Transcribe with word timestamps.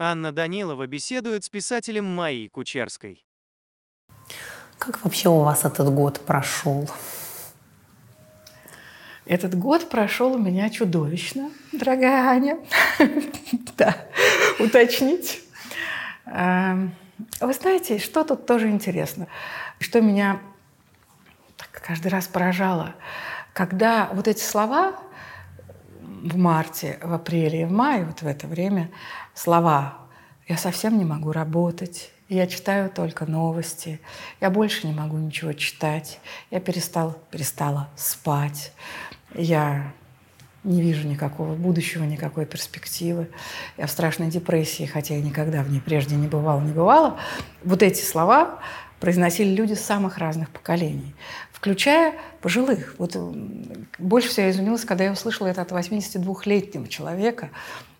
Анна 0.00 0.30
Данилова 0.30 0.86
беседует 0.86 1.42
с 1.42 1.48
писателем 1.48 2.04
Майей 2.04 2.48
Кучерской. 2.48 3.26
Как 4.78 5.02
вообще 5.02 5.28
у 5.28 5.40
вас 5.40 5.64
этот 5.64 5.92
год 5.92 6.20
прошел? 6.24 6.88
Этот 9.26 9.58
год 9.58 9.90
прошел 9.90 10.34
у 10.34 10.38
меня 10.38 10.70
чудовищно, 10.70 11.50
дорогая 11.72 12.28
Аня. 12.28 12.58
Да, 13.76 13.96
уточнить. 14.58 15.40
Эм, 16.26 16.94
вы 17.40 17.52
знаете, 17.52 17.98
что 17.98 18.24
тут 18.24 18.46
тоже 18.46 18.68
интересно, 18.68 19.28
что 19.78 20.00
меня 20.00 20.40
каждый 21.72 22.08
раз 22.08 22.26
поражало, 22.26 22.94
когда 23.52 24.10
вот 24.12 24.26
эти 24.26 24.42
слова 24.42 24.96
в 26.22 26.36
марте, 26.36 26.98
в 27.02 27.12
апреле 27.12 27.62
и 27.62 27.64
в 27.64 27.72
мае, 27.72 28.04
вот 28.04 28.22
в 28.22 28.26
это 28.26 28.46
время, 28.46 28.90
слова 29.34 29.98
«я 30.46 30.56
совсем 30.56 30.98
не 30.98 31.04
могу 31.04 31.32
работать», 31.32 32.10
я 32.28 32.46
читаю 32.46 32.90
только 32.90 33.24
новости. 33.24 34.00
Я 34.38 34.50
больше 34.50 34.86
не 34.86 34.92
могу 34.92 35.16
ничего 35.16 35.54
читать. 35.54 36.20
Я 36.50 36.60
перестал, 36.60 37.16
перестала 37.30 37.88
спать. 37.96 38.72
Я 39.34 39.94
не 40.64 40.82
вижу 40.82 41.08
никакого 41.08 41.54
будущего, 41.54 42.04
никакой 42.04 42.44
перспективы. 42.44 43.30
Я 43.78 43.86
в 43.86 43.90
страшной 43.90 44.28
депрессии, 44.28 44.84
хотя 44.84 45.14
я 45.14 45.22
никогда 45.22 45.62
в 45.62 45.70
ней 45.70 45.80
прежде 45.80 46.16
не 46.16 46.28
бывала, 46.28 46.60
не 46.60 46.72
бывала. 46.72 47.18
Вот 47.64 47.82
эти 47.82 48.02
слова 48.02 48.58
произносили 49.00 49.54
люди 49.54 49.72
самых 49.74 50.18
разных 50.18 50.50
поколений, 50.50 51.14
включая 51.58 52.14
пожилых. 52.40 52.94
Вот 52.98 53.16
больше 53.98 54.28
всего 54.28 54.46
я 54.46 54.52
изумилась, 54.52 54.84
когда 54.84 55.04
я 55.04 55.12
услышала 55.12 55.48
это 55.48 55.62
от 55.62 55.72
82-летнего 55.72 56.86
человека, 56.86 57.50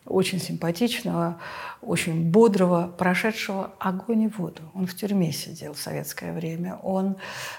очень 0.06 0.40
симпатичного, 0.40 1.38
очень 1.82 2.30
бодрого, 2.30 2.86
прошедшего 2.86 3.72
огонь 3.80 4.22
и 4.22 4.28
воду. 4.28 4.62
Он 4.74 4.86
в 4.86 4.94
тюрьме 4.94 5.32
сидел 5.32 5.74
в 5.74 5.78
советское 5.78 6.32
время, 6.32 6.76
он 6.76 7.16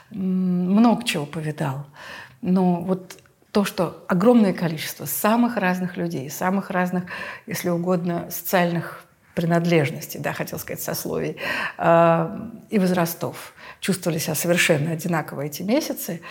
много 0.09 1.03
чего 1.03 1.25
повидал. 1.25 1.85
Но 2.41 2.79
вот 2.81 3.17
то, 3.51 3.65
что 3.65 4.05
огромное 4.07 4.53
количество 4.53 5.05
самых 5.05 5.57
разных 5.57 5.97
людей, 5.97 6.29
самых 6.29 6.69
разных, 6.69 7.03
если 7.45 7.69
угодно, 7.69 8.31
социальных 8.31 9.03
принадлежностей, 9.35 10.19
да, 10.19 10.33
хотел 10.33 10.59
сказать, 10.59 10.81
сословий 10.81 11.37
э, 11.77 12.39
и 12.69 12.79
возрастов 12.79 13.53
чувствовали 13.79 14.19
себя 14.19 14.35
совершенно 14.35 14.91
одинаково 14.91 15.41
эти 15.41 15.63
месяцы, 15.63 16.21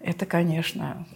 это, 0.00 0.26
конечно, 0.26 1.06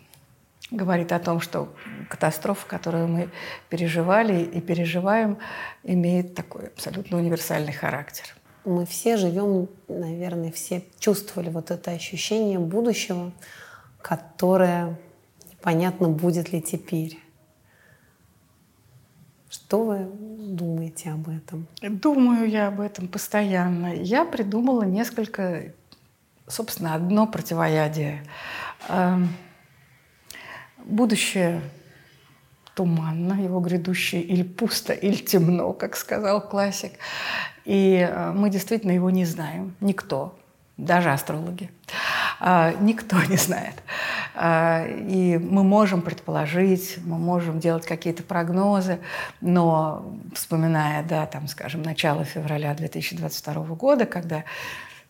говорит 0.71 1.13
о 1.13 1.19
том, 1.19 1.41
что 1.41 1.75
катастрофа, 2.09 2.67
которую 2.67 3.09
мы 3.09 3.31
переживали 3.69 4.43
и 4.43 4.61
переживаем, 4.61 5.39
имеет 5.83 6.35
такой 6.35 6.69
абсолютно 6.69 7.19
универсальный 7.19 7.73
характер. 7.73 8.25
Мы 8.65 8.87
все 8.87 9.17
живем, 9.17 9.69
наверное, 9.89 10.51
все 10.51 10.85
чувствовали 10.99 11.51
вот 11.51 11.71
это 11.71 11.91
ощущение 11.91 12.59
будущего, 12.59 13.33
которое 14.01 14.99
непонятно 15.51 16.09
будет 16.09 16.53
ли 16.53 16.63
теперь. 16.63 17.19
Что 19.55 19.85
вы 19.85 20.09
думаете 20.09 21.13
об 21.13 21.29
этом? 21.29 21.69
Думаю 21.81 22.51
я 22.51 22.67
об 22.67 22.81
этом 22.81 23.07
постоянно. 23.07 23.95
Я 23.95 24.25
придумала 24.25 24.83
несколько, 24.83 25.73
собственно, 26.49 26.95
одно 26.95 27.29
противоядие. 27.29 28.25
Эм, 28.89 29.29
будущее 30.85 31.61
туманно, 32.75 33.35
его 33.41 33.61
грядущее 33.61 34.23
или 34.23 34.43
пусто, 34.43 34.93
или 34.93 35.15
темно, 35.15 35.73
как 35.73 35.95
сказал 35.95 36.41
классик. 36.41 36.95
И 37.65 38.09
э, 38.11 38.33
мы 38.33 38.51
действительно 38.51 38.91
его 38.91 39.11
не 39.11 39.25
знаем, 39.25 39.77
никто, 39.81 40.37
даже 40.77 41.13
астрологи. 41.13 41.71
А, 41.93 42.14
никто 42.41 43.23
не 43.25 43.37
знает. 43.37 43.83
А, 44.35 44.87
и 44.87 45.39
мы 45.39 45.63
можем 45.63 46.03
предположить, 46.03 46.99
мы 47.05 47.19
можем 47.19 47.61
делать 47.61 47.87
какие-то 47.87 48.23
прогнозы, 48.25 48.99
но 49.41 50.19
вспоминая, 50.35 51.05
да, 51.05 51.27
там, 51.27 51.47
скажем, 51.47 51.83
начало 51.83 52.25
февраля 52.25 52.75
2022 52.75 53.65
года, 53.77 54.07
когда 54.07 54.45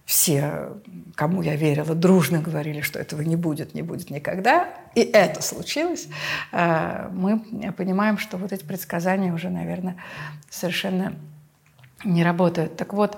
все, 0.05 0.75
кому 1.15 1.41
я 1.41 1.57
верила, 1.57 1.95
дружно 1.95 2.41
говорили, 2.41 2.83
что 2.83 2.99
этого 2.99 3.23
не 3.23 3.37
будет, 3.37 3.73
не 3.73 3.81
будет 3.81 4.11
никогда, 4.11 4.69
и 4.95 5.01
это 5.01 5.43
случилось, 5.43 6.09
а, 6.53 7.09
мы 7.15 7.41
понимаем, 7.73 8.19
что 8.19 8.37
вот 8.37 8.53
эти 8.53 8.65
предсказания 8.65 9.33
уже, 9.33 9.49
наверное, 9.49 9.97
совершенно 10.51 11.15
не 12.05 12.23
работают. 12.23 12.77
Так 12.77 12.93
вот, 12.93 13.17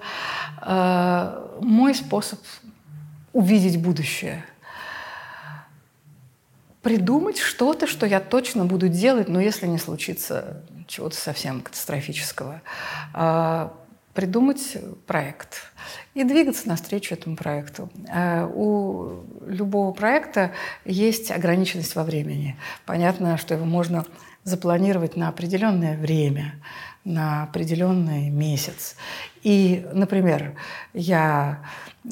мой 0.65 1.93
способ 1.93 2.39
увидеть 3.37 3.79
будущее. 3.79 4.43
Придумать 6.81 7.39
что-то, 7.39 7.87
что 7.87 8.07
я 8.07 8.19
точно 8.19 8.65
буду 8.65 8.89
делать, 8.89 9.29
но 9.29 9.41
если 9.41 9.67
не 9.67 9.77
случится 9.77 10.63
чего-то 10.87 11.17
совсем 11.17 11.61
катастрофического. 11.61 12.63
А, 13.13 13.75
придумать 14.15 14.79
проект 15.07 15.71
и 16.15 16.25
двигаться 16.25 16.67
навстречу 16.67 17.13
этому 17.13 17.37
проекту. 17.37 17.91
А, 18.09 18.47
у 18.47 19.25
любого 19.47 19.93
проекта 19.93 20.53
есть 20.87 21.31
ограниченность 21.31 21.95
во 21.95 22.05
времени. 22.05 22.57
Понятно, 22.87 23.37
что 23.37 23.53
его 23.53 23.67
можно 23.67 24.07
запланировать 24.45 25.15
на 25.15 25.29
определенное 25.29 25.99
время, 25.99 26.55
на 27.05 27.43
определенный 27.43 28.31
месяц. 28.31 28.97
И, 29.47 29.87
например, 29.93 30.57
я 30.93 31.61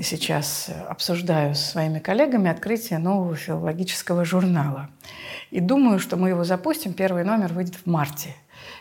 сейчас 0.00 0.70
обсуждаю 0.88 1.56
с 1.56 1.64
своими 1.72 1.98
коллегами 1.98 2.48
открытие 2.48 3.00
нового 3.00 3.34
филологического 3.34 4.24
журнала. 4.24 4.88
И 5.50 5.58
думаю, 5.58 5.98
что 5.98 6.16
мы 6.16 6.28
его 6.28 6.44
запустим, 6.44 6.92
первый 6.92 7.24
номер 7.24 7.52
выйдет 7.52 7.74
в 7.74 7.86
марте. 7.86 8.36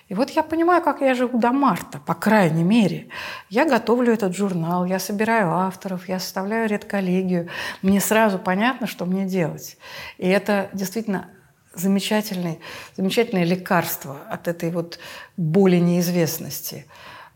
И 0.07 0.13
вот 0.13 0.29
я 0.29 0.43
понимаю, 0.43 0.83
как 0.83 1.01
я 1.01 1.15
живу 1.15 1.39
до 1.39 1.51
марта, 1.51 1.97
по 1.97 2.13
крайней 2.13 2.61
мере. 2.61 3.07
Я 3.49 3.65
готовлю 3.65 4.13
этот 4.13 4.35
журнал, 4.35 4.85
я 4.85 4.99
собираю 4.99 5.51
авторов, 5.51 6.07
я 6.07 6.19
составляю 6.19 6.69
редколлегию. 6.69 7.49
Мне 7.81 7.99
сразу 7.99 8.37
понятно, 8.37 8.85
что 8.85 9.07
мне 9.07 9.25
делать. 9.25 9.79
И 10.19 10.27
это 10.27 10.69
действительно 10.73 11.27
замечательный, 11.73 12.59
замечательное 12.95 13.45
лекарство 13.45 14.19
от 14.29 14.47
этой 14.47 14.69
вот 14.69 14.99
боли 15.37 15.77
неизвестности. 15.77 16.85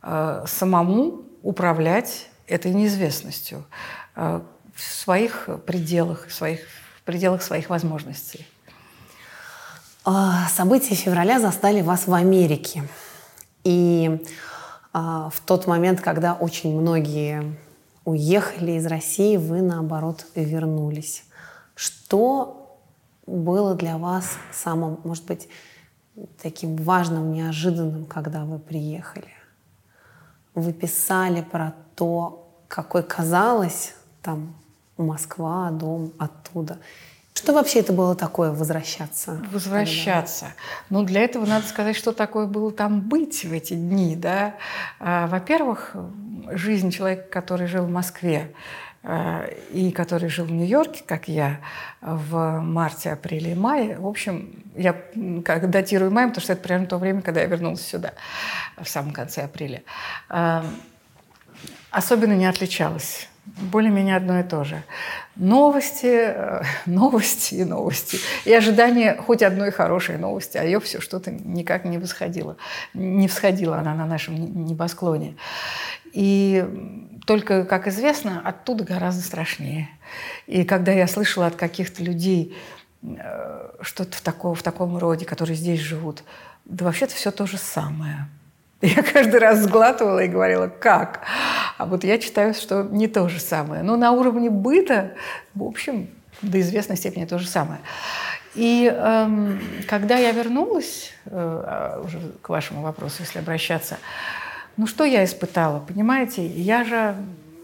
Э, 0.10 0.46
самому 0.48 1.26
управлять 1.44 2.30
этой 2.48 2.74
неизвестностью 2.74 3.66
э, 4.16 4.40
в 4.74 4.82
своих 4.82 5.50
пределах, 5.66 6.28
в, 6.28 6.34
своих, 6.34 6.62
в 6.98 7.02
пределах 7.04 7.42
своих 7.42 7.70
возможностей. 7.70 8.48
А, 10.06 10.48
события 10.48 10.96
февраля 10.96 11.42
застали 11.42 11.82
вас 11.82 12.08
в 12.08 12.14
Америке. 12.14 12.84
И 13.66 14.26
а, 14.94 15.30
в 15.30 15.42
тот 15.42 15.68
момент, 15.68 16.00
когда 16.00 16.36
очень 16.36 16.80
многие 16.80 17.58
уехали 18.06 18.74
из 18.74 18.86
России, 18.86 19.36
вы, 19.36 19.62
наоборот, 19.62 20.26
вернулись. 20.36 21.26
Что 21.76 22.80
было 23.26 23.76
для 23.76 23.98
вас 23.98 24.38
самым, 24.54 25.02
может 25.04 25.26
быть, 25.26 25.50
таким 26.42 26.78
важным, 26.78 27.34
неожиданным, 27.34 28.06
когда 28.06 28.46
вы 28.46 28.58
приехали? 28.58 29.37
Вы 30.58 30.74
писали 30.74 31.42
про 31.42 31.76
то, 31.94 32.50
какой 32.68 33.04
казалось 33.04 33.94
там 34.24 34.56
Москва, 34.98 35.70
дом 35.70 36.14
оттуда. 36.18 36.80
Что 37.36 37.54
вообще 37.54 37.82
это 37.82 37.94
было 37.94 38.16
такое 38.16 38.52
возвращаться? 38.52 39.40
Возвращаться. 39.52 40.48
Ну, 40.90 41.04
для 41.04 41.22
этого 41.22 41.46
надо 41.46 41.68
сказать, 41.68 41.96
что 41.96 42.12
такое 42.12 42.48
было 42.48 42.72
там 42.72 43.02
быть 43.02 43.46
в 43.46 43.54
эти 43.54 43.76
дни. 43.76 44.16
Да? 44.16 44.56
А, 45.00 45.28
во-первых, 45.28 45.96
жизнь 46.50 46.90
человека, 46.90 47.30
который 47.30 47.68
жил 47.68 47.86
в 47.86 47.92
Москве, 47.92 48.52
и 49.72 49.92
который 49.92 50.30
жил 50.30 50.46
в 50.46 50.52
Нью-Йорке, 50.52 51.04
как 51.06 51.28
я, 51.28 51.60
в 52.02 52.60
марте, 52.60 53.12
апреле 53.12 53.52
и 53.52 53.56
мае. 53.56 53.98
В 53.98 54.08
общем, 54.08 54.64
я 54.76 54.96
как 55.46 55.70
датирую 55.70 56.12
маем, 56.12 56.30
потому 56.30 56.44
что 56.44 56.54
это 56.54 56.62
примерно 56.62 56.88
то 56.88 56.98
время, 56.98 57.22
когда 57.22 57.42
я 57.42 57.48
вернулась 57.48 57.82
сюда, 57.82 58.14
в 58.78 58.88
самом 58.88 59.14
конце 59.14 59.44
апреля. 59.44 59.84
А, 60.30 60.66
особенно 61.92 62.34
не 62.34 62.46
отличалась. 62.46 63.30
Более-менее 63.46 64.18
одно 64.18 64.42
и 64.42 64.44
то 64.44 64.66
же. 64.66 64.84
Новости, 65.38 66.06
э, 66.06 66.64
новости 66.86 67.56
и 67.56 67.64
новости. 67.64 68.20
И 68.44 68.54
ожидание 68.54 69.16
хоть 69.16 69.42
одной 69.42 69.72
хорошей 69.72 70.18
новости, 70.18 70.58
а 70.58 70.64
ее 70.64 70.82
все 70.82 71.00
что-то 71.00 71.32
никак 71.32 71.86
не 71.86 71.98
восходило. 71.98 72.58
Не 72.94 73.28
всходила 73.30 73.78
она 73.78 73.96
на 73.96 74.06
нашем 74.06 74.66
небосклоне. 74.66 75.38
И 76.14 76.66
только, 77.26 77.66
как 77.66 77.88
известно, 77.88 78.42
оттуда 78.44 78.84
гораздо 78.84 79.22
страшнее. 79.22 79.90
И 80.46 80.64
когда 80.64 80.92
я 80.92 81.08
слышала 81.08 81.48
от 81.48 81.56
каких-то 81.56 82.04
людей 82.04 82.56
э, 83.04 83.70
что-то 83.82 84.18
в, 84.18 84.22
такого, 84.22 84.56
в 84.56 84.64
таком 84.64 84.98
роде, 84.98 85.26
которые 85.26 85.56
здесь 85.56 85.80
живут, 85.80 86.24
да 86.66 86.86
вообще-то 86.86 87.14
все 87.14 87.32
то 87.32 87.46
же 87.46 87.58
самое– 87.58 88.28
Я 88.82 89.02
каждый 89.02 89.40
раз 89.40 89.60
сглатывала 89.60 90.20
и 90.20 90.28
говорила, 90.28 90.68
как? 90.68 91.22
А 91.78 91.86
вот 91.86 92.04
я 92.04 92.20
читаю, 92.20 92.54
что 92.54 92.84
не 92.84 93.08
то 93.08 93.28
же 93.28 93.40
самое. 93.40 93.82
Но 93.82 93.96
на 93.98 94.12
уровне 94.12 94.50
быта, 94.50 95.14
в 95.56 95.64
общем, 95.64 96.10
до 96.42 96.60
известной 96.62 96.96
степени 96.96 97.26
то 97.26 97.40
же 97.40 97.48
самое. 97.48 97.80
И 98.54 98.92
эм, 98.92 99.60
когда 99.88 100.18
я 100.18 100.32
вернулась, 100.32 101.12
э, 101.26 101.30
а, 101.34 102.02
уже 102.04 102.20
к 102.42 102.50
вашему 102.50 102.82
вопросу, 102.82 103.18
если 103.20 103.40
обращаться, 103.40 103.98
ну 104.78 104.88
что 104.88 105.04
я 105.04 105.26
испытала? 105.26 105.80
Понимаете, 105.80 106.46
я 106.46 106.84
же 106.84 107.16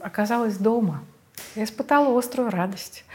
оказалась 0.02 0.58
дома. 0.58 1.04
Я 1.56 1.64
испытала 1.64 2.18
острую 2.18 2.50
радость. 2.50 3.06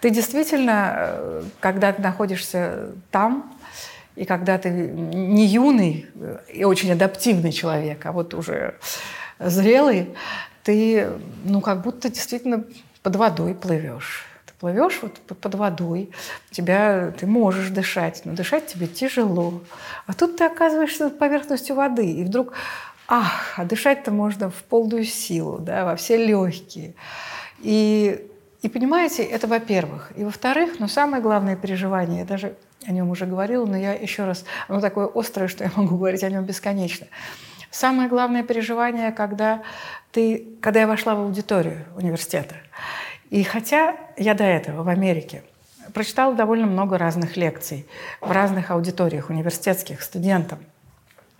Ты 0.00 0.10
действительно, 0.10 0.94
э, 0.96 1.42
когда 1.60 1.92
ты 1.92 2.00
находишься 2.00 2.90
там, 3.10 3.52
и 4.14 4.24
когда 4.24 4.58
ты 4.58 4.70
не 4.70 5.46
юный 5.46 6.06
и 6.52 6.64
очень 6.64 6.92
адаптивный 6.92 7.52
человек, 7.52 8.04
а 8.06 8.12
вот 8.12 8.34
уже 8.34 8.74
зрелый, 9.38 10.14
ты, 10.64 11.08
ну, 11.44 11.60
как 11.60 11.82
будто 11.82 12.08
действительно 12.08 12.64
под 13.02 13.16
водой 13.16 13.54
плывешь 13.54 14.28
плывешь 14.60 14.98
вот 15.02 15.18
под 15.18 15.54
водой, 15.54 16.10
тебя, 16.50 17.12
ты 17.18 17.26
можешь 17.26 17.70
дышать, 17.70 18.22
но 18.24 18.32
дышать 18.32 18.66
тебе 18.66 18.86
тяжело. 18.86 19.62
А 20.06 20.14
тут 20.14 20.36
ты 20.36 20.44
оказываешься 20.44 21.04
над 21.04 21.18
поверхностью 21.18 21.76
воды, 21.76 22.10
и 22.10 22.24
вдруг, 22.24 22.54
ах, 23.08 23.54
а 23.56 23.64
дышать-то 23.64 24.10
можно 24.10 24.50
в 24.50 24.62
полную 24.64 25.04
силу, 25.04 25.58
да, 25.58 25.84
во 25.86 25.96
все 25.96 26.24
легкие. 26.24 26.94
И, 27.60 28.24
и 28.62 28.68
понимаете, 28.68 29.24
это 29.24 29.46
во-первых. 29.46 30.12
И 30.14 30.24
во-вторых, 30.24 30.78
но 30.78 30.86
самое 30.86 31.22
главное 31.22 31.56
переживание, 31.56 32.20
я 32.20 32.24
даже 32.26 32.54
о 32.86 32.92
нем 32.92 33.10
уже 33.10 33.26
говорила, 33.26 33.66
но 33.66 33.76
я 33.76 33.94
еще 33.94 34.24
раз, 34.24 34.44
оно 34.68 34.80
такое 34.80 35.08
острое, 35.12 35.48
что 35.48 35.64
я 35.64 35.70
могу 35.74 35.96
говорить 35.96 36.22
о 36.22 36.30
нем 36.30 36.44
бесконечно. 36.44 37.06
Самое 37.70 38.08
главное 38.08 38.42
переживание, 38.42 39.10
когда, 39.12 39.62
ты, 40.12 40.46
когда 40.60 40.80
я 40.80 40.86
вошла 40.86 41.14
в 41.14 41.20
аудиторию 41.20 41.84
университета. 41.96 42.54
И 43.30 43.42
хотя 43.42 43.96
я 44.16 44.34
до 44.34 44.44
этого 44.44 44.82
в 44.82 44.88
Америке 44.88 45.42
прочитала 45.92 46.34
довольно 46.34 46.66
много 46.66 46.98
разных 46.98 47.36
лекций 47.36 47.86
в 48.20 48.30
разных 48.30 48.70
аудиториях 48.70 49.30
университетских 49.30 50.02
студентам 50.02 50.58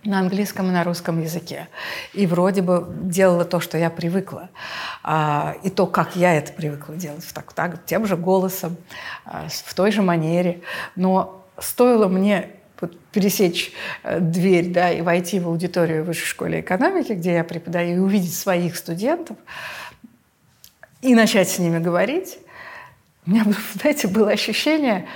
на 0.03 0.19
английском 0.19 0.67
и 0.67 0.71
на 0.71 0.83
русском 0.83 1.21
языке. 1.21 1.67
И 2.13 2.25
вроде 2.25 2.61
бы 2.61 2.87
делала 3.01 3.43
то, 3.43 3.59
что 3.59 3.77
я 3.77 3.89
привыкла. 3.89 4.49
А, 5.03 5.55
и 5.63 5.69
то, 5.69 5.87
как 5.87 6.15
я 6.15 6.33
это 6.35 6.53
привыкла 6.53 6.95
делать, 6.95 7.25
так, 7.33 7.51
так, 7.53 7.85
тем 7.85 8.05
же 8.05 8.15
голосом, 8.15 8.77
а, 9.25 9.47
в 9.49 9.73
той 9.73 9.91
же 9.91 10.01
манере. 10.01 10.61
Но 10.95 11.45
стоило 11.57 12.07
мне 12.07 12.49
пересечь 13.11 13.73
э, 14.03 14.19
дверь 14.19 14.69
да, 14.71 14.91
и 14.91 15.01
войти 15.01 15.39
в 15.39 15.47
аудиторию 15.47 16.05
Высшей 16.05 16.27
школы 16.27 16.61
экономики, 16.61 17.13
где 17.13 17.33
я 17.33 17.43
преподаю, 17.43 17.95
и 17.95 17.99
увидеть 17.99 18.33
своих 18.33 18.77
студентов, 18.77 19.35
и 21.01 21.15
начать 21.15 21.49
с 21.49 21.59
ними 21.59 21.79
говорить, 21.79 22.39
у 23.25 23.31
меня, 23.31 23.45
знаете, 23.73 24.07
было 24.07 24.31
ощущение, 24.31 25.07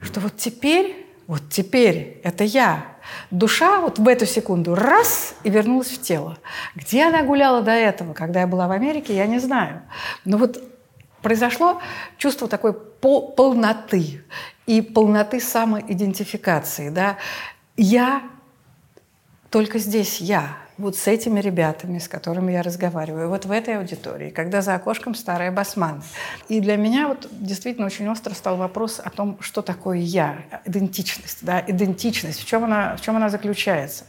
что 0.00 0.20
вот 0.20 0.36
теперь, 0.36 1.06
вот 1.26 1.48
теперь 1.50 2.20
это 2.24 2.44
я. 2.44 2.91
Душа 3.30 3.80
вот 3.80 3.98
в 3.98 4.06
эту 4.08 4.26
секунду 4.26 4.74
раз 4.74 5.34
и 5.44 5.50
вернулась 5.50 5.88
в 5.88 6.00
тело. 6.00 6.38
Где 6.74 7.06
она 7.06 7.22
гуляла 7.22 7.62
до 7.62 7.72
этого, 7.72 8.12
когда 8.12 8.40
я 8.40 8.46
была 8.46 8.68
в 8.68 8.72
Америке, 8.72 9.16
я 9.16 9.26
не 9.26 9.38
знаю. 9.38 9.82
Но 10.24 10.36
вот 10.38 10.62
произошло 11.22 11.80
чувство 12.18 12.48
такой 12.48 12.72
полноты 12.72 14.22
и 14.66 14.82
полноты 14.82 15.40
самоидентификации. 15.40 16.90
Да? 16.90 17.16
Я 17.76 18.22
только 19.50 19.78
здесь 19.78 20.20
я 20.20 20.56
вот 20.82 20.96
с 20.96 21.06
этими 21.06 21.40
ребятами, 21.40 21.98
с 21.98 22.08
которыми 22.08 22.52
я 22.52 22.62
разговариваю, 22.62 23.28
вот 23.28 23.46
в 23.46 23.50
этой 23.50 23.78
аудитории, 23.78 24.30
когда 24.30 24.60
за 24.62 24.74
окошком 24.74 25.14
старая 25.14 25.52
басман. 25.52 26.02
И 26.48 26.60
для 26.60 26.76
меня 26.76 27.08
вот 27.08 27.28
действительно 27.30 27.86
очень 27.86 28.08
остро 28.08 28.34
стал 28.34 28.56
вопрос 28.56 29.00
о 29.02 29.10
том, 29.10 29.38
что 29.40 29.62
такое 29.62 29.98
я, 29.98 30.38
идентичность, 30.64 31.38
да, 31.42 31.62
идентичность, 31.66 32.40
в 32.40 32.46
чем 32.46 32.64
она, 32.64 32.96
в 32.96 33.00
чем 33.00 33.16
она 33.16 33.28
заключается. 33.28 34.04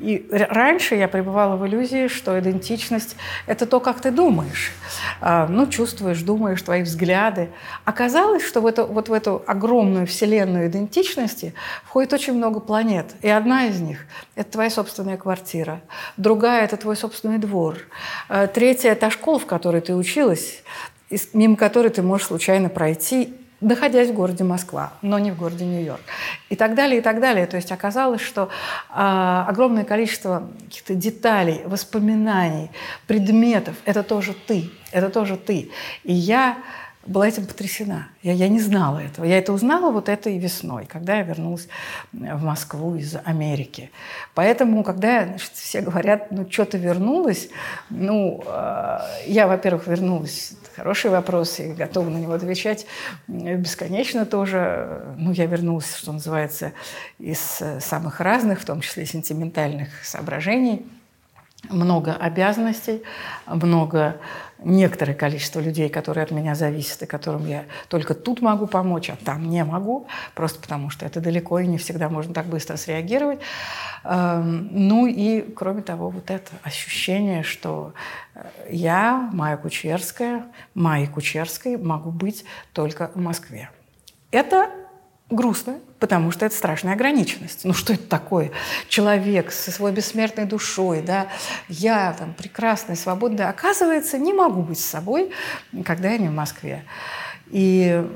И 0.00 0.26
раньше 0.30 0.94
я 0.94 1.08
пребывала 1.08 1.56
в 1.56 1.66
иллюзии, 1.66 2.08
что 2.08 2.38
идентичность– 2.40 3.16
это 3.46 3.66
то, 3.66 3.80
как 3.80 4.00
ты 4.00 4.10
думаешь. 4.10 4.72
А, 5.20 5.46
ну, 5.46 5.66
чувствуешь, 5.66 6.22
думаешь, 6.22 6.62
твои 6.62 6.82
взгляды. 6.82 7.50
Оказалось, 7.84 8.42
что 8.42 8.62
в 8.62 8.66
эту, 8.66 8.86
вот 8.86 9.10
в 9.10 9.12
эту 9.12 9.42
огромную 9.46 10.06
вселенную 10.06 10.68
идентичности 10.68 11.52
входит 11.84 12.14
очень 12.14 12.32
много 12.32 12.60
планет. 12.60 13.14
И 13.20 13.28
одна 13.28 13.66
из 13.66 13.80
них– 13.80 14.06
это 14.36 14.52
твоя 14.52 14.70
собственная 14.70 15.18
квартира. 15.18 15.82
Другая– 16.16 16.64
это 16.64 16.78
твой 16.78 16.96
собственный 16.96 17.38
двор. 17.38 17.76
А, 18.28 18.46
третья– 18.46 18.90
это 18.92 19.10
школа, 19.10 19.38
в 19.38 19.46
которой 19.46 19.82
ты 19.82 19.94
училась, 19.94 20.62
мимо 21.34 21.56
которой 21.56 21.90
ты 21.90 22.02
можешь 22.02 22.28
случайно 22.28 22.70
пройти 22.70 23.34
находясь 23.60 24.10
в 24.10 24.14
городе 24.14 24.44
Москва, 24.44 24.92
но 25.02 25.18
не 25.18 25.30
в 25.30 25.36
городе 25.36 25.64
Нью-Йорк. 25.64 26.00
И 26.48 26.56
так 26.56 26.74
далее, 26.74 26.98
и 26.98 27.02
так 27.02 27.20
далее. 27.20 27.46
То 27.46 27.56
есть 27.56 27.72
оказалось, 27.72 28.20
что 28.20 28.48
э, 28.90 29.44
огромное 29.48 29.84
количество 29.84 30.48
каких-то 30.64 30.94
деталей, 30.94 31.62
воспоминаний, 31.66 32.70
предметов– 33.06 33.76
это 33.84 34.02
тоже 34.02 34.34
ты, 34.34 34.70
это 34.92 35.10
тоже 35.10 35.36
ты. 35.36 35.70
И 36.04 36.12
я 36.12 36.56
была 37.06 37.28
этим 37.28 37.46
потрясена. 37.46 38.08
Я, 38.22 38.32
я 38.32 38.48
не 38.48 38.60
знала 38.60 38.98
этого. 38.98 39.24
Я 39.24 39.38
это 39.38 39.52
узнала 39.52 39.90
вот 39.90 40.08
этой 40.08 40.36
весной, 40.38 40.84
когда 40.86 41.16
я 41.16 41.22
вернулась 41.22 41.66
в 42.12 42.44
Москву 42.44 42.94
из 42.94 43.16
Америки. 43.24 43.90
Поэтому, 44.34 44.84
когда 44.84 45.24
значит, 45.24 45.50
все 45.54 45.80
говорят, 45.80 46.30
ну, 46.30 46.46
что 46.50 46.66
ты 46.66 46.78
вернулась, 46.78 47.48
ну, 47.88 48.42
э, 48.46 48.98
я, 49.26 49.46
во-первых, 49.46 49.86
вернулась. 49.86 50.52
Хороший 50.76 51.10
вопрос, 51.10 51.58
и 51.58 51.72
готова 51.72 52.08
на 52.10 52.18
него 52.18 52.32
отвечать 52.32 52.86
бесконечно 53.26 54.26
тоже. 54.26 55.14
Ну, 55.16 55.32
я 55.32 55.46
вернулась, 55.46 55.94
что 55.96 56.12
называется, 56.12 56.72
из 57.18 57.62
самых 57.80 58.20
разных, 58.20 58.60
в 58.60 58.64
том 58.64 58.80
числе 58.80 59.06
сентиментальных 59.06 59.88
соображений– 60.04 60.86
много 61.68 62.14
обязанностей, 62.14 63.02
много 63.46 64.16
некоторое 64.62 65.14
количество 65.14 65.60
людей, 65.60 65.88
которые 65.88 66.24
от 66.24 66.30
меня 66.30 66.54
зависят 66.54 67.02
и 67.02 67.06
которым 67.06 67.46
я 67.46 67.64
только 67.88 68.14
тут 68.14 68.40
могу 68.42 68.66
помочь, 68.66 69.10
а 69.10 69.16
там 69.16 69.48
не 69.48 69.64
могу, 69.64 70.06
просто 70.34 70.60
потому 70.60 70.90
что 70.90 71.06
это 71.06 71.20
далеко 71.20 71.58
и 71.58 71.66
не 71.66 71.78
всегда 71.78 72.08
можно 72.08 72.34
так 72.34 72.46
быстро 72.46 72.76
среагировать. 72.76 73.40
Эм, 74.04 74.68
ну 74.70 75.06
и, 75.06 75.40
кроме 75.40 75.82
того, 75.82 76.10
вот 76.10 76.30
это 76.30 76.50
ощущение, 76.62 77.42
что 77.42 77.94
э, 78.34 78.44
я, 78.70 79.30
Майя 79.32 79.56
Кучерская, 79.56 80.46
Майя 80.74 81.06
Кучерской 81.06 81.76
могу 81.76 82.10
быть 82.10 82.44
только 82.72 83.10
в 83.14 83.20
Москве. 83.20 83.70
Это 84.30 84.70
грустно, 85.30 85.78
потому 85.98 86.30
что 86.32 86.46
это 86.46 86.54
страшная 86.54 86.94
ограниченность. 86.94 87.64
Ну 87.64 87.72
что 87.72 87.92
это 87.92 88.06
такое? 88.06 88.50
Человек 88.88 89.52
со 89.52 89.70
своей 89.70 89.94
бессмертной 89.94 90.44
душой, 90.44 91.02
да, 91.02 91.28
я 91.68 92.14
там 92.18 92.34
прекрасная, 92.34 92.96
свободная, 92.96 93.48
оказывается, 93.48 94.18
не 94.18 94.32
могу 94.32 94.62
быть 94.62 94.80
с 94.80 94.84
собой, 94.84 95.30
когда 95.84 96.10
я 96.10 96.18
не 96.18 96.28
в 96.28 96.32
Москве. 96.32 96.84
И 97.50 98.06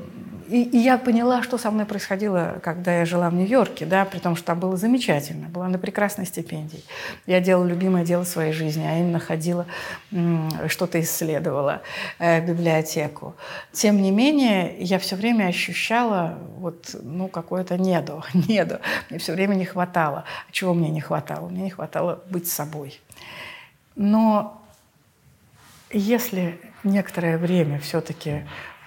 и, 0.47 0.63
и 0.63 0.77
я 0.77 0.97
поняла, 0.97 1.43
что 1.43 1.57
со 1.57 1.71
мной 1.71 1.85
происходило, 1.85 2.59
когда 2.63 2.99
я 2.99 3.05
жила 3.05 3.29
в 3.29 3.33
Нью-Йорке, 3.33 3.85
да, 3.85 4.05
при 4.05 4.19
том, 4.19 4.35
что 4.35 4.45
там 4.45 4.59
было 4.59 4.77
замечательно, 4.77 5.47
была 5.47 5.67
на 5.67 5.77
прекрасной 5.77 6.25
стипендии. 6.25 6.83
Я 7.25 7.39
делала 7.39 7.65
любимое 7.65 8.05
дело 8.05 8.23
своей 8.23 8.53
жизни, 8.53 8.85
а 8.85 8.99
именно 8.99 9.19
ходила, 9.19 9.65
что-то 10.67 10.99
исследовала, 10.99 11.81
э, 12.19 12.45
библиотеку. 12.45 13.35
Тем 13.71 14.01
не 14.01 14.11
менее, 14.11 14.75
я 14.79 14.99
все 14.99 15.15
время 15.15 15.45
ощущала 15.45 16.37
вот, 16.57 16.95
ну, 17.01 17.27
какое-то 17.27 17.77
недо, 17.77 18.23
недо. 18.33 18.81
Мне 19.09 19.19
все 19.19 19.33
время 19.33 19.55
не 19.55 19.65
хватало. 19.65 20.25
А 20.47 20.51
чего 20.51 20.73
мне 20.73 20.89
не 20.89 21.01
хватало? 21.01 21.49
Мне 21.49 21.63
не 21.63 21.69
хватало 21.71 22.23
быть 22.29 22.47
собой. 22.47 22.99
Но 23.95 24.61
если 25.91 26.59
некоторое 26.83 27.37
время 27.37 27.79
все-таки 27.79 28.43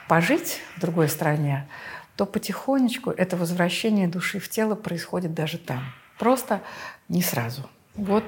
пожить 0.09 0.61
в 0.77 0.81
другой 0.81 1.09
стране, 1.09 1.69
то 2.17 2.27
потихонечку 2.27 3.11
это 3.11 3.37
возвращение 3.37 4.09
души 4.09 4.41
в 4.41 4.49
тело 4.49 4.75
происходит 4.75 5.35
даже 5.35 5.59
там. 5.59 5.93
Просто 6.19 6.63
не 7.09 7.23
сразу. 7.23 7.69
Год, 7.95 8.25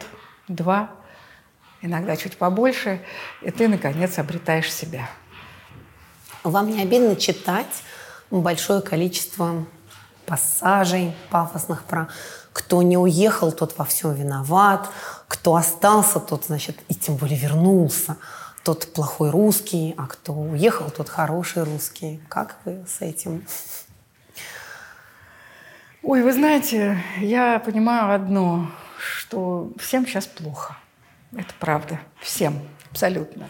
два, 0.46 0.90
иногда 1.82 2.16
чуть 2.16 2.37
побольше, 2.37 3.02
и 3.42 3.50
ты, 3.50 3.66
наконец, 3.66 4.18
обретаешь 4.18 4.72
себя. 4.72 5.08
Вам 6.44 6.70
не 6.70 6.82
обидно 6.82 7.16
читать 7.16 7.82
большое 8.30 8.80
количество 8.80 9.66
пассажей 10.26 11.12
пафосных 11.30 11.84
про 11.84 12.08
кто 12.52 12.82
не 12.82 12.96
уехал, 12.96 13.52
тот 13.52 13.76
во 13.78 13.84
всем 13.84 14.12
виноват, 14.12 14.88
кто 15.28 15.56
остался, 15.56 16.20
тот, 16.20 16.44
значит, 16.44 16.78
и 16.88 16.94
тем 16.94 17.16
более 17.16 17.38
вернулся 17.38 18.16
тот 18.64 18.92
плохой 18.92 19.30
русский, 19.30 19.94
а 19.96 20.06
кто 20.06 20.32
уехал, 20.32 20.90
тот 20.90 21.08
хороший 21.08 21.64
русский. 21.64 22.20
Как 22.28 22.58
вы 22.64 22.84
с 22.86 23.00
этим? 23.00 23.44
Ой, 26.02 26.22
вы 26.22 26.32
знаете, 26.32 26.98
я 27.18 27.58
понимаю 27.58 28.14
одно, 28.14 28.70
что 28.98 29.70
всем 29.78 30.06
сейчас 30.06 30.26
плохо. 30.26 30.76
Это 31.32 31.52
правда. 31.58 32.00
Всем. 32.20 32.58
Абсолютно. 32.90 33.48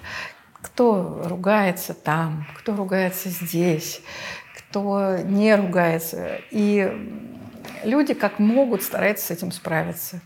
Кто 0.60 1.22
ругается 1.24 1.94
там, 1.94 2.46
кто 2.58 2.76
ругается 2.76 3.30
здесь, 3.30 4.02
кто 4.58 5.16
не 5.18 5.54
ругается. 5.54 6.40
И 6.50 7.38
люди 7.84 8.14
как 8.14 8.38
могут 8.38 8.82
стараются 8.82 9.26
с 9.26 9.30
этим 9.30 9.52
справиться. 9.52 10.20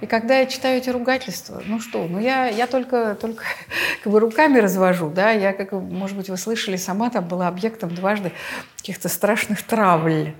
И 0.00 0.06
когда 0.06 0.38
я 0.38 0.46
читаю 0.46 0.78
эти 0.78 0.90
ругательства, 0.90 1.62
ну 1.66 1.80
что, 1.80 2.06
ну 2.06 2.18
я, 2.18 2.48
я 2.48 2.66
только, 2.66 3.16
только 3.20 3.44
как 4.02 4.12
бы 4.12 4.20
руками 4.20 4.58
развожу, 4.58 5.10
да, 5.10 5.30
я, 5.30 5.52
как, 5.52 5.72
может 5.72 6.16
быть, 6.16 6.30
вы 6.30 6.36
слышали, 6.36 6.76
сама 6.76 7.10
там 7.10 7.28
была 7.28 7.48
объектом 7.48 7.94
дважды 7.94 8.32
каких-то 8.76 9.08
страшных 9.08 9.62
травль. 9.62 10.32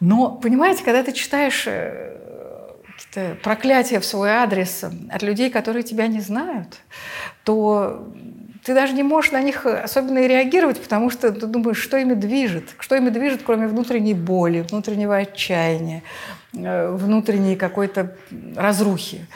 Но, 0.00 0.30
понимаете, 0.30 0.84
когда 0.84 1.02
ты 1.02 1.12
читаешь 1.12 1.64
э, 1.66 2.16
какие-то 2.86 3.36
проклятия 3.42 4.00
в 4.00 4.04
свой 4.04 4.30
адрес 4.30 4.84
от 5.10 5.22
людей, 5.22 5.50
которые 5.50 5.82
тебя 5.82 6.06
не 6.06 6.20
знают, 6.20 6.78
то 7.42 8.08
ты 8.64 8.74
даже 8.74 8.94
не 8.94 9.02
можешь 9.02 9.32
на 9.32 9.42
них 9.42 9.66
особенно 9.66 10.18
и 10.20 10.28
реагировать, 10.28 10.80
потому 10.80 11.10
что 11.10 11.30
ты 11.30 11.46
думаешь, 11.46 11.78
что 11.78 11.98
ими 11.98 12.14
движет, 12.14 12.70
что 12.78 12.96
ими 12.96 13.10
движет, 13.10 13.42
кроме 13.44 13.68
внутренней 13.68 14.14
боли, 14.14 14.62
внутреннего 14.62 15.16
отчаяния, 15.16 16.02
внутренней 16.54 17.56
какой-то 17.56 18.16
разрухи. 18.56 19.26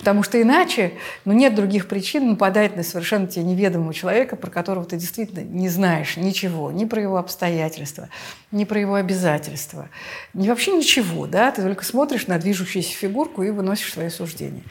Потому 0.00 0.22
что 0.22 0.40
иначе 0.40 0.94
ну, 1.26 1.34
нет 1.34 1.54
других 1.54 1.86
причин 1.86 2.30
нападать 2.30 2.74
на 2.74 2.82
совершенно 2.82 3.26
тебе 3.26 3.44
неведомого 3.44 3.92
человека, 3.92 4.34
про 4.34 4.50
которого 4.50 4.86
ты 4.86 4.96
действительно 4.96 5.40
не 5.40 5.68
знаешь 5.68 6.16
ничего, 6.16 6.72
ни 6.72 6.86
про 6.86 7.02
его 7.02 7.18
обстоятельства, 7.18 8.08
ни 8.50 8.64
про 8.64 8.80
его 8.80 8.94
обязательства, 8.94 9.90
ни 10.32 10.48
вообще 10.48 10.72
ничего. 10.72 11.26
Да? 11.26 11.50
Ты 11.50 11.60
только 11.60 11.84
смотришь 11.84 12.28
на 12.28 12.38
движущуюся 12.38 12.94
фигурку 12.94 13.42
и 13.42 13.50
выносишь 13.50 13.92
свои 13.92 14.08
суждения. 14.08 14.62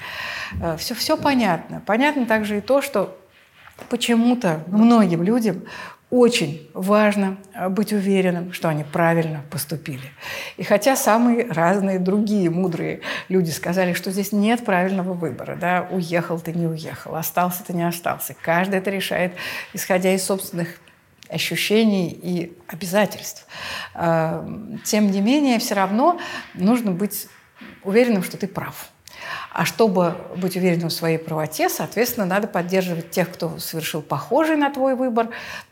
Все, 0.79 0.95
э, 0.95 0.97
все 0.97 1.15
понятно. 1.15 1.83
Понятно 1.85 2.25
также 2.25 2.57
и 2.57 2.61
то, 2.61 2.81
что 2.81 3.15
почему-то 3.87 4.63
многим 4.65 5.21
людям 5.21 5.61
очень 6.09 6.67
важно 6.73 7.37
э, 7.53 7.69
быть 7.69 7.93
уверенным, 7.93 8.51
что 8.51 8.67
они 8.67 8.83
правильно 8.83 9.43
поступили. 9.51 10.11
И 10.57 10.63
хотя 10.63 10.95
самые 10.95 11.51
разные 11.51 11.99
другие 11.99 12.49
мудрые 12.49 13.01
люди 13.27 13.51
сказали, 13.51 13.93
что 13.93 14.11
здесь 14.11 14.31
нет 14.31 14.65
правильного 14.65 15.13
выбора, 15.13 15.55
да, 15.55 15.87
уехал 15.91 16.39
ты, 16.39 16.53
не 16.53 16.65
уехал, 16.65 17.15
остался 17.15 17.63
ты, 17.63 17.73
не 17.73 17.87
остался, 17.87 18.35
каждый 18.41 18.79
это 18.79 18.89
решает, 18.89 19.33
исходя 19.73 20.13
из 20.13 20.23
собственных 20.23 20.69
ощущений 21.29 22.09
и 22.09 22.57
обязательств. 22.67 23.45
Э, 23.93 24.47
тем 24.83 25.11
не 25.11 25.21
менее, 25.21 25.59
все 25.59 25.75
равно 25.75 26.19
нужно 26.55 26.91
быть 26.91 27.27
уверенным, 27.83 28.23
что 28.23 28.37
ты 28.37 28.47
прав. 28.47 28.89
А 29.51 29.65
чтобы 29.65 30.15
быть 30.37 30.55
уверенным 30.55 30.89
в 30.89 30.93
своей 30.93 31.17
правоте, 31.17 31.69
соответственно, 31.69 32.25
надо 32.25 32.47
поддерживать 32.47 33.11
тех, 33.11 33.31
кто 33.31 33.57
совершил 33.57 34.01
похожий 34.01 34.55
на 34.55 34.69
твой 34.71 34.95
выбор, 34.95 35.29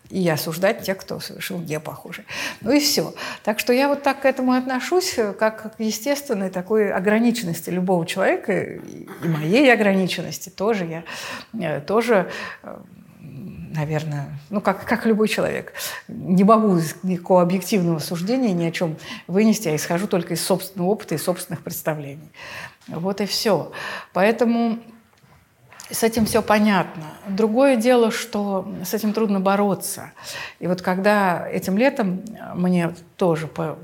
и 0.10 0.28
осуждать 0.30 0.84
тех, 0.84 0.98
кто 0.98 1.20
совершил 1.20 1.60
не 1.60 1.80
похожий. 1.80 2.26
Ну 2.62 2.72
и 2.72 2.80
все. 2.80 3.14
Так 3.44 3.60
что 3.60 3.74
я 3.74 3.88
вот 3.88 4.04
так 4.04 4.22
к 4.22 4.26
этому 4.26 4.54
отношусь, 4.54 5.16
как 5.38 5.76
к 5.78 5.80
естественной 5.80 6.50
такой 6.50 6.92
ограниченности 6.92 7.70
любого 7.70 8.06
человека, 8.06 8.62
и 8.62 9.08
моей 9.28 9.72
ограниченности 9.72 10.50
тоже. 10.50 10.86
Я 10.86 11.04
э, 11.78 11.82
тоже 11.82 12.30
э, 12.64 12.78
наверное, 13.78 14.40
ну, 14.50 14.62
как, 14.62 14.86
как 14.86 15.06
любой 15.06 15.28
человек. 15.28 15.74
Не 16.08 16.44
могу 16.44 16.80
никакого 17.04 17.42
объективного 17.42 18.00
суждения 18.00 18.54
ни 18.54 18.66
о 18.66 18.72
чем 18.72 18.98
вынести, 19.28 19.68
а 19.68 19.76
исхожу 19.76 20.08
только 20.08 20.34
из 20.34 20.44
собственного 20.44 20.90
опыта 20.90 21.16
и 21.16 21.18
собственных 21.18 21.64
представлений. 21.64 22.30
Вот 22.88 23.22
и 23.22 23.26
все. 23.26 23.72
Поэтому 24.14 24.80
с 25.90 26.04
этим 26.04 26.26
все 26.26 26.42
понятно. 26.42 27.04
Другое 27.28 27.76
дело, 27.76 28.12
что 28.12 28.68
с 28.84 28.94
этим 28.94 29.14
трудно 29.14 29.40
бороться. 29.40 30.12
И 30.60 30.68
вот 30.68 30.82
когда 30.82 31.48
этим 31.50 31.78
летом 31.78 32.24
мне 32.56 32.94
тоже 33.16 33.48
по 33.48 33.78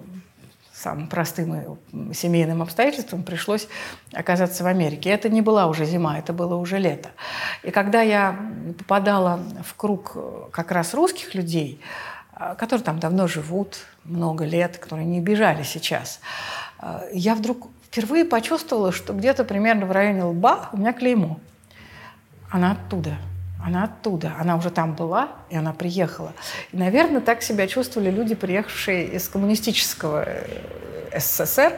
самым 0.73 1.07
простым 1.07 1.77
семейным 2.13 2.61
обстоятельствам 2.61 3.23
пришлось 3.23 3.69
оказаться 4.11 4.65
в 4.65 4.67
Америке. 4.67 5.11
Это 5.11 5.29
не 5.29 5.41
была 5.41 5.67
уже 5.67 5.85
зима, 5.85 6.19
это 6.19 6.33
было 6.33 6.55
уже 6.55 6.77
лето. 6.77 7.09
И 7.61 7.71
когда 7.71 8.01
я 8.01 8.37
попадала 8.77 9.39
в 9.63 9.75
круг 9.75 10.17
как 10.51 10.71
раз 10.71 10.93
русских 10.93 11.35
людей, 11.35 11.79
которые 12.57 12.83
там 12.83 12.99
давно 12.99 13.27
живут, 13.27 13.77
много 14.03 14.43
лет, 14.43 14.77
которые 14.77 15.05
не 15.05 15.21
бежали 15.21 15.63
сейчас, 15.63 16.19
я 17.13 17.35
вдруг 17.35 17.69
впервые 17.85 18.25
почувствовала, 18.25 18.91
что 18.91 19.13
где-то 19.13 19.45
примерно 19.45 19.85
в 19.85 19.91
районе 19.91 20.23
лба 20.23 20.69
у 20.73 20.77
меня 20.77 20.91
клеймо. 20.91 21.39
Она 22.53 22.73
оттуда. 22.73 23.17
Она 23.59 23.85
оттуда. 23.85 24.33
Она 24.39 24.55
уже 24.57 24.69
там 24.69 24.93
была, 24.93 25.29
и 25.49 25.57
она 25.57 25.73
приехала. 25.73 26.33
И, 26.71 26.77
наверное, 26.77 27.19
так 27.19 27.41
себя 27.41 27.65
чувствовали 27.67 28.11
люди, 28.11 28.35
приехавшие 28.35 29.07
из 29.07 29.27
коммунистического 29.27 30.23
э, 30.27 31.19
СССР, 31.19 31.73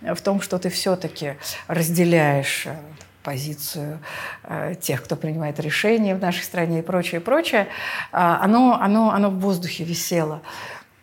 в 0.00 0.20
том, 0.20 0.40
что 0.40 0.58
ты 0.58 0.70
все-таки 0.70 1.34
разделяешь 1.66 2.66
э, 2.66 2.76
позицию 3.24 3.98
э, 4.44 4.76
тех, 4.80 5.02
кто 5.02 5.16
принимает 5.16 5.58
решения 5.58 6.14
в 6.14 6.20
нашей 6.20 6.44
стране 6.44 6.78
и 6.78 6.82
прочее, 6.82 7.20
и 7.20 7.24
прочее, 7.24 7.66
а, 8.12 8.38
оно, 8.44 8.78
оно, 8.80 9.10
оно 9.10 9.28
в 9.28 9.40
воздухе 9.40 9.82
висело. 9.82 10.40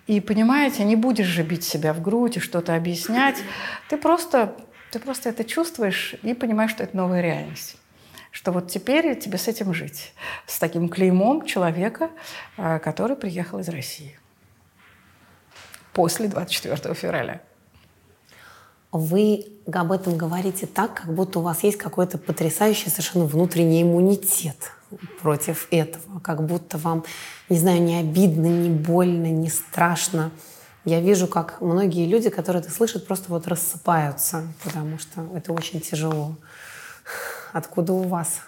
И 0.07 0.21
понимаете, 0.21 0.85
не 0.85 0.95
будешь 0.95 1.27
же 1.27 1.43
бить 1.43 1.65
себя 1.65 1.91
в 1.91 2.01
грудь 2.01 2.38
и 2.38 2.39
что-то 2.39 2.73
объяснять. 2.73 3.35
Ты 3.89 3.97
просто, 3.97 4.55
ты 4.91 4.99
просто 4.99 5.27
это 5.27 5.43
чувствуешь 5.43 6.15
и 6.23 6.33
понимаешь, 6.33 6.71
что 6.71 6.83
это 6.83 6.95
новая 6.95 7.21
реальность. 7.21 7.75
Что 8.31 8.51
вот 8.51 8.69
теперь 8.69 9.19
тебе 9.19 9.38
с 9.38 9.48
этим 9.48 9.74
жить. 9.74 10.13
С 10.45 10.59
таким 10.59 10.89
клеймом 10.89 11.45
человека, 11.45 12.09
э, 12.57 12.79
который 12.79 13.15
приехал 13.15 13.59
из 13.59 13.69
России. 13.69 14.17
После 15.93 16.27
24 16.27 16.93
февраля. 16.93 17.41
Вы 18.91 19.45
об 19.71 19.91
этом 19.91 20.17
говорите 20.17 20.65
так, 20.65 20.95
как 20.95 21.13
будто 21.13 21.39
у 21.39 21.41
вас 21.43 21.63
есть 21.63 21.77
какой-то 21.77 22.17
потрясающий 22.17 22.89
совершенно 22.89 23.25
внутренний 23.25 23.83
иммунитет 23.83 24.71
против 25.21 25.67
этого, 25.69 26.19
как 26.19 26.43
будто 26.43 26.79
вам, 26.79 27.03
не 27.50 27.59
знаю, 27.59 27.81
не 27.81 27.98
обидно, 27.98 28.48
не 28.48 28.69
больно, 28.69 29.27
не 29.27 29.50
страшно. 29.50 30.31
Я 30.86 31.01
вижу, 31.01 31.27
как 31.27 31.62
многие 31.62 32.07
люди, 32.07 32.29
которые 32.29 32.63
это 32.63 32.71
слышат, 32.71 33.05
просто 33.05 33.29
вот 33.29 33.48
рассыпаются, 33.48 34.48
потому 34.63 34.98
что 34.98 35.27
это 35.36 35.53
очень 35.53 35.81
тяжело. 35.81 36.36
Откуда 37.53 37.94
у 37.94 38.03
вас 38.03 38.41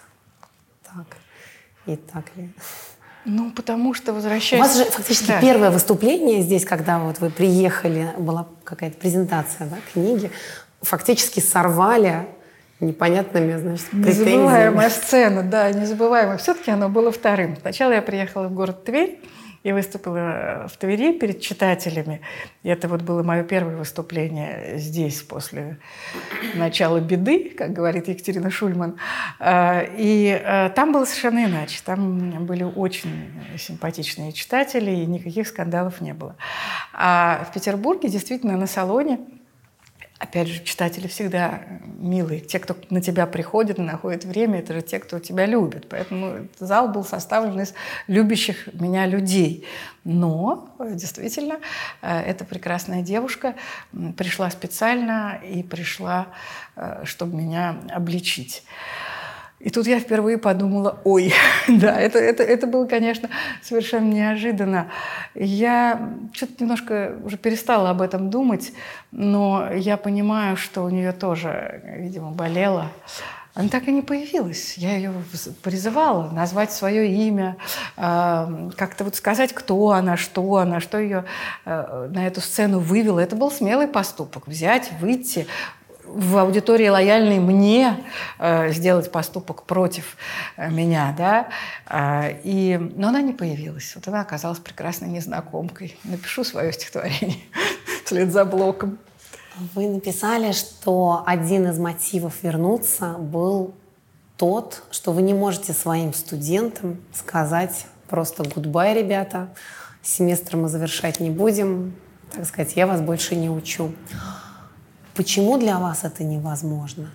так? 0.94 1.16
И 1.86 1.96
так 1.96 2.24
ли? 2.36 2.50
Ну, 3.24 3.52
потому 3.52 3.94
что 3.94 4.12
возвращаясь... 4.12 4.62
У 4.62 4.66
вас 4.66 4.76
же 4.76 4.84
фактически 4.84 5.28
да. 5.28 5.40
первое 5.40 5.70
выступление 5.70 6.42
здесь, 6.42 6.64
когда 6.64 6.98
вот 6.98 7.20
вы 7.20 7.30
приехали, 7.30 8.12
была 8.18 8.48
какая-то 8.64 8.98
презентация 8.98 9.68
да, 9.68 9.76
книги, 9.92 10.30
фактически 10.80 11.38
сорвали 11.38 12.26
непонятными, 12.80 13.56
значит, 13.58 13.86
претензиями. 13.90 14.30
Незабываемая 14.30 14.90
сцена, 14.90 15.42
да, 15.44 15.70
незабываемая. 15.70 16.36
Все-таки 16.36 16.72
оно 16.72 16.88
было 16.88 17.12
вторым. 17.12 17.56
Сначала 17.60 17.92
я 17.92 18.02
приехала 18.02 18.48
в 18.48 18.54
город 18.54 18.84
Тверь, 18.84 19.20
и 19.62 19.72
выступила 19.72 20.68
в 20.68 20.76
Твери 20.76 21.12
перед 21.18 21.40
читателями. 21.40 22.20
И 22.62 22.68
это 22.68 22.88
вот 22.88 23.02
было 23.02 23.22
мое 23.22 23.44
первое 23.44 23.76
выступление 23.76 24.74
здесь 24.76 25.22
после 25.22 25.78
начала 26.54 26.98
беды, 27.00 27.50
как 27.50 27.72
говорит 27.72 28.08
Екатерина 28.08 28.50
Шульман. 28.50 28.96
А, 29.38 29.84
и 29.96 30.30
а, 30.44 30.70
там 30.70 30.92
было 30.92 31.04
совершенно 31.04 31.44
иначе. 31.44 31.80
Там 31.84 32.44
были 32.44 32.64
очень 32.64 33.32
симпатичные 33.56 34.32
читатели, 34.32 34.90
и 34.90 35.06
никаких 35.06 35.46
скандалов 35.46 36.00
не 36.00 36.14
было. 36.14 36.36
А 36.92 37.46
в 37.48 37.54
Петербурге 37.54 38.08
действительно 38.08 38.56
на 38.56 38.66
салоне 38.66 39.20
Опять 40.22 40.46
же, 40.46 40.62
читатели 40.62 41.08
всегда 41.08 41.62
милые. 41.98 42.38
Те, 42.38 42.60
кто 42.60 42.76
на 42.90 43.00
тебя 43.02 43.26
приходит 43.26 43.80
и 43.80 43.82
находит 43.82 44.24
время, 44.24 44.60
это 44.60 44.72
же 44.72 44.80
те, 44.80 45.00
кто 45.00 45.18
тебя 45.18 45.46
любит. 45.46 45.88
Поэтому 45.88 46.46
зал 46.60 46.86
был 46.86 47.04
составлен 47.04 47.60
из 47.60 47.74
любящих 48.06 48.72
меня 48.72 49.04
людей. 49.06 49.66
Но, 50.04 50.68
действительно, 50.78 51.58
э, 52.02 52.20
эта 52.20 52.44
прекрасная 52.44 53.02
девушка 53.02 53.56
пришла 54.16 54.48
специально 54.50 55.40
и 55.44 55.64
пришла, 55.64 56.28
э, 56.76 57.02
чтобы 57.04 57.36
меня 57.36 57.80
обличить. 57.90 58.62
И 59.62 59.70
тут 59.70 59.86
я 59.86 60.00
впервые 60.00 60.38
подумала, 60.38 60.98
ой, 61.04 61.32
да, 61.68 61.98
это, 61.98 62.18
это, 62.18 62.42
это 62.42 62.66
было, 62.66 62.86
конечно, 62.86 63.28
совершенно 63.62 64.12
неожиданно. 64.12 64.88
Я 65.34 66.14
что-то 66.32 66.54
немножко 66.58 67.16
уже 67.24 67.36
перестала 67.36 67.90
об 67.90 68.02
этом 68.02 68.28
думать, 68.28 68.72
но 69.12 69.72
я 69.72 69.96
понимаю, 69.96 70.56
что 70.56 70.82
у 70.82 70.88
нее 70.90 71.12
тоже, 71.12 71.80
видимо, 71.98 72.32
болело. 72.32 72.90
Она 73.54 73.68
так 73.68 73.86
и 73.86 73.92
не 73.92 74.00
появилась. 74.00 74.78
Я 74.78 74.96
ее 74.96 75.12
призывала 75.62 76.30
назвать 76.30 76.72
свое 76.72 77.12
имя, 77.12 77.58
э, 77.98 78.70
как-то 78.78 79.04
вот 79.04 79.14
сказать, 79.14 79.52
кто 79.52 79.90
она, 79.90 80.16
что 80.16 80.56
она, 80.56 80.80
что 80.80 80.98
ее 80.98 81.26
э, 81.66 82.08
на 82.10 82.26
эту 82.26 82.40
сцену 82.40 82.78
вывело. 82.78 83.20
Это 83.20 83.36
был 83.36 83.50
смелый 83.50 83.88
поступок. 83.88 84.48
Взять, 84.48 84.90
выйти, 85.00 85.46
в 86.14 86.36
аудитории 86.36 86.88
лояльной 86.88 87.38
мне 87.38 88.04
э, 88.38 88.70
сделать 88.72 89.10
поступок 89.10 89.64
против 89.64 90.16
э, 90.56 90.70
меня, 90.70 91.14
да, 91.16 91.48
э, 91.88 92.40
и, 92.44 92.78
но 92.96 93.08
она 93.08 93.22
не 93.22 93.32
появилась. 93.32 93.92
Вот 93.94 94.06
она 94.08 94.20
оказалась 94.20 94.58
прекрасной 94.58 95.08
незнакомкой. 95.08 95.98
Напишу 96.04 96.44
свое 96.44 96.72
стихотворение 96.72 97.38
вслед 98.04 98.32
за 98.32 98.44
блоком. 98.44 98.98
Вы 99.74 99.88
написали, 99.88 100.52
что 100.52 101.22
один 101.26 101.68
из 101.68 101.78
мотивов 101.78 102.42
вернуться 102.42 103.14
был 103.18 103.74
тот, 104.36 104.82
что 104.90 105.12
вы 105.12 105.22
не 105.22 105.34
можете 105.34 105.72
своим 105.72 106.14
студентам 106.14 107.00
сказать 107.12 107.86
просто 108.08 108.44
«гудбай, 108.44 108.94
ребята, 108.94 109.48
семестр 110.02 110.56
мы 110.56 110.68
завершать 110.68 111.20
не 111.20 111.30
будем, 111.30 111.94
так 112.32 112.46
сказать, 112.46 112.76
я 112.76 112.86
вас 112.86 113.00
больше 113.00 113.34
не 113.36 113.48
учу». 113.48 113.92
Почему 115.14 115.58
для 115.58 115.78
вас 115.78 116.04
это 116.04 116.24
невозможно? 116.24 117.10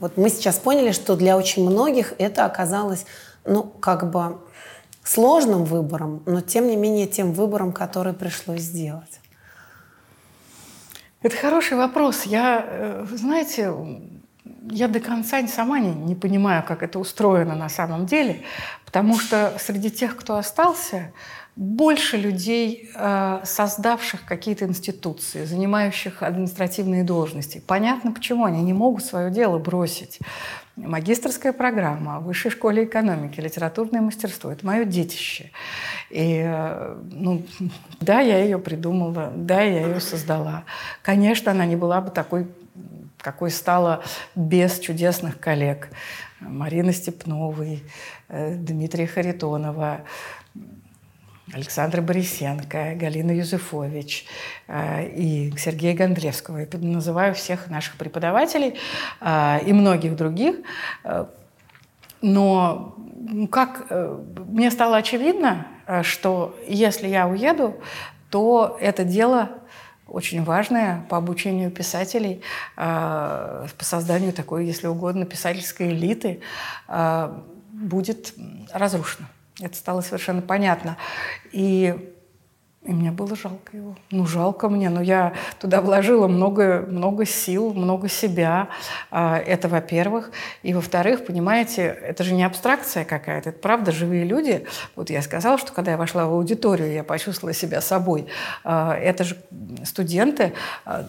Вот 0.00 0.16
мы 0.16 0.28
сейчас 0.28 0.58
поняли, 0.58 0.92
что 0.92 1.16
для 1.16 1.36
очень 1.36 1.68
многих 1.68 2.14
это 2.18 2.44
оказалось, 2.44 3.06
ну, 3.44 3.62
как 3.62 4.10
бы 4.10 4.38
сложным 5.04 5.64
выбором, 5.64 6.22
но 6.26 6.40
тем 6.40 6.66
не 6.66 6.76
менее 6.76 7.06
тем 7.06 7.32
выбором, 7.32 7.72
который 7.72 8.12
пришлось 8.12 8.60
сделать. 8.60 9.20
Это 11.22 11.36
хороший 11.36 11.76
вопрос. 11.76 12.24
Я, 12.24 12.64
э, 12.66 13.06
знаете, 13.12 13.72
я 14.70 14.88
до 14.88 15.00
конца 15.00 15.46
сама 15.46 15.78
не, 15.78 15.92
не 15.92 16.14
понимаю, 16.14 16.64
как 16.66 16.82
это 16.82 16.98
устроено 16.98 17.54
на 17.54 17.68
самом 17.68 18.06
деле, 18.06 18.42
потому 18.84 19.18
что 19.18 19.54
среди 19.58 19.90
тех, 19.90 20.16
кто 20.16 20.36
остался, 20.36 21.12
больше 21.54 22.16
людей, 22.16 22.90
э, 22.94 23.40
создавших 23.44 24.24
какие-то 24.24 24.64
институции, 24.64 25.44
занимающих 25.44 26.22
административные 26.22 27.04
должности. 27.04 27.62
Понятно, 27.66 28.12
почему 28.12 28.46
они 28.46 28.62
не 28.62 28.72
могут 28.72 29.04
свое 29.04 29.30
дело 29.30 29.58
бросить. 29.58 30.18
Магистрская 30.76 31.52
программа 31.52 32.20
Высшей 32.20 32.50
школе 32.50 32.84
экономики, 32.84 33.38
литературное 33.40 34.00
мастерство– 34.00 34.50
это 34.52 34.64
мое 34.64 34.86
детище. 34.86 35.50
И, 36.08 36.42
э, 36.42 36.96
ну, 37.10 37.42
да, 38.00 38.20
я 38.20 38.42
ее 38.42 38.58
придумала, 38.58 39.30
да, 39.36 39.60
я 39.60 39.86
ее 39.88 40.00
создала. 40.00 40.64
Конечно, 41.02 41.52
она 41.52 41.66
не 41.66 41.76
была 41.76 42.00
бы 42.00 42.10
такой, 42.10 42.46
какой 43.18 43.50
стала 43.50 44.02
без 44.34 44.78
чудесных 44.78 45.38
коллег. 45.38 45.90
Марины 46.40 46.94
Степновой, 46.94 47.82
э, 48.28 48.54
Дмитрия 48.56 49.06
Харитонова, 49.06 50.00
Александра 51.52 52.00
Борисенко, 52.00 52.94
Галина 52.94 53.30
Юзефович 53.32 54.24
э, 54.68 55.06
и 55.08 55.52
Сергея 55.58 55.94
Гондревского. 55.94 56.58
Я 56.58 56.66
называю 56.72 57.34
всех 57.34 57.68
наших 57.68 57.96
преподавателей 57.96 58.78
э, 59.20 59.58
и 59.66 59.72
многих 59.72 60.16
других. 60.16 60.56
Э, 61.04 61.26
но 62.22 62.96
как 63.50 63.90
мне 64.46 64.70
стало 64.70 64.96
очевидно, 64.96 65.66
что 66.02 66.56
если 66.68 67.08
я 67.08 67.26
уеду, 67.26 67.74
то 68.30 68.78
это 68.80 69.02
дело 69.02 69.50
очень 70.06 70.44
важное 70.44 71.04
по 71.08 71.16
обучению 71.16 71.72
писателей, 71.72 72.40
по 72.76 73.66
созданию 73.80 74.32
такой, 74.32 74.66
если 74.66 74.86
угодно, 74.86 75.26
писательской 75.26 75.90
элиты, 75.90 76.42
будет 77.72 78.34
разрушено. 78.72 79.26
Это 79.62 79.76
стало 79.76 80.00
совершенно 80.00 80.42
понятно. 80.42 80.96
И 81.52 82.12
и 82.84 82.90
мне 82.90 83.12
было 83.12 83.36
жалко 83.36 83.76
его. 83.76 83.96
Ну, 84.10 84.26
жалко 84.26 84.68
мне, 84.68 84.90
но 84.90 85.00
я 85.00 85.34
туда 85.60 85.80
вложила 85.80 86.26
много, 86.26 86.84
много 86.88 87.24
сил, 87.24 87.72
много 87.72 88.08
себя. 88.08 88.70
А, 89.12 89.38
это, 89.38 89.68
во-первых. 89.68 90.32
И, 90.64 90.74
во-вторых, 90.74 91.24
понимаете, 91.24 91.82
это 91.82 92.24
же 92.24 92.34
не 92.34 92.42
абстракция 92.42 93.04
какая-то, 93.04 93.50
это 93.50 93.58
правда 93.60 93.92
живые 93.92 94.24
люди. 94.24 94.66
Вот 94.96 95.10
я 95.10 95.22
сказала, 95.22 95.58
что 95.58 95.72
когда 95.72 95.92
я 95.92 95.96
вошла 95.96 96.26
в 96.26 96.32
аудиторию, 96.32 96.92
я 96.92 97.04
почувствовала 97.04 97.54
себя 97.54 97.80
собой. 97.80 98.26
А, 98.64 98.96
это 98.96 99.22
же 99.22 99.36
студенты, 99.84 100.52
а, 100.84 101.06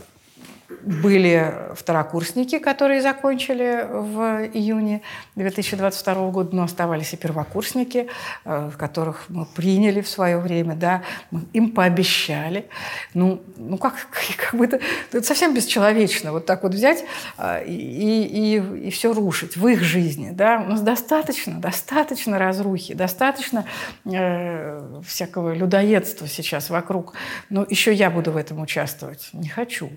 были 0.82 1.54
второкурсники, 1.76 2.60
которые 2.60 3.02
закончили 3.02 3.88
в 3.90 4.50
июне 4.54 5.02
2022 5.36 6.30
года, 6.32 6.56
но 6.56 6.64
оставались 6.64 7.14
и 7.14 7.18
первокурсники, 7.18 8.08
э, 8.46 8.72
которых 8.78 9.26
мы 9.30 9.46
приняли 9.46 10.02
в 10.02 10.08
свое 10.08 10.38
время, 10.38 10.76
да, 10.76 11.04
мы 11.32 11.42
им 11.54 11.72
пообещали. 11.72 12.66
Ну, 13.14 13.42
ну 13.58 13.78
как, 13.78 13.94
как 14.38 14.60
бы 14.60 14.66
это, 14.66 14.80
это 15.12 15.24
совсем 15.24 15.54
бесчеловечно, 15.54 16.32
вот 16.32 16.46
так 16.46 16.64
вот 16.64 16.74
взять 16.74 17.06
э, 17.38 17.66
и, 17.66 18.58
и, 18.58 18.88
и 18.88 18.90
все 18.90 19.14
рушить 19.14 19.56
в 19.58 19.68
их 19.68 19.82
жизни. 19.82 20.32
Да? 20.32 20.64
У 20.66 20.70
нас 20.70 20.82
достаточно, 20.82 21.60
достаточно 21.60 22.38
разрухи, 22.38 22.94
достаточно 22.94 23.66
э, 24.06 25.02
всякого 25.08 25.54
людоедства 25.54 26.28
сейчас 26.28 26.70
вокруг. 26.70 27.14
Но 27.50 27.66
еще 27.70 27.94
я 27.94 28.10
буду 28.10 28.32
в 28.32 28.38
этом 28.38 28.62
участвовать. 28.62 29.30
Не 29.34 29.50
хочу. 29.50 29.90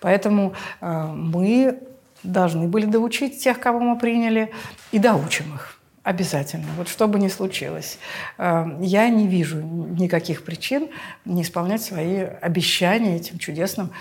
Поэтому 0.00 0.19
Поэтому 0.20 0.52
э, 0.82 1.12
мы 1.14 1.78
должны 2.22 2.68
были 2.68 2.84
доучить 2.84 3.42
тех, 3.42 3.58
кого 3.58 3.80
мы 3.80 3.98
приняли, 3.98 4.52
и 4.92 4.98
доучим 4.98 5.54
их. 5.54 5.78
Обязательно. 6.02 6.66
Вот 6.76 6.88
что 6.88 7.08
бы 7.08 7.18
ни 7.18 7.28
случилось. 7.28 7.98
Э, 8.36 8.66
я 8.82 9.08
не 9.08 9.26
вижу 9.26 9.62
никаких 9.62 10.44
причин 10.44 10.88
не 11.24 11.40
исполнять 11.40 11.82
свои 11.82 12.18
обещания 12.18 13.16
этим 13.16 13.38
чудесным 13.38 13.92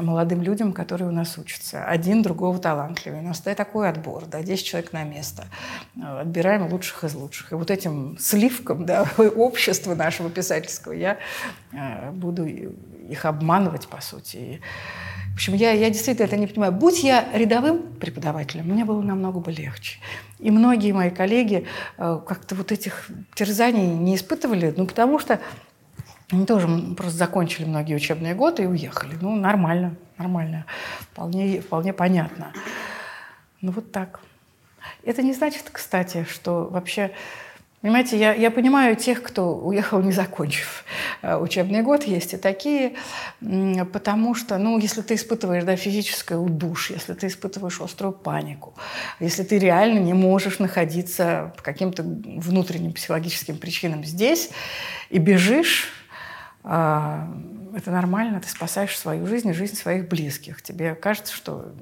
молодым 0.00 0.42
людям, 0.42 0.72
которые 0.72 1.08
у 1.08 1.12
нас 1.12 1.36
учатся. 1.38 1.84
Один 1.84 2.22
другого 2.22 2.58
талантливый. 2.58 3.20
У 3.20 3.24
нас 3.24 3.40
такой 3.40 3.88
отбор, 3.88 4.26
да, 4.26 4.42
10 4.42 4.64
человек 4.64 4.92
на 4.92 5.04
место. 5.04 5.44
Э, 5.96 6.20
отбираем 6.20 6.66
лучших 6.72 7.04
из 7.04 7.14
лучших. 7.14 7.52
И 7.52 7.54
вот 7.54 7.70
этим 7.70 8.16
сливком 8.18 8.86
да, 8.86 9.06
общества 9.36 9.94
нашего 9.94 10.30
писательского 10.30 10.92
я 10.92 11.18
буду 12.12 12.44
их 12.44 13.24
обманывать, 13.24 13.88
по 13.88 14.00
сути. 14.00 14.60
В 15.32 15.34
общем, 15.34 15.54
я, 15.54 15.72
я 15.72 15.88
действительно 15.88 16.26
это 16.26 16.36
не 16.36 16.46
понимаю. 16.46 16.72
Будь 16.72 17.02
я 17.02 17.26
рядовым 17.32 17.94
преподавателем, 17.94 18.66
мне 18.66 18.84
было 18.84 19.00
намного 19.00 19.40
бы 19.40 19.50
легче. 19.50 19.98
И 20.38 20.50
многие 20.50 20.92
мои 20.92 21.10
коллеги 21.10 21.66
э, 21.96 22.20
как-то 22.26 22.54
вот 22.54 22.70
этих 22.70 23.08
терзаний 23.34 23.86
не 23.86 24.16
испытывали, 24.16 24.74
ну, 24.76 24.86
потому 24.86 25.18
что 25.18 25.40
они 26.32 26.46
тоже 26.46 26.66
просто 26.96 27.18
закончили 27.18 27.66
многие 27.66 27.94
учебные 27.94 28.34
годы 28.34 28.62
и 28.62 28.66
уехали. 28.66 29.16
Ну, 29.20 29.36
нормально, 29.36 29.96
нормально. 30.16 30.64
Вполне, 31.00 31.60
вполне 31.60 31.92
понятно. 31.92 32.52
Ну, 33.60 33.70
вот 33.70 33.92
так. 33.92 34.20
Это 35.04 35.22
не 35.22 35.34
значит, 35.34 35.68
кстати, 35.70 36.26
что 36.28 36.68
вообще 36.70 37.12
Понимаете, 37.82 38.16
я, 38.16 38.32
я 38.32 38.52
понимаю 38.52 38.94
тех, 38.94 39.24
кто 39.24 39.56
уехал, 39.56 40.00
не 40.00 40.12
закончив 40.12 40.84
э, 41.20 41.36
учебный 41.36 41.82
год, 41.82 42.04
есть 42.04 42.32
и 42.32 42.36
такие, 42.36 42.92
потому 43.92 44.36
что, 44.36 44.56
ну, 44.58 44.78
если 44.78 45.02
ты 45.02 45.16
испытываешь 45.16 45.64
да, 45.64 45.74
физическое 45.74 46.38
удушье, 46.38 46.94
если 46.94 47.14
ты 47.14 47.26
испытываешь 47.26 47.80
острую 47.80 48.12
панику, 48.12 48.74
если 49.18 49.42
ты 49.42 49.58
реально 49.58 49.98
не 49.98 50.12
можешь 50.12 50.60
находиться 50.60 51.52
по 51.56 51.62
каким-то 51.64 52.04
внутренним 52.04 52.92
психологическим 52.92 53.58
причинам 53.58 54.04
здесь 54.04 54.50
и 55.10 55.18
бежишь, 55.18 55.92
это 56.64 57.90
нормально, 57.90 58.40
ты 58.40 58.48
спасаешь 58.48 58.96
свою 58.96 59.26
жизнь 59.26 59.48
и 59.48 59.52
жизнь 59.52 59.76
своих 59.76 60.08
близких. 60.08 60.62
Тебе 60.62 60.94
кажется, 60.94 61.34
что 61.34 61.72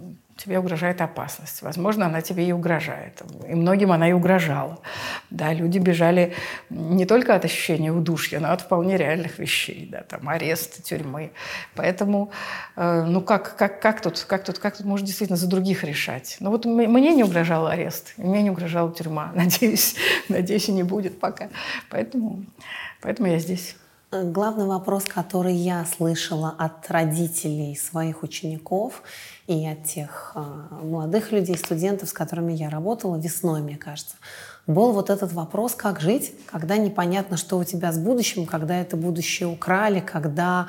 тебе 0.40 0.58
угрожает 0.58 1.00
опасность. 1.02 1.60
Возможно, 1.62 2.06
она 2.06 2.22
тебе 2.22 2.48
и 2.48 2.52
угрожает. 2.52 3.22
И 3.46 3.54
многим 3.54 3.92
она 3.92 4.08
и 4.08 4.12
угрожала. 4.12 4.80
Да, 5.28 5.52
люди 5.52 5.78
бежали 5.78 6.34
не 6.70 7.04
только 7.04 7.34
от 7.34 7.44
ощущения 7.44 7.92
удушья, 7.92 8.40
но 8.40 8.52
от 8.52 8.62
вполне 8.62 8.96
реальных 8.96 9.38
вещей. 9.38 9.88
Да, 9.90 10.02
там 10.02 10.28
арест, 10.28 10.82
тюрьмы. 10.82 11.32
Поэтому, 11.74 12.30
э, 12.76 13.04
ну 13.04 13.20
как, 13.20 13.56
как, 13.56 13.82
как, 13.82 14.00
тут, 14.00 14.20
как, 14.20 14.44
тут, 14.44 14.58
как 14.58 14.78
тут 14.78 14.86
можно 14.86 15.06
действительно 15.06 15.36
за 15.36 15.46
других 15.46 15.84
решать? 15.84 16.36
Ну 16.40 16.50
вот 16.50 16.64
мне 16.64 17.14
не 17.14 17.24
угрожал 17.24 17.66
арест, 17.66 18.14
мне 18.16 18.42
не 18.42 18.50
угрожала 18.50 18.90
тюрьма. 18.92 19.32
Надеюсь, 19.34 19.96
надеюсь, 20.28 20.68
и 20.68 20.72
не 20.72 20.84
будет 20.84 21.20
пока. 21.20 21.48
Поэтому, 21.90 22.46
поэтому 23.02 23.28
я 23.28 23.38
здесь. 23.38 23.76
Главный 24.12 24.66
вопрос, 24.66 25.04
который 25.04 25.54
я 25.54 25.86
слышала 25.86 26.52
от 26.58 26.90
родителей 26.90 27.76
своих 27.76 28.24
учеников 28.24 29.04
и 29.46 29.64
от 29.68 29.84
тех 29.84 30.32
э, 30.34 30.42
молодых 30.82 31.30
людей, 31.30 31.56
студентов, 31.56 32.08
с 32.08 32.12
которыми 32.12 32.52
я 32.52 32.70
работала 32.70 33.14
весной, 33.16 33.60
мне 33.60 33.76
кажется, 33.76 34.16
был 34.66 34.90
вот 34.90 35.10
этот 35.10 35.32
вопрос, 35.32 35.76
как 35.76 36.00
жить, 36.00 36.34
когда 36.46 36.76
непонятно, 36.76 37.36
что 37.36 37.56
у 37.56 37.62
тебя 37.62 37.92
с 37.92 37.98
будущим, 37.98 38.46
когда 38.46 38.80
это 38.80 38.96
будущее 38.96 39.48
украли, 39.48 40.00
когда, 40.00 40.66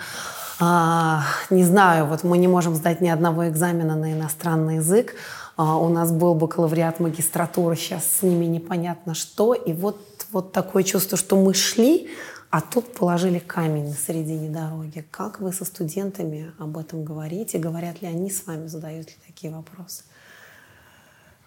э, 0.59 1.17
не 1.49 1.63
знаю, 1.63 2.05
вот 2.05 2.23
мы 2.23 2.37
не 2.37 2.47
можем 2.47 2.75
сдать 2.75 3.01
ни 3.01 3.09
одного 3.09 3.49
экзамена 3.49 3.95
на 3.95 4.13
иностранный 4.13 4.75
язык, 4.75 5.15
э, 5.57 5.63
у 5.63 5.89
нас 5.89 6.11
был 6.11 6.35
бакалавриат, 6.35 6.99
магистратура, 6.99 7.73
сейчас 7.73 8.05
с 8.05 8.21
ними 8.21 8.45
непонятно 8.45 9.15
что, 9.15 9.55
и 9.55 9.73
вот, 9.73 9.97
вот 10.31 10.51
такое 10.51 10.83
чувство, 10.83 11.17
что 11.17 11.37
мы 11.37 11.55
шли, 11.55 12.07
А 12.51 12.59
тут 12.59 12.93
положили 12.93 13.39
камень 13.39 13.87
на 13.87 13.95
середине 13.95 14.49
дороги. 14.49 15.05
Как 15.09 15.39
вы 15.39 15.53
со 15.53 15.63
студентами 15.63 16.51
об 16.59 16.77
этом 16.77 17.05
говорите? 17.05 17.57
Говорят 17.57 18.01
ли 18.01 18.09
они 18.09 18.29
с 18.29 18.45
вами, 18.45 18.67
задают 18.67 19.07
ли 19.07 19.15
такие 19.25 19.53
вопросы? 19.53 20.03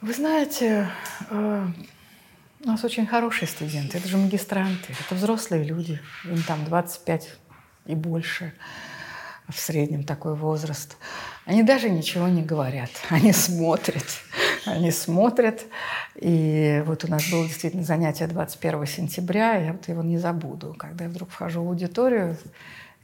Вы 0.01 0.15
знаете, 0.15 0.89
э, 1.29 1.67
у 2.65 2.67
нас 2.67 2.83
очень 2.85 3.07
хорошие 3.07 3.47
студенты. 3.47 3.99
Это 3.99 4.09
же 4.09 4.17
магистранты, 4.17 4.95
это 4.99 5.15
взрослые 5.15 5.65
люди. 5.65 6.01
Им 6.25 6.43
там 6.43 6.65
25 6.65 7.37
и 7.85 7.95
больше 7.95 8.55
в 9.47 9.59
среднем 9.59 10.05
такой 10.05 10.35
возраст. 10.35 10.97
Они 11.45 11.63
даже 11.63 11.91
ничего 11.91 12.29
не 12.29 12.43
говорят. 12.43 12.91
Они 13.11 13.35
смотрят. 13.35 14.07
Они 14.67 14.91
смотрят. 14.91 15.65
И 16.17 16.83
вот 16.87 17.05
у 17.05 17.09
нас 17.09 17.31
было 17.31 17.47
действительно 17.47 17.83
занятие 17.83 18.27
21 18.27 18.87
сентября. 18.87 19.57
Я 19.57 19.73
вот 19.73 19.89
его 19.89 20.03
не 20.03 20.19
забуду. 20.19 20.75
Когда 20.79 21.05
я 21.05 21.11
вдруг 21.11 21.31
вхожу 21.31 21.63
в 21.63 21.69
аудиторию, 21.69 22.37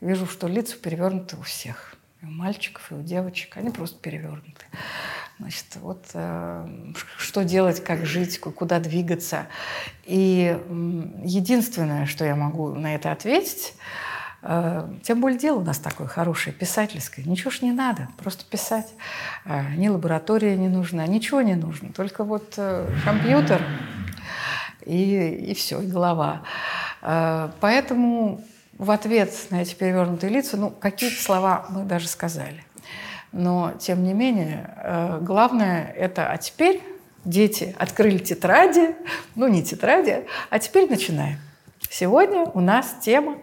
вижу, 0.01 0.27
что 0.27 0.49
лица 0.49 0.77
перевернуты 0.77 1.37
у 1.37 1.42
всех. 1.42 1.94
И 2.23 2.27
у 2.27 2.31
мальчиков, 2.31 2.90
и 2.90 2.94
у 2.94 3.03
девочек. 3.03 3.57
Они 3.57 3.70
просто 3.70 3.99
перевернуты. 3.99 4.64
Значит, 5.38 5.64
вот 5.77 6.05
э, 6.12 6.92
что 7.16 7.44
делать, 7.44 7.83
как 7.83 8.05
жить, 8.05 8.38
куда 8.38 8.79
двигаться. 8.79 9.46
И 10.05 10.59
единственное, 11.25 12.05
что 12.05 12.27
я 12.27 12.37
могу 12.37 12.75
на 12.75 12.94
это 12.94 13.11
ответить, 13.11 13.75
тем 14.42 15.20
более 15.20 15.38
дело 15.38 15.59
у 15.59 15.64
нас 15.64 15.79
такое 15.79 16.07
хорошее, 16.07 16.55
писательское. 16.55 17.24
Ничего 17.26 17.50
ж 17.50 17.61
не 17.61 17.72
надо, 17.72 18.09
просто 18.16 18.44
писать. 18.44 18.88
Э, 19.44 19.74
ни 19.76 19.88
лаборатория 19.88 20.57
не 20.57 20.68
нужна, 20.68 21.07
ничего 21.07 21.42
не 21.42 21.57
нужно. 21.57 21.92
Только 21.92 22.24
вот 22.24 22.55
э, 22.57 22.88
компьютер 23.05 23.62
и, 24.87 25.50
и 25.50 25.55
все, 25.55 25.83
и 25.83 25.87
голова. 25.87 26.42
Э, 27.03 27.50
поэтому 27.61 28.42
в 28.79 28.90
ответ 28.90 29.31
на 29.50 29.61
эти 29.61 29.74
перевернутые 29.74 30.33
лица, 30.33 30.57
ну, 30.57 30.70
какие-то 30.70 31.22
слова 31.22 31.66
мы 31.68 31.85
даже 31.85 32.09
сказали. 32.09 32.64
Но, 33.33 33.74
тем 33.79 34.03
не 34.03 34.14
менее, 34.14 34.74
э, 34.76 35.18
главное 35.20 35.92
это 35.96 36.31
«а 36.31 36.38
теперь 36.38 36.83
дети 37.26 37.76
открыли 37.79 38.18
тетради», 38.18 38.96
ну 39.35 39.48
не 39.48 39.62
тетради, 39.62 40.24
а 40.48 40.59
теперь 40.59 40.88
начинаем. 40.88 41.38
Сегодня 41.90 42.44
у 42.44 42.61
нас 42.61 42.96
тема 43.03 43.37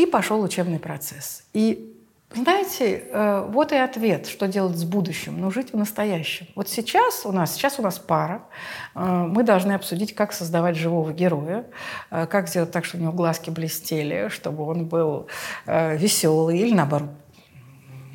и 0.00 0.06
пошел 0.06 0.40
учебный 0.42 0.78
процесс. 0.78 1.42
И 1.52 1.94
знаете, 2.32 3.02
э, 3.10 3.46
вот 3.48 3.72
и 3.72 3.76
ответ, 3.76 4.28
что 4.28 4.46
делать 4.46 4.76
с 4.76 4.84
будущим, 4.84 5.40
ну 5.40 5.50
жить 5.50 5.72
в 5.72 5.76
настоящем. 5.76 6.46
Вот 6.54 6.68
сейчас 6.68 7.26
у 7.26 7.32
нас, 7.32 7.54
сейчас 7.54 7.78
у 7.78 7.82
нас 7.82 7.98
пара, 7.98 8.44
э, 8.94 9.00
мы 9.00 9.42
должны 9.42 9.72
обсудить, 9.72 10.14
как 10.14 10.32
создавать 10.32 10.76
живого 10.76 11.12
героя, 11.12 11.66
как 12.08 12.48
сделать 12.48 12.70
так, 12.70 12.84
чтобы 12.84 13.02
у 13.02 13.06
него 13.08 13.16
глазки 13.16 13.50
блестели, 13.50 14.28
чтобы 14.28 14.64
он 14.64 14.86
был 14.86 15.26
веселый 15.66 16.58
или 16.58 16.72
наоборот 16.72 17.10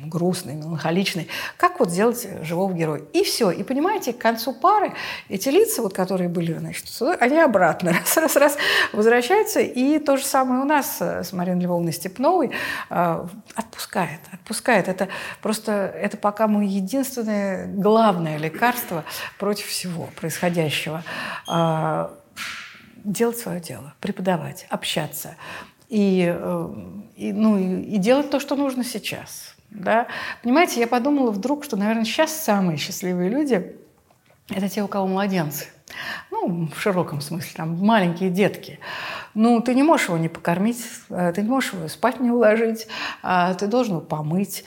грустный, 0.08 0.54
меланхоличный. 0.54 1.28
Как 1.56 1.80
вот 1.80 1.90
сделать 1.90 2.26
живого 2.42 2.72
героя? 2.72 3.02
И 3.12 3.22
все. 3.24 3.50
И 3.50 3.62
понимаете, 3.62 4.12
к 4.12 4.18
концу 4.18 4.52
пары 4.52 4.92
эти 5.28 5.48
лица, 5.48 5.82
вот, 5.82 5.92
которые 5.94 6.28
были, 6.28 6.52
значит, 6.52 6.86
они 7.20 7.38
обратно 7.38 7.92
раз-раз-раз 8.00 8.56
возвращаются. 8.92 9.60
И 9.60 9.98
то 9.98 10.16
же 10.16 10.24
самое 10.24 10.62
у 10.62 10.64
нас 10.64 11.00
с 11.00 11.32
Мариной 11.32 11.64
Львовной 11.64 11.92
Степновой 11.92 12.50
э, 12.90 13.26
отпускает. 13.54 14.20
Отпускает. 14.32 14.88
Это 14.88 15.08
просто, 15.42 15.72
это 15.72 16.16
пока 16.16 16.46
мое 16.46 16.66
единственное, 16.66 17.66
главное 17.66 18.38
лекарство 18.38 19.04
против 19.38 19.66
всего 19.66 20.08
происходящего. 20.16 21.02
Э, 21.48 22.08
делать 23.04 23.38
свое 23.38 23.60
дело, 23.60 23.94
преподавать, 24.00 24.66
общаться 24.68 25.36
и, 25.88 26.34
э, 26.36 26.68
и, 27.16 27.32
ну, 27.32 27.58
и 27.58 27.96
делать 27.98 28.30
то, 28.30 28.40
что 28.40 28.56
нужно 28.56 28.84
сейчас. 28.84 29.55
Да? 29.76 30.06
Понимаете, 30.42 30.80
я 30.80 30.86
подумала 30.86 31.30
вдруг, 31.30 31.64
что, 31.64 31.76
наверное, 31.76 32.04
сейчас 32.04 32.32
самые 32.32 32.78
счастливые 32.78 33.28
люди– 33.28 33.76
это 34.48 34.68
те, 34.68 34.82
у 34.82 34.88
кого 34.88 35.06
младенцы. 35.06 35.66
Ну, 36.30 36.68
в 36.74 36.80
широком 36.80 37.20
смысле, 37.20 37.50
там, 37.56 37.78
маленькие 37.78 38.30
детки. 38.30 38.78
Ну, 39.34 39.60
ты 39.60 39.74
не 39.74 39.82
можешь 39.82 40.08
его 40.08 40.18
не 40.18 40.28
покормить, 40.28 40.84
э, 41.10 41.32
ты 41.34 41.42
не 41.42 41.48
можешь 41.48 41.72
его 41.72 41.88
спать 41.88 42.20
не 42.20 42.30
уложить, 42.30 42.86
а 43.22 43.54
ты 43.54 43.66
должен 43.66 43.96
его 43.96 44.04
помыть, 44.04 44.64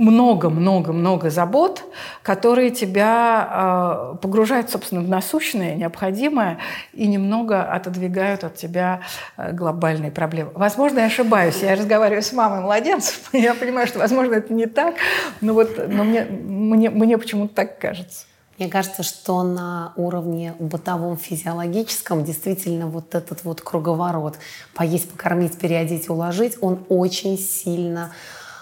много-много-много 0.00 1.28
забот, 1.28 1.84
которые 2.22 2.70
тебя 2.70 4.14
э, 4.14 4.16
погружают, 4.22 4.70
собственно, 4.70 5.02
в 5.02 5.08
насущное, 5.08 5.74
необходимое 5.74 6.56
и 6.94 7.06
немного 7.06 7.62
отодвигают 7.62 8.42
от 8.42 8.54
тебя 8.54 9.02
э, 9.36 9.52
глобальные 9.52 10.10
проблемы. 10.10 10.52
Возможно, 10.54 11.00
я 11.00 11.06
ошибаюсь. 11.06 11.60
Я 11.60 11.76
разговариваю 11.76 12.22
с 12.22 12.32
мамой 12.32 12.62
младенцев, 12.62 13.20
я 13.34 13.54
понимаю, 13.54 13.86
что, 13.86 13.98
возможно, 13.98 14.36
это 14.36 14.54
не 14.54 14.64
так, 14.64 14.94
но, 15.42 15.52
вот, 15.52 15.76
но 15.76 16.02
мне, 16.04 16.24
мне, 16.24 16.88
мне 16.88 17.18
почему-то 17.18 17.54
так 17.54 17.78
кажется. 17.78 18.24
Мне 18.58 18.68
кажется, 18.68 19.02
что 19.02 19.42
на 19.42 19.92
уровне 19.96 20.54
бытовом 20.58 21.18
физиологическом 21.18 22.24
действительно 22.24 22.86
вот 22.86 23.14
этот 23.14 23.44
вот 23.44 23.60
круговорот 23.60 24.36
поесть, 24.74 25.10
покормить, 25.10 25.58
переодеть, 25.58 26.08
уложить, 26.08 26.56
он 26.62 26.84
очень 26.88 27.38
сильно 27.38 28.12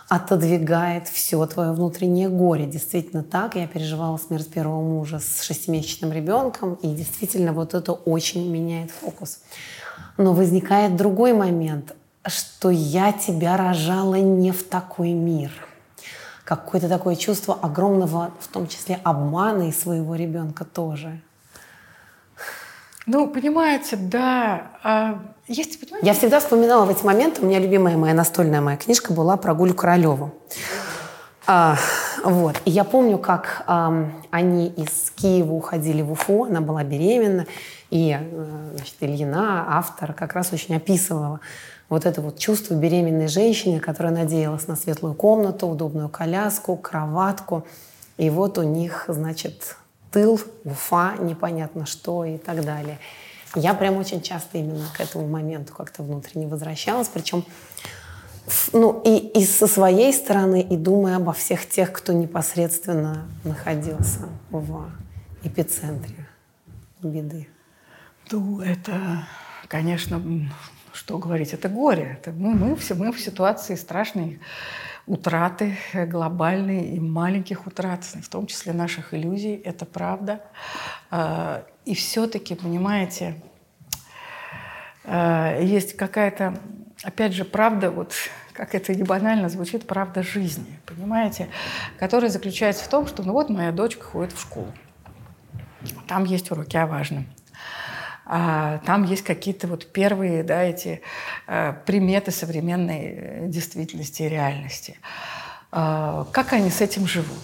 отодвигает 0.08 1.06
все 1.08 1.44
твое 1.46 1.72
внутреннее 1.72 2.28
горе. 2.28 2.66
Действительно 2.66 3.22
так. 3.22 3.56
Я 3.56 3.66
переживала 3.66 4.16
смерть 4.16 4.50
первого 4.50 4.80
мужа 4.82 5.18
с 5.18 5.42
шестимесячным 5.42 6.12
ребенком, 6.12 6.74
и 6.74 6.88
действительно 6.94 7.52
вот 7.52 7.74
это 7.74 7.92
очень 7.92 8.50
меняет 8.50 8.90
фокус. 8.90 9.40
Но 10.16 10.32
возникает 10.32 10.96
другой 10.96 11.34
момент, 11.34 11.94
что 12.26 12.70
я 12.70 13.12
тебя 13.12 13.56
рожала 13.56 14.14
не 14.14 14.50
в 14.50 14.64
такой 14.64 15.12
мир. 15.12 15.52
Какое-то 16.44 16.88
такое 16.88 17.14
чувство 17.14 17.54
огромного, 17.60 18.30
в 18.40 18.48
том 18.48 18.66
числе 18.66 18.98
обмана 19.04 19.68
и 19.68 19.72
своего 19.72 20.14
ребенка 20.14 20.64
тоже. 20.64 21.20
Ну, 23.04 23.28
понимаете, 23.28 23.96
да. 23.96 25.20
Понимаете? 25.48 26.06
Я 26.06 26.14
всегда 26.14 26.40
вспоминала 26.40 26.84
в 26.84 26.90
эти 26.90 27.04
моменты, 27.04 27.40
у 27.42 27.46
меня 27.46 27.58
любимая 27.58 27.96
моя 27.96 28.14
настольная 28.14 28.60
моя 28.60 28.76
книжка 28.76 29.12
была 29.12 29.36
про 29.38 29.54
Гулю 29.54 29.74
Королеву. 29.74 30.34
А, 31.46 31.76
вот. 32.22 32.60
И 32.66 32.70
я 32.70 32.84
помню, 32.84 33.16
как 33.16 33.62
а, 33.66 34.10
они 34.30 34.68
из 34.68 35.10
Киева 35.16 35.52
уходили 35.52 36.02
в 36.02 36.12
Уфу, 36.12 36.44
она 36.44 36.60
была 36.60 36.84
беременна, 36.84 37.46
и 37.88 38.18
э, 38.20 38.70
значит, 38.74 38.96
Ильина, 39.00 39.64
автор, 39.78 40.12
как 40.12 40.34
раз 40.34 40.52
очень 40.52 40.76
описывала 40.76 41.40
вот 41.88 42.04
это 42.04 42.20
вот 42.20 42.38
чувство 42.38 42.74
беременной 42.74 43.28
женщины, 43.28 43.80
которая 43.80 44.12
надеялась 44.12 44.68
на 44.68 44.76
светлую 44.76 45.14
комнату, 45.14 45.66
удобную 45.66 46.10
коляску, 46.10 46.76
кроватку. 46.76 47.66
И 48.18 48.28
вот 48.28 48.58
у 48.58 48.62
них, 48.62 49.06
значит, 49.08 49.76
тыл, 50.10 50.38
Уфа, 50.64 51.14
непонятно 51.18 51.86
что 51.86 52.26
и 52.26 52.36
так 52.36 52.62
далее. 52.62 52.98
Я 53.54 53.74
прям 53.74 53.96
очень 53.96 54.20
часто 54.20 54.58
именно 54.58 54.86
к 54.96 55.00
этому 55.00 55.26
моменту 55.26 55.74
как-то 55.74 56.02
внутренне 56.02 56.46
возвращалась, 56.46 57.08
причем 57.08 57.44
ну, 58.72 59.02
и, 59.04 59.16
и 59.38 59.44
со 59.44 59.66
своей 59.66 60.12
стороны, 60.12 60.62
и 60.62 60.76
думая 60.76 61.16
обо 61.16 61.32
всех 61.32 61.68
тех, 61.68 61.92
кто 61.92 62.12
непосредственно 62.12 63.26
находился 63.44 64.28
в 64.50 64.90
эпицентре 65.42 66.26
беды. 67.02 67.48
Ну, 68.30 68.60
это, 68.60 69.26
конечно, 69.68 70.22
что 70.92 71.18
говорить, 71.18 71.52
это 71.52 71.68
горе. 71.68 72.18
Это 72.20 72.32
мы, 72.32 72.54
мы, 72.54 72.76
все, 72.76 72.94
мы 72.94 73.12
в 73.12 73.20
ситуации 73.20 73.74
страшной 73.74 74.40
утраты 75.08 75.76
э, 75.92 76.06
глобальные 76.06 76.94
и 76.94 77.00
маленьких 77.00 77.66
утрат, 77.66 78.04
в 78.04 78.28
том 78.28 78.46
числе 78.46 78.72
наших 78.72 79.14
иллюзий, 79.14 79.54
это 79.54 79.86
правда. 79.86 80.42
А, 81.10 81.64
и 81.84 81.94
все-таки, 81.94 82.54
понимаете, 82.54 83.42
а, 85.04 85.58
есть 85.60 85.96
какая-то, 85.96 86.58
опять 87.02 87.32
же, 87.32 87.44
правда, 87.44 87.90
вот 87.90 88.12
как 88.52 88.74
это 88.74 88.94
не 88.94 89.04
банально 89.04 89.48
звучит, 89.48 89.86
правда 89.86 90.22
жизни, 90.22 90.80
понимаете, 90.84 91.48
которая 91.98 92.30
заключается 92.30 92.84
в 92.84 92.88
том, 92.88 93.06
что 93.06 93.22
ну 93.22 93.32
вот 93.32 93.50
моя 93.50 93.72
дочка 93.72 94.04
ходит 94.04 94.32
в 94.32 94.40
школу, 94.40 94.72
там 96.06 96.24
есть 96.24 96.50
уроки 96.50 96.76
о 96.76 96.86
важном. 96.86 97.26
А 98.30 98.78
там 98.84 99.04
есть 99.04 99.24
какие-то 99.24 99.66
вот 99.68 99.90
первые, 99.90 100.42
да, 100.42 100.62
эти 100.62 101.00
э, 101.46 101.72
приметы 101.86 102.30
современной 102.30 103.00
э, 103.00 103.48
действительности 103.48 104.22
и 104.22 104.28
реальности. 104.28 104.98
Э, 105.72 106.26
как 106.30 106.52
они 106.52 106.68
с 106.68 106.82
этим 106.82 107.06
живут? 107.06 107.42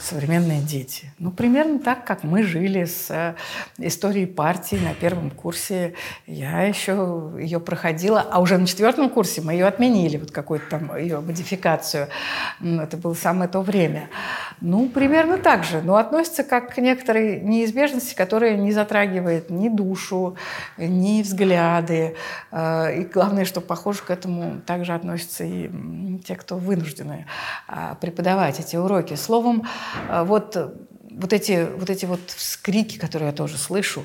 Современные 0.00 0.60
дети? 0.60 1.12
Ну, 1.18 1.30
примерно 1.30 1.78
так, 1.78 2.04
как 2.04 2.22
мы 2.22 2.42
жили 2.42 2.84
с 2.84 3.10
э, 3.10 3.34
историей 3.78 4.26
партии 4.26 4.76
на 4.76 4.94
первом 4.94 5.30
курсе. 5.30 5.94
Я 6.26 6.62
еще 6.62 7.32
ее 7.38 7.60
проходила, 7.60 8.20
а 8.20 8.40
уже 8.40 8.58
на 8.58 8.66
четвертом 8.66 9.10
курсе 9.10 9.40
мы 9.40 9.52
ее 9.52 9.66
отменили, 9.66 10.16
вот 10.16 10.30
какую-то 10.30 10.66
там 10.70 10.96
ее 10.96 11.20
модификацию. 11.20 12.08
Это 12.62 12.96
было 12.96 13.14
самое 13.14 13.48
то 13.48 13.60
время. 13.62 14.08
Ну, 14.60 14.88
примерно 14.88 15.38
так 15.38 15.64
же. 15.64 15.82
Но 15.82 15.96
относится 15.96 16.44
как 16.44 16.74
к 16.74 16.78
некоторой 16.78 17.40
неизбежности, 17.40 18.14
которая 18.14 18.56
не 18.56 18.72
затрагивает 18.72 19.50
ни 19.50 19.68
душу, 19.68 20.36
ни 20.78 21.22
взгляды. 21.22 22.16
Э, 22.50 23.00
и 23.00 23.04
главное, 23.04 23.44
что, 23.44 23.60
похоже, 23.60 24.00
к 24.02 24.10
этому 24.10 24.60
также 24.60 24.92
относятся 24.92 25.44
и 25.44 25.70
те, 26.26 26.34
кто 26.34 26.56
вынуждены 26.56 27.26
а, 27.68 27.94
преподавать 27.96 28.60
эти 28.60 28.76
уроки. 28.76 29.14
Словом, 29.14 29.66
вот 30.24 30.56
вот 31.16 31.32
эти, 31.32 31.66
вот 31.76 31.88
эти 31.88 32.04
вот 32.04 32.20
вскрики, 32.28 32.98
которые 32.98 33.28
я 33.28 33.32
тоже 33.32 33.56
слышу, 33.56 34.04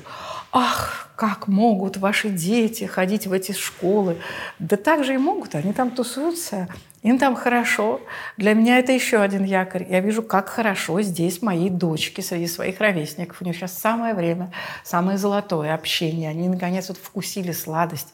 ах, 0.50 1.10
как 1.14 1.46
могут 1.46 1.98
ваши 1.98 2.30
дети 2.30 2.84
ходить 2.84 3.26
в 3.26 3.32
эти 3.32 3.52
школы. 3.52 4.16
Да 4.58 4.76
так 4.76 5.04
же 5.04 5.14
и 5.14 5.18
могут, 5.18 5.54
они 5.54 5.74
там 5.74 5.90
тусуются, 5.90 6.68
им 7.02 7.18
там 7.18 7.36
хорошо. 7.36 8.00
Для 8.38 8.54
меня 8.54 8.78
это 8.78 8.92
еще 8.92 9.18
один 9.18 9.44
якорь. 9.44 9.86
Я 9.90 10.00
вижу, 10.00 10.22
как 10.22 10.48
хорошо 10.48 11.02
здесь 11.02 11.42
моей 11.42 11.68
дочке 11.68 12.22
среди 12.22 12.46
своих 12.46 12.80
ровесников. 12.80 13.42
У 13.42 13.44
них 13.44 13.56
сейчас 13.56 13.76
самое 13.76 14.14
время, 14.14 14.50
самое 14.82 15.18
золотое 15.18 15.74
общение. 15.74 16.30
Они, 16.30 16.48
наконец, 16.48 16.88
вот 16.88 16.96
вкусили 16.96 17.52
сладость 17.52 18.12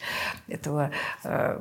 этого 0.49 0.91
э, 1.23 1.61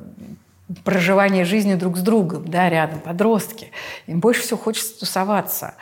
проживания 0.84 1.44
жизни 1.44 1.74
друг 1.74 1.96
с 1.96 2.00
другом, 2.00 2.48
да, 2.48 2.68
рядом, 2.68 3.00
подростки. 3.00 3.72
Им 4.06 4.20
больше 4.20 4.42
всего 4.42 4.58
хочется 4.58 4.98
тусоваться. 4.98 5.74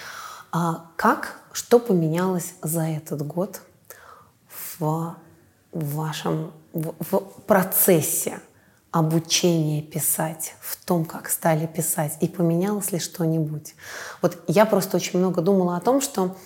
А 0.52 0.86
как 0.96 1.40
что 1.52 1.78
поменялось 1.78 2.54
за 2.62 2.82
этот 2.82 3.26
год 3.26 3.62
в 4.78 5.16
вашем 5.72 6.52
в, 6.72 6.94
в 7.00 7.42
процессе 7.46 8.40
обучения 8.90 9.82
писать, 9.82 10.54
в 10.60 10.82
том, 10.84 11.04
как 11.04 11.28
стали 11.28 11.66
писать, 11.66 12.16
и 12.20 12.28
поменялось 12.28 12.92
ли 12.92 12.98
что-нибудь? 12.98 13.74
Вот 14.22 14.38
я 14.46 14.66
просто 14.66 14.96
очень 14.96 15.18
много 15.18 15.40
думала 15.40 15.76
о 15.76 15.80
том, 15.80 16.00
что 16.00 16.36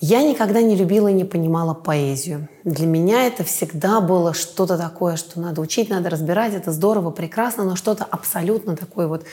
я 0.00 0.22
никогда 0.22 0.60
не 0.60 0.76
любила 0.76 1.08
и 1.08 1.14
не 1.14 1.24
понимала 1.24 1.72
поэзию. 1.72 2.48
Для 2.64 2.86
меня 2.86 3.26
это 3.26 3.44
всегда 3.44 4.00
было 4.00 4.34
что-то 4.34 4.76
такое, 4.76 5.16
что 5.16 5.40
надо 5.40 5.60
учить, 5.60 5.88
надо 5.88 6.10
разбирать, 6.10 6.54
это 6.54 6.70
здорово, 6.70 7.10
прекрасно, 7.10 7.64
но 7.64 7.76
что-то 7.76 8.04
абсолютно 8.04 8.76
такое 8.76 9.06
вот, 9.06 9.24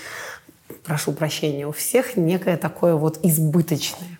прошу 0.84 1.12
прощения, 1.12 1.67
у 1.67 1.73
всех 1.73 2.15
некое 2.15 2.58
такое 2.58 2.95
вот 2.95 3.19
избыточное. 3.23 4.19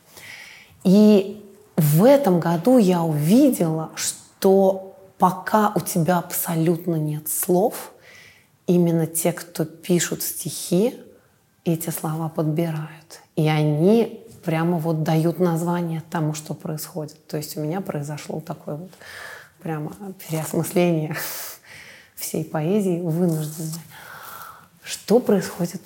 И 0.84 1.42
в 1.78 2.04
этом 2.04 2.40
году 2.40 2.78
я 2.78 3.04
увидела, 3.04 3.92
что 3.96 4.96
пока 5.18 5.72
у 5.76 5.80
тебя 5.80 6.18
абсолютно 6.18 6.96
нет 6.96 7.30
слов, 7.30 7.94
именно 8.68 9.08
те, 9.08 9.32
кто 9.32 9.64
пишут 9.64 10.22
стихи, 10.22 10.96
эти 11.64 11.90
слова 11.90 12.28
подбирают. 12.28 13.22
И 13.38 13.48
они 13.48 14.23
прямо 14.44 14.78
вот 14.78 15.04
дают 15.04 15.40
название 15.40 16.04
тому, 16.10 16.34
что 16.34 16.54
происходит. 16.54 17.28
То 17.28 17.38
есть 17.38 17.58
у 17.58 17.62
меня 17.62 17.82
произошло 17.82 18.40
такое 18.40 18.76
вот 18.76 18.92
прямо 19.62 19.94
переосмысление 20.28 21.16
всей 22.16 22.44
поэзии 22.44 23.02
вынужденное. 23.02 23.84
Что 24.84 25.20
происходит 25.20 25.82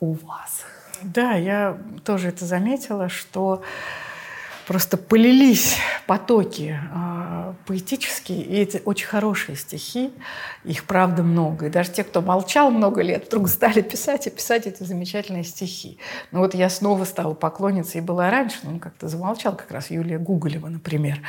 у 0.00 0.12
вас? 0.12 0.62
Да, 1.02 1.32
я 1.32 1.78
тоже 2.04 2.28
это 2.28 2.44
заметила, 2.44 3.08
что 3.08 3.62
просто 4.66 4.96
полились 4.96 5.76
потоки 6.06 6.78
э, 6.92 7.52
поэтические, 7.66 8.42
и 8.42 8.56
эти 8.56 8.82
очень 8.84 9.06
хорошие 9.06 9.56
стихи, 9.56 10.12
их 10.64 10.84
правда 10.84 11.22
много. 11.22 11.66
И 11.66 11.70
даже 11.70 11.92
те, 11.92 12.02
кто 12.02 12.20
молчал 12.20 12.70
много 12.70 13.00
лет, 13.02 13.26
вдруг 13.28 13.48
стали 13.48 13.80
писать 13.80 14.26
и 14.26 14.30
писать 14.30 14.66
эти 14.66 14.82
замечательные 14.82 15.44
стихи. 15.44 15.98
Ну 16.32 16.40
вот 16.40 16.54
я 16.54 16.68
снова 16.68 17.04
стала 17.04 17.34
поклонницей, 17.34 18.00
и 18.00 18.04
была 18.04 18.30
раньше, 18.30 18.58
ну 18.64 18.78
как-то 18.78 19.08
замолчал 19.08 19.54
как 19.56 19.70
раз 19.70 19.90
Юлия 19.90 20.18
Гуголева, 20.18 20.68
например. 20.68 21.20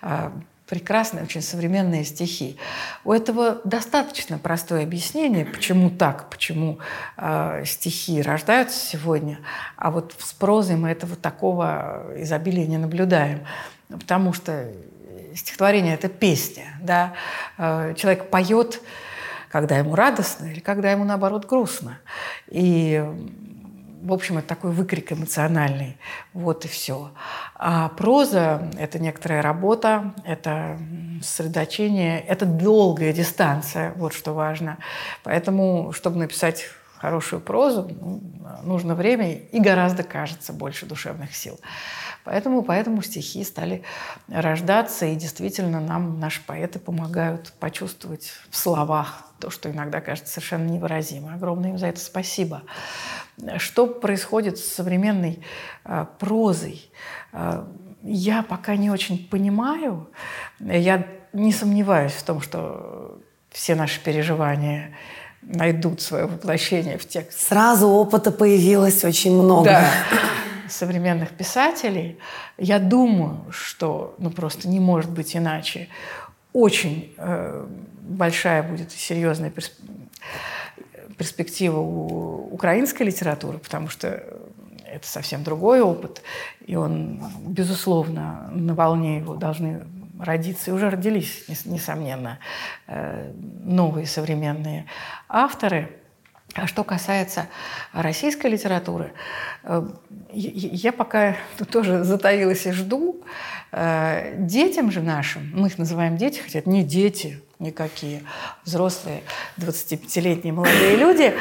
Э, 0.00 0.30
прекрасные, 0.74 1.22
очень 1.22 1.40
современные 1.40 2.02
стихи. 2.02 2.58
У 3.04 3.12
этого 3.12 3.60
достаточно 3.62 4.38
простое 4.38 4.82
объяснение, 4.82 5.44
почему 5.44 5.88
так, 5.88 6.28
почему 6.30 6.80
э, 7.16 7.62
стихи 7.64 8.20
рождаются 8.20 8.84
сегодня, 8.84 9.38
а 9.76 9.92
вот 9.92 10.16
с 10.18 10.32
прозой 10.32 10.74
мы 10.74 10.88
этого 10.88 11.14
такого 11.14 12.06
изобилия 12.16 12.66
не 12.66 12.76
наблюдаем. 12.76 13.46
Потому 13.88 14.32
что 14.32 14.72
стихотворение– 15.36 15.94
это 16.00 16.08
песня. 16.08 16.76
Да? 16.82 17.12
Э, 17.56 17.94
человек 17.96 18.28
поет, 18.28 18.82
когда 19.50 19.78
ему 19.78 19.94
радостно 19.94 20.46
или 20.46 20.58
когда 20.58 20.90
ему, 20.90 21.04
наоборот, 21.04 21.46
грустно. 21.46 22.00
И 22.48 23.00
в 24.04 24.12
общем, 24.12 24.38
это 24.38 24.48
такой 24.48 24.70
выкрик 24.70 25.12
эмоциональный. 25.12 25.96
Вот 26.34 26.66
и 26.66 26.68
все. 26.68 27.10
А 27.54 27.88
проза– 27.88 28.70
это 28.78 28.98
некоторая 28.98 29.40
работа, 29.40 30.14
это 30.24 30.78
сосредоточение, 31.22 32.20
это 32.20 32.44
долгая 32.44 33.14
дистанция, 33.14 33.94
вот 33.96 34.12
что 34.12 34.34
важно. 34.34 34.76
Поэтому, 35.22 35.92
чтобы 35.92 36.18
написать 36.18 36.66
хорошую 37.04 37.42
прозу, 37.42 37.90
ну, 38.00 38.22
нужно 38.62 38.94
время 38.94 39.34
и 39.34 39.60
гораздо, 39.60 40.02
кажется, 40.02 40.54
больше 40.54 40.86
душевных 40.86 41.36
сил. 41.36 41.60
Поэтому, 42.24 42.62
поэтому 42.62 43.02
стихи 43.02 43.44
стали 43.44 43.82
рождаться, 44.28 45.04
и 45.04 45.14
действительно 45.14 45.80
нам 45.80 46.18
наши 46.18 46.40
поэты 46.46 46.78
помогают 46.78 47.52
почувствовать 47.60 48.32
в 48.48 48.56
словах 48.56 49.24
то, 49.38 49.50
что 49.50 49.70
иногда 49.70 50.00
кажется 50.00 50.32
совершенно 50.32 50.66
невыразимо. 50.66 51.34
Огромное 51.34 51.70
им 51.70 51.78
за 51.78 51.88
это 51.88 52.00
спасибо. 52.00 52.62
Что 53.58 53.86
происходит 53.86 54.56
с 54.56 54.64
современной 54.64 55.44
э, 55.84 56.06
прозой? 56.18 56.90
Э, 57.32 57.66
я 58.02 58.42
пока 58.42 58.76
не 58.76 58.90
очень 58.90 59.28
понимаю. 59.28 60.08
Я 60.58 61.06
не 61.34 61.52
сомневаюсь 61.52 62.12
в 62.12 62.22
том, 62.22 62.40
что 62.40 63.20
все 63.50 63.74
наши 63.74 64.02
переживания 64.02 64.94
найдут 65.46 66.00
свое 66.00 66.26
воплощение 66.26 66.98
в 66.98 67.06
текст. 67.06 67.40
Сразу 67.40 67.88
опыта 67.88 68.30
появилось 68.30 69.04
очень 69.04 69.32
много. 69.32 69.64
Да. 69.70 69.90
современных 70.68 71.30
писателей. 71.30 72.18
Я 72.56 72.78
думаю, 72.78 73.44
что 73.50 74.14
ну, 74.18 74.30
просто 74.30 74.66
не 74.66 74.80
может 74.80 75.10
быть 75.10 75.36
иначе. 75.36 75.88
Очень 76.52 77.12
э, 77.18 77.66
большая 78.00 78.62
будет 78.62 78.90
серьезная 78.90 79.50
перспектива 79.50 79.84
перспектива 81.16 81.78
у 81.78 82.48
украинской 82.52 83.04
литературы, 83.04 83.58
потому 83.58 83.88
что 83.88 84.22
это 84.84 85.06
совсем 85.06 85.42
другой 85.42 85.80
опыт, 85.80 86.22
и 86.66 86.76
он, 86.76 87.22
безусловно, 87.46 88.50
на 88.52 88.74
волне 88.74 89.18
его 89.18 89.34
должны 89.34 89.82
родиться, 90.24 90.70
и 90.70 90.74
уже 90.74 90.90
родились, 90.90 91.44
несомненно, 91.64 92.38
э, 92.86 93.32
новые 93.64 94.06
современные 94.06 94.86
авторы. 95.28 95.90
А 96.54 96.66
что 96.68 96.84
касается 96.84 97.48
российской 97.92 98.46
литературы, 98.46 99.12
э, 99.64 99.88
я 100.32 100.92
пока 100.92 101.36
тоже 101.70 102.04
затаилась 102.04 102.66
и 102.66 102.72
жду. 102.72 103.22
Э, 103.72 104.34
детям 104.38 104.90
же 104.90 105.00
нашим, 105.00 105.50
мы 105.52 105.68
их 105.68 105.78
называем 105.78 106.16
дети, 106.16 106.40
хотя 106.40 106.60
это 106.60 106.70
не 106.70 106.84
дети, 106.84 107.40
никакие 107.58 108.22
взрослые 108.64 109.22
25-летние 109.56 110.52
молодые 110.52 110.96
люди. 110.96 111.34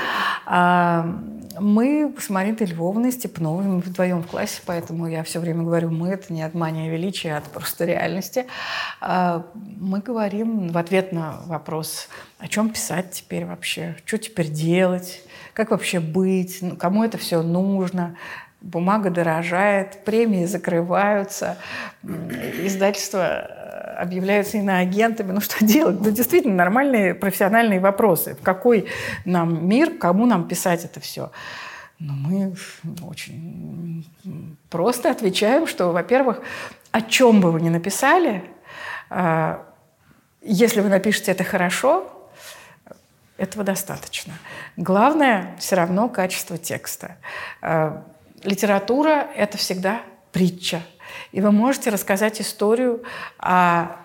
Мы 1.59 2.13
с 2.19 2.29
Мариной 2.29 2.65
Львовной 2.65 3.11
Степновой, 3.11 3.65
мы 3.65 3.79
вдвоем 3.79 4.23
в 4.23 4.27
классе, 4.27 4.61
поэтому 4.65 5.07
я 5.07 5.23
все 5.23 5.39
время 5.39 5.63
говорю 5.63 5.91
«мы»— 5.91 6.09
это 6.11 6.33
не 6.33 6.41
от 6.41 6.53
мании 6.53 6.89
величия, 6.89 7.35
а 7.35 7.37
от 7.37 7.45
просто 7.45 7.85
реальности. 7.85 8.47
А, 9.01 9.45
мы 9.53 9.99
говорим 9.99 10.69
в 10.69 10.77
ответ 10.77 11.11
на 11.11 11.41
вопрос, 11.45 12.07
о 12.39 12.47
чем 12.47 12.69
писать 12.69 13.11
теперь 13.11 13.45
вообще, 13.45 13.95
что 14.05 14.17
теперь 14.17 14.49
делать, 14.49 15.21
как 15.53 15.71
вообще 15.71 15.99
быть, 15.99 16.59
ну, 16.61 16.75
кому 16.75 17.03
это 17.03 17.17
все 17.17 17.41
нужно, 17.41 18.17
бумага 18.63 19.09
дорожает, 19.09 20.03
премии 20.05 20.45
закрываются, 20.45 21.57
издательство 22.03 23.37
объявляются 23.97 24.57
иноагентами. 24.57 25.31
Ну 25.31 25.41
что 25.41 25.63
делать? 25.63 25.99
Ну 25.99 26.09
действительно 26.09 26.55
нормальные 26.55 27.13
профессиональные 27.13 27.79
вопросы. 27.79 28.35
В 28.35 28.41
какой 28.41 28.87
нам 29.25 29.67
мир, 29.67 29.97
кому 29.97 30.25
нам 30.25 30.47
писать 30.47 30.85
это 30.85 30.99
все? 30.99 31.31
Но 31.99 32.13
мы 32.13 32.55
очень 33.07 34.05
просто 34.69 35.11
отвечаем, 35.11 35.67
что, 35.67 35.91
во-первых, 35.91 36.41
о 36.91 37.01
чем 37.01 37.39
бы 37.39 37.51
вы 37.51 37.61
ни 37.61 37.69
написали, 37.69 38.43
а, 39.09 39.63
если 40.41 40.81
вы 40.81 40.89
напишете 40.89 41.31
это 41.31 41.43
хорошо, 41.43 42.09
этого 43.37 43.63
достаточно. 43.63 44.33
Главное 44.77 45.55
все 45.59 45.75
равно 45.75 46.09
качество 46.09 46.57
текста. 46.57 47.17
Литература– 48.43 49.27
это 49.35 49.57
всегда 49.57 50.01
притча. 50.31 50.81
И 51.31 51.41
вы 51.41 51.51
можете 51.51 51.89
рассказать 51.89 52.41
историю 52.41 53.03
о 53.37 53.95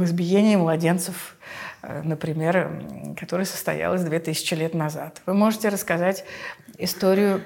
избиении 0.00 0.56
младенцев, 0.56 1.36
э, 1.82 2.02
например, 2.02 2.70
которая 3.18 3.46
состоялась 3.46 4.02
2000 4.02 4.54
лет 4.54 4.74
назад. 4.74 5.22
Вы 5.26 5.34
можете 5.34 5.68
рассказать 5.68 6.24
историю 6.78 7.42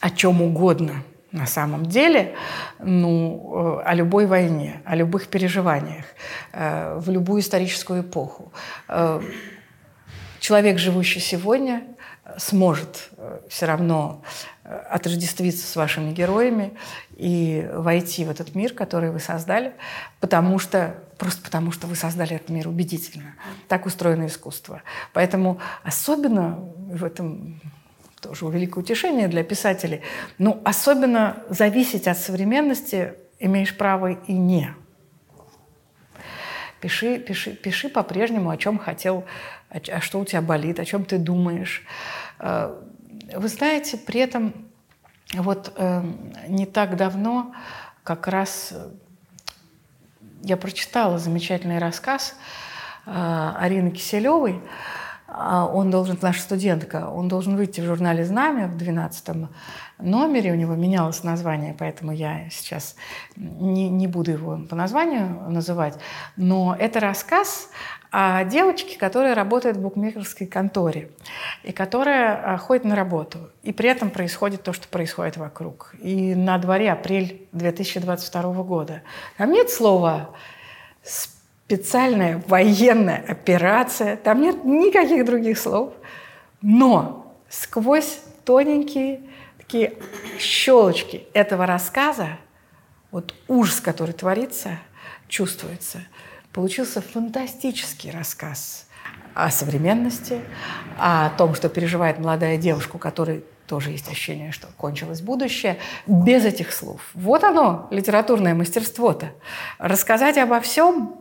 о 0.00 0.10
чем 0.10 0.40
угодно 0.40 1.02
на 1.32 1.46
самом 1.46 1.86
деле, 1.86 2.34
ну, 2.78 3.80
э, 3.80 3.88
о 3.88 3.94
любой 3.94 4.26
войне, 4.26 4.80
о 4.84 4.96
любых 4.96 5.28
переживаниях, 5.28 6.06
э, 6.52 6.98
в 6.98 7.10
любую 7.10 7.42
историческую 7.42 8.02
эпоху. 8.02 8.52
Человек, 10.40 10.78
живущий 10.78 11.20
сегодня, 11.20 11.82
сможет 12.38 13.10
все 13.48 13.66
равно 13.66 14.22
отождествиться 14.62 15.66
с 15.66 15.76
вашими 15.76 16.12
героями 16.12 16.76
и 17.16 17.68
войти 17.72 18.24
в 18.24 18.30
этот 18.30 18.54
мир, 18.54 18.72
который 18.72 19.10
вы 19.10 19.20
создали, 19.20 19.74
потому 20.20 20.58
что 20.58 20.94
просто 21.18 21.42
потому 21.42 21.72
что 21.72 21.86
вы 21.86 21.96
создали 21.96 22.36
этот 22.36 22.48
мир 22.48 22.68
убедительно. 22.68 23.34
Так 23.68 23.86
устроено 23.86 24.26
искусство. 24.26 24.82
Поэтому 25.12 25.60
особенно 25.82 26.56
в 26.76 27.04
этом 27.04 27.60
тоже 28.20 28.46
великое 28.46 28.80
утешение 28.80 29.28
для 29.28 29.42
писателей, 29.42 30.02
ну, 30.38 30.60
особенно 30.64 31.42
зависеть 31.48 32.06
от 32.06 32.18
современности 32.18 33.14
имеешь 33.38 33.76
право 33.76 34.12
и 34.12 34.32
не. 34.32 34.74
Пиши, 36.80 37.18
пиши, 37.18 37.52
пиши 37.52 37.88
по-прежнему, 37.88 38.50
о 38.50 38.56
чем 38.56 38.78
хотел, 38.78 39.24
о, 39.70 40.00
что 40.00 40.20
у 40.20 40.24
тебя 40.24 40.42
болит, 40.42 40.80
о 40.80 40.84
чем 40.84 41.04
ты 41.04 41.18
думаешь. 41.18 41.84
Э, 42.38 42.76
вы 43.34 43.48
знаете, 43.48 43.96
при 43.96 44.20
этом 44.20 44.52
вот 45.34 45.72
э, 45.76 46.02
не 46.48 46.66
так 46.66 46.96
давно 46.96 47.54
как 48.02 48.26
раз 48.26 48.72
э, 48.72 48.90
я 50.42 50.56
прочитала 50.56 51.18
замечательный 51.18 51.78
рассказ 51.78 52.34
Арины 53.04 53.90
Киселевой. 53.90 54.60
А, 55.32 55.66
он 55.66 55.90
должен, 55.90 56.18
наша 56.20 56.40
студентка, 56.40 57.08
он 57.08 57.28
должен 57.28 57.56
выйти 57.56 57.80
в 57.80 57.84
журнале 57.84 58.24
«Знамя» 58.24 58.66
в 58.66 58.76
12 58.76 59.48
номере. 59.98 60.52
У 60.52 60.56
него 60.56 60.74
менялось 60.74 61.22
название, 61.22 61.74
поэтому 61.78 62.12
я 62.12 62.50
сейчас 62.50 62.96
не, 63.36 63.88
не 63.88 64.08
буду 64.08 64.32
его 64.32 64.58
по 64.68 64.74
названию 64.74 65.48
называть. 65.48 65.98
Но 66.36 66.76
это 66.76 66.98
рассказ 66.98 67.70
о 68.10 68.42
девочке, 68.44 68.98
которая 68.98 69.36
работает 69.36 69.76
в 69.76 69.80
букмекерской 69.80 70.48
конторе 70.48 71.12
и 71.62 71.70
которая 71.70 72.54
а, 72.54 72.56
ходит 72.58 72.84
на 72.84 72.96
работу. 72.96 73.38
И 73.62 73.72
при 73.72 73.88
этом 73.88 74.10
происходит 74.10 74.64
то, 74.64 74.72
что 74.72 74.88
происходит 74.88 75.36
вокруг. 75.36 75.94
И 76.00 76.34
на 76.34 76.58
дворе 76.58 76.90
апрель 76.90 77.46
2022 77.52 78.42
года. 78.64 79.02
Там 79.36 79.52
нет 79.52 79.70
слова 79.70 80.30
специальная 81.70 82.42
военная 82.46 83.24
операция, 83.28 84.16
там 84.16 84.40
нет 84.40 84.64
никаких 84.64 85.24
других 85.24 85.58
слов. 85.58 85.92
Но 86.62 87.34
сквозь 87.48 88.18
тоненькие 88.44 89.20
такие 89.58 89.94
щелочки 90.38 91.26
этого 91.32 91.66
рассказа, 91.66 92.38
вот 93.10 93.34
ужас, 93.48 93.80
который 93.80 94.12
творится, 94.12 94.78
чувствуется– 95.28 96.02
Получился 96.52 97.00
фантастический 97.00 98.10
рассказ 98.10 98.86
о 99.34 99.50
современности, 99.50 100.40
о 100.98 101.30
том, 101.30 101.54
что 101.54 101.68
переживает 101.68 102.18
молодая 102.18 102.56
девушка, 102.56 102.96
у 102.96 102.98
которой 102.98 103.44
тоже 103.68 103.90
есть 103.90 104.10
ощущение, 104.10 104.50
что 104.50 104.66
кончилось 104.76 105.20
будущее, 105.20 105.78
без 106.08 106.44
этих 106.44 106.72
слов. 106.72 107.00
Вот 107.14 107.44
оно, 107.44 107.86
литературное 107.92 108.56
мастерство-то. 108.56 109.30
Рассказать 109.78 110.38
обо 110.38 110.60
всем, 110.60 111.19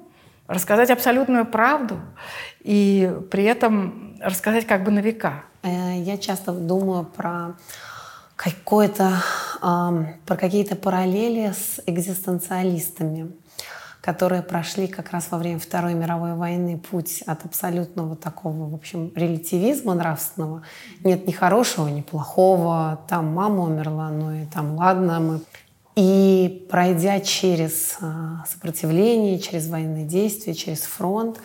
рассказать 0.49 0.89
абсолютную 0.89 1.45
правду 1.45 1.99
и 2.59 3.15
при 3.31 3.45
этом 3.45 4.17
рассказать 4.19 4.67
как 4.67 4.83
бы 4.83 4.91
на 4.91 4.99
века. 4.99 5.43
Э, 5.63 5.97
я 5.97 6.17
часто 6.17 6.51
думаю 6.51 7.05
про 7.05 7.55
какое-то, 8.35 9.11
про 9.59 10.35
какие-то 10.37 10.77
параллели 10.77 11.51
с 11.51 11.81
экзистенциалистами 11.85 13.33
которые 14.01 14.41
прошли 14.41 14.87
как 14.87 15.11
раз 15.11 15.27
во 15.29 15.37
время 15.37 15.59
Второй 15.59 15.93
мировой 15.93 16.33
войны 16.33 16.77
путь 16.77 17.21
от 17.27 17.45
абсолютного 17.45 18.15
такого, 18.15 18.69
в 18.69 18.73
общем, 18.73 19.11
релятивизма 19.15 19.93
нравственного. 19.93 20.63
Нет 21.03 21.27
ни 21.27 21.31
хорошего, 21.31 21.87
ни 21.89 22.01
плохого. 22.01 23.01
Там 23.07 23.27
мама 23.33 23.63
умерла, 23.63 24.09
ну 24.09 24.31
и 24.31 24.45
там 24.45 24.75
ладно, 24.75 25.19
мы 25.19 25.41
и 25.99 26.65
пройдя 26.69 27.19
через 27.19 27.97
а, 27.99 28.45
сопротивление, 28.47 29.37
через 29.37 29.67
военные 29.67 30.05
действия, 30.05 30.53
через 30.53 30.83
фронт, 30.83 31.41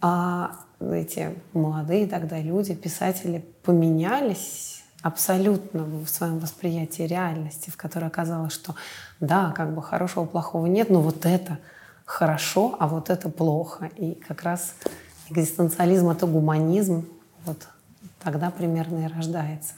а, 0.00 0.56
эти 0.80 1.38
молодые 1.52 2.08
тогда 2.08 2.40
люди, 2.40 2.74
писатели 2.74 3.44
поменялись 3.62 4.82
абсолютно 5.02 5.84
в 5.84 6.08
своем 6.08 6.40
восприятии 6.40 7.02
реальности, 7.02 7.70
в 7.70 7.76
которой 7.76 8.06
оказалось, 8.06 8.52
что 8.52 8.74
да, 9.20 9.52
как 9.52 9.72
бы 9.72 9.80
хорошего, 9.82 10.24
плохого 10.24 10.66
нет, 10.66 10.90
но 10.90 11.00
вот 11.00 11.24
это— 11.24 11.58
хорошо, 12.04 12.74
а 12.80 12.88
вот 12.88 13.08
это 13.08 13.28
плохо. 13.28 13.90
И 13.96 14.14
как 14.14 14.42
раз 14.42 14.74
экзистенциализм— 15.28 16.08
это 16.10 16.26
гуманизм. 16.26 17.06
Вот 17.44 17.68
тогда 18.20 18.50
примерно 18.50 19.04
и 19.04 19.12
рождается. 19.12 19.74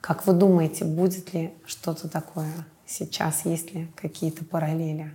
Как 0.00 0.26
вы 0.26 0.32
думаете, 0.32 0.84
будет 0.84 1.34
ли 1.34 1.52
что-то 1.66 2.08
такое 2.08 2.50
сейчас? 2.92 3.44
Есть 3.44 3.74
ли 3.74 3.88
какие-то 3.96 4.44
параллели 4.44 5.12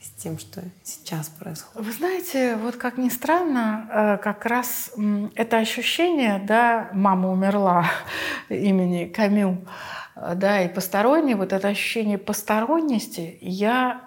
с 0.00 0.10
тем, 0.22 0.38
что 0.38 0.62
сейчас 0.82 1.28
происходит? 1.28 1.86
Вы 1.86 1.92
знаете, 1.92 2.56
вот 2.56 2.76
как 2.76 2.98
ни 2.98 3.08
странно, 3.08 3.88
э, 3.90 4.22
как 4.22 4.46
раз 4.46 4.92
это 5.34 5.58
ощущение, 5.58 6.42
да, 6.46 6.90
мама 6.92 7.30
умерла 7.30 7.86
имени 8.48 9.06
Камю, 9.06 9.64
э, 10.16 10.34
да, 10.34 10.62
и 10.62 10.68
посторонний, 10.68 11.34
вот 11.34 11.52
это 11.52 11.68
ощущение 11.68 12.18
посторонности 12.18 13.38
я 13.40 14.00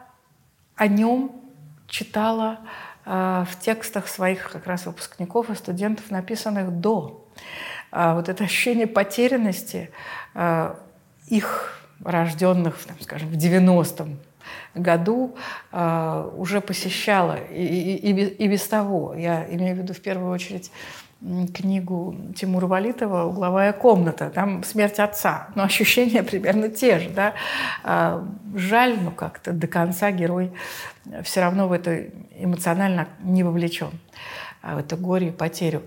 о 0.75 0.87
нем 0.87 1.31
читала 1.87 2.59
э, 3.05 3.45
в 3.49 3.59
текстах 3.59 4.07
своих 4.07 4.51
как 4.51 4.65
раз 4.65 4.85
выпускников 4.85 5.49
и 5.49 5.55
студентов, 5.55 6.09
написанных 6.09 6.71
до. 6.71 7.17
Вот 7.91 8.29
это 8.29 8.45
ощущение 8.45 8.87
потерянности 8.87 9.91
их 11.27 11.80
рожденных, 12.03 12.77
там, 12.85 12.97
скажем, 12.99 13.29
в 13.29 13.35
90-м 13.35 14.17
году 14.75 15.35
э, 15.71 16.31
уже 16.37 16.61
посещала 16.61 17.37
и, 17.37 17.63
и, 17.63 18.11
и, 18.11 18.25
и 18.25 18.47
без 18.47 18.67
того. 18.67 19.13
Я 19.15 19.45
имею 19.49 19.75
в 19.75 19.79
виду 19.79 19.93
в 19.93 20.01
первую 20.01 20.31
очередь 20.31 20.71
книгу 21.53 22.15
Тимура 22.35 22.65
Валитова 22.65 23.25
«Угловая 23.25 23.73
комната». 23.73 24.31
Там 24.31 24.63
смерть 24.63 24.99
отца, 24.99 25.49
но 25.53 25.63
ощущения 25.63 26.23
примерно 26.23 26.69
те 26.69 26.99
же. 26.99 27.09
Да? 27.09 27.33
А, 27.83 28.27
жаль, 28.55 28.97
но 28.99 29.11
как-то 29.11 29.51
до 29.51 29.67
конца 29.67 30.11
герой 30.11 30.51
все 31.23 31.41
равно 31.41 31.67
в 31.67 31.73
это 31.73 32.05
эмоционально 32.35 33.07
не 33.21 33.43
вовлечен 33.43 33.91
а, 34.63 34.75
в 34.75 34.79
это 34.79 34.97
горе 34.97 35.27
и 35.27 35.31
потерю. 35.31 35.83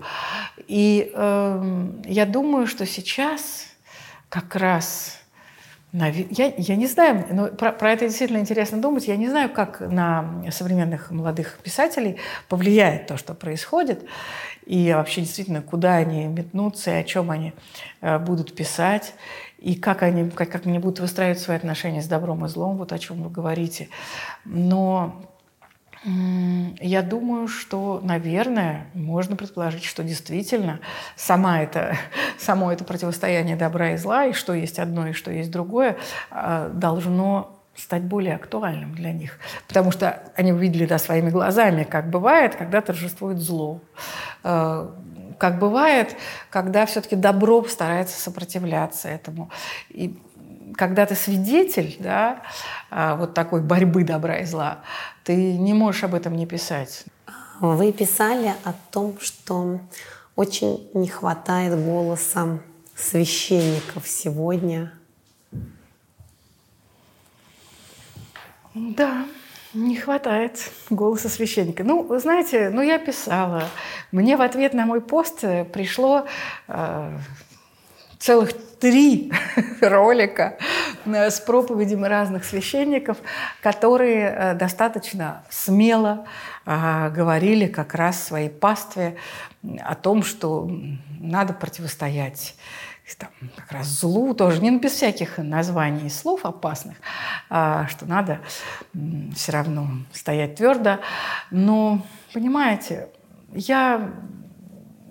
И 0.67 1.11
э, 1.13 1.87
я 2.05 2.25
думаю, 2.25 2.65
что 2.65 2.85
сейчас 2.85 3.67
как 4.29 4.55
раз 4.55 5.19
я, 5.97 6.53
я 6.57 6.75
не 6.75 6.87
знаю, 6.87 7.25
но 7.29 7.47
про, 7.47 7.71
про 7.71 7.91
это 7.91 8.05
действительно 8.05 8.39
интересно 8.39 8.81
думать. 8.81 9.07
Я 9.07 9.15
не 9.15 9.29
знаю, 9.29 9.49
как 9.49 9.79
на 9.79 10.43
современных 10.51 11.11
молодых 11.11 11.57
писателей 11.63 12.17
повлияет 12.49 13.07
то, 13.07 13.17
что 13.17 13.33
происходит 13.33 14.05
и 14.65 14.91
вообще 14.93 15.21
действительно, 15.21 15.61
куда 15.61 15.95
они 15.95 16.25
метнутся, 16.25 16.91
и 16.91 16.95
о 16.95 17.03
чем 17.03 17.31
они 17.31 17.53
э, 18.01 18.17
будут 18.19 18.55
писать, 18.55 19.13
и 19.59 19.75
как 19.75 20.03
они, 20.03 20.29
как, 20.29 20.49
как 20.49 20.65
они 20.65 20.79
будут 20.79 20.99
выстраивать 20.99 21.39
свои 21.39 21.57
отношения 21.57 22.01
с 22.01 22.07
добром 22.07 22.45
и 22.45 22.49
злом, 22.49 22.77
вот 22.77 22.91
о 22.91 22.99
чем 22.99 23.23
вы 23.23 23.29
говорите. 23.29 23.89
Но 24.43 25.21
я 26.03 27.01
думаю, 27.01 27.47
что, 27.47 27.99
наверное, 28.03 28.87
можно 28.93 29.35
предположить, 29.35 29.85
что 29.85 30.03
действительно 30.03 30.79
сама 31.15 31.61
это, 31.61 31.97
само 32.37 32.71
это 32.71 32.83
противостояние 32.83 33.55
добра 33.55 33.93
и 33.93 33.97
зла, 33.97 34.25
и 34.25 34.33
что 34.33 34.53
есть 34.53 34.79
одно, 34.79 35.07
и 35.07 35.13
что 35.13 35.31
есть 35.31 35.51
другое, 35.51 35.97
э, 36.31 36.71
должно 36.73 37.59
стать 37.75 38.03
более 38.03 38.35
актуальным 38.35 38.95
для 38.95 39.11
них. 39.11 39.39
Потому 39.67 39.91
что 39.91 40.21
они 40.35 40.53
увидели 40.53 40.85
да, 40.85 40.97
своими 40.97 41.29
глазами, 41.29 41.83
как 41.83 42.09
бывает, 42.09 42.55
когда 42.55 42.81
торжествует 42.81 43.39
зло. 43.39 43.81
Э, 44.43 44.89
как 45.37 45.59
бывает, 45.59 46.15
когда 46.49 46.85
все-таки 46.85 47.15
добро 47.15 47.63
старается 47.65 48.19
сопротивляться 48.19 49.09
этому. 49.09 49.49
И 49.89 50.17
когда 50.75 51.05
ты 51.05 51.15
свидетель 51.15 51.95
да, 51.99 52.41
э, 52.91 53.15
вот 53.15 53.33
такой 53.33 53.61
борьбы 53.61 54.03
добра 54.03 54.39
и 54.39 54.45
зла, 54.45 54.79
ты 55.23 55.57
не 55.57 55.73
можешь 55.73 56.03
об 56.03 56.13
этом 56.13 56.35
не 56.35 56.45
писать. 56.45 57.05
Вы 57.59 57.91
писали 57.91 58.53
о 58.63 58.73
том, 58.91 59.17
что 59.19 59.79
очень 60.35 60.89
не 60.93 61.07
хватает 61.07 61.73
голоса 61.83 62.59
священников 62.95 64.07
сегодня 64.07 64.91
Да, 68.75 69.25
не 69.73 69.95
хватает 69.95 70.69
голоса 70.89 71.29
священника. 71.29 71.85
Ну, 71.85 72.03
вы 72.03 72.19
знаете, 72.19 72.69
ну 72.69 72.81
я 72.81 72.99
писала. 72.99 73.63
Мне 74.11 74.35
в 74.35 74.41
ответ 74.41 74.73
на 74.73 74.85
мой 74.85 74.99
пост 74.99 75.39
пришло 75.71 76.27
э, 76.67 77.17
целых 78.19 78.51
три 78.85 79.31
ролика 79.81 80.59
э, 81.05 81.31
с 81.31 81.39
проповедями 81.39 82.05
разных 82.05 82.45
священников, 82.45 83.17
которые 83.63 84.27
э, 84.27 84.53
достаточно 84.53 85.43
смело 85.49 86.27
э, 86.67 87.09
говорили 87.09 87.65
как 87.65 87.95
раз 87.95 88.23
своей 88.23 88.49
пастве 88.49 89.15
о 89.79 89.95
том, 89.95 90.21
что 90.21 90.69
надо 91.19 91.53
противостоять 91.53 92.55
там, 93.17 93.29
как 93.55 93.71
раз 93.71 93.87
злу 93.87 94.35
тоже, 94.35 94.61
не 94.61 94.77
без 94.77 94.91
всяких 94.91 95.39
названий 95.39 96.05
и 96.05 96.09
слов 96.09 96.45
опасных, 96.45 96.97
а, 97.49 97.87
что 97.87 98.05
надо 98.05 98.39
все 99.35 99.51
равно 99.51 99.87
стоять 100.11 100.55
твердо. 100.55 100.99
Но, 101.51 102.01
понимаете, 102.33 103.09
я 103.53 104.11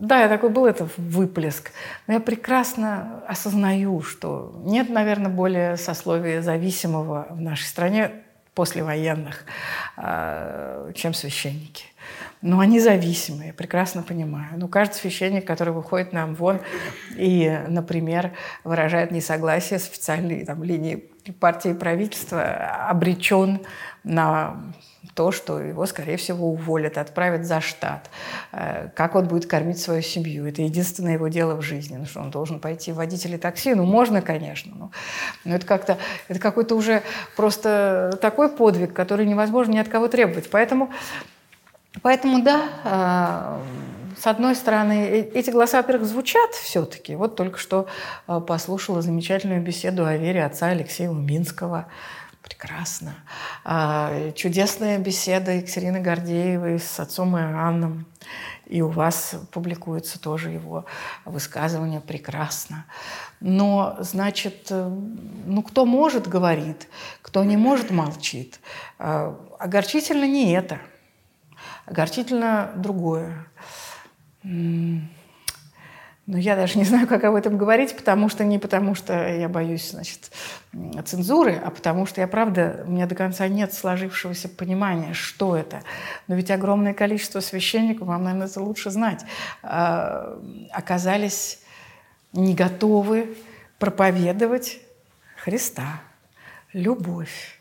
да, 0.04 0.20
я 0.20 0.28
такой 0.28 0.50
был, 0.50 0.66
это 0.66 0.88
выплеск. 0.96 1.72
Но 2.06 2.14
я 2.14 2.20
прекрасно 2.20 3.22
осознаю, 3.26 4.02
что 4.02 4.52
нет, 4.64 4.90
наверное, 4.90 5.30
более 5.30 5.76
сословия 5.76 6.42
зависимого 6.42 7.26
в 7.30 7.40
нашей 7.40 7.64
стране 7.64 8.10
послевоенных, 8.54 9.44
а, 9.96 10.92
чем 10.92 11.14
священники. 11.14 11.86
Но 12.44 12.60
они 12.60 12.78
зависимые, 12.78 13.54
прекрасно 13.54 14.02
понимаю. 14.02 14.48
Ну, 14.58 14.68
каждый 14.68 14.96
священник, 14.96 15.46
который 15.46 15.72
выходит 15.72 16.12
нам 16.12 16.34
вон 16.34 16.60
и, 17.16 17.58
например, 17.68 18.32
выражает 18.64 19.12
несогласие 19.12 19.78
с 19.78 19.88
официальной 19.88 20.44
там, 20.44 20.62
линией 20.62 21.10
партии 21.40 21.70
и 21.70 21.74
правительства, 21.74 22.42
обречен 22.90 23.60
на 24.02 24.60
то, 25.14 25.32
что 25.32 25.58
его, 25.58 25.86
скорее 25.86 26.18
всего, 26.18 26.50
уволят, 26.50 26.98
отправят 26.98 27.46
за 27.46 27.62
штат. 27.62 28.10
Э, 28.52 28.90
как 28.94 29.14
он 29.14 29.26
будет 29.26 29.46
кормить 29.46 29.78
свою 29.78 30.02
семью? 30.02 30.46
Это 30.46 30.60
единственное 30.60 31.14
его 31.14 31.28
дело 31.28 31.54
в 31.54 31.62
жизни. 31.62 31.96
Ну 31.96 32.04
что, 32.04 32.20
он 32.20 32.30
должен 32.30 32.60
пойти 32.60 32.92
в 32.92 32.96
водителя 32.96 33.38
такси? 33.38 33.74
Ну, 33.74 33.86
можно, 33.86 34.20
конечно. 34.20 34.74
Но, 34.76 34.90
но 35.46 35.54
это 35.54 35.64
как-то, 35.64 35.96
это 36.28 36.38
какой-то 36.38 36.74
уже 36.74 37.02
просто 37.36 38.18
такой 38.20 38.50
подвиг, 38.50 38.92
который 38.92 39.24
невозможно 39.24 39.72
ни 39.72 39.78
от 39.78 39.88
кого 39.88 40.08
требовать. 40.08 40.50
Поэтому, 40.50 40.90
поэтому 42.02 42.42
да, 42.42 43.60
э, 44.16 44.20
с 44.20 44.26
одной 44.26 44.54
стороны, 44.54 45.08
э, 45.08 45.30
эти 45.34 45.50
голоса, 45.50 45.78
во-первых, 45.78 46.06
звучат 46.08 46.52
все-таки. 46.54 47.14
Вот 47.16 47.36
только 47.36 47.58
что 47.58 47.86
послушала 48.26 49.02
замечательную 49.02 49.62
беседу 49.62 50.06
о 50.06 50.16
вере 50.16 50.44
отца 50.44 50.68
Алексея 50.68 51.10
Уминского– 51.10 51.86
Прекрасно. 52.44 53.14
А, 53.64 54.30
чудесная 54.32 54.98
беседа 54.98 55.52
Екатерины 55.52 56.00
Гордеевой 56.00 56.78
с 56.78 57.00
отцом 57.00 57.38
Иоанном. 57.38 58.04
И 58.66 58.82
у 58.82 58.88
вас 58.88 59.34
публикуется 59.50 60.20
тоже 60.20 60.50
его 60.50 60.84
высказывание 61.24 62.02
прекрасно. 62.02 62.84
Но, 63.40 63.96
значит, 64.00 64.66
э, 64.68 64.88
ну 65.46 65.62
кто 65.62 65.86
может, 65.86 66.28
говорит, 66.28 66.86
кто 67.22 67.44
не 67.44 67.56
может, 67.56 67.90
молчит. 67.90 68.60
Огорчительно 68.98 70.26
не 70.26 70.52
это. 70.52 70.80
Огорчительно 71.86 72.72
другое. 72.76 73.46
Но 76.26 76.38
я 76.38 76.56
даже 76.56 76.78
не 76.78 76.84
знаю, 76.84 77.06
как 77.06 77.22
об 77.24 77.34
этом 77.34 77.58
говорить, 77.58 77.94
потому 77.94 78.30
что 78.30 78.44
не 78.44 78.58
потому, 78.58 78.94
что 78.94 79.28
я 79.28 79.46
боюсь, 79.46 79.90
значит, 79.90 80.30
цензуры, 81.04 81.60
а 81.62 81.70
потому 81.70 82.06
что 82.06 82.22
я, 82.22 82.26
правда, 82.26 82.82
у 82.86 82.90
меня 82.90 83.06
до 83.06 83.14
конца 83.14 83.46
нет 83.46 83.74
сложившегося 83.74 84.48
понимания, 84.48 85.12
что 85.12 85.54
это. 85.54 85.82
Но 86.26 86.34
ведь 86.34 86.50
огромное 86.50 86.94
количество 86.94 87.40
священников, 87.40 88.08
вам, 88.08 88.24
наверное, 88.24 88.46
это 88.46 88.62
лучше 88.62 88.90
знать, 88.90 89.22
а, 89.62 90.38
оказались 90.72 91.60
не 92.32 92.54
готовы 92.54 93.36
проповедовать 93.78 94.78
Христа, 95.36 96.00
любовь. 96.72 97.53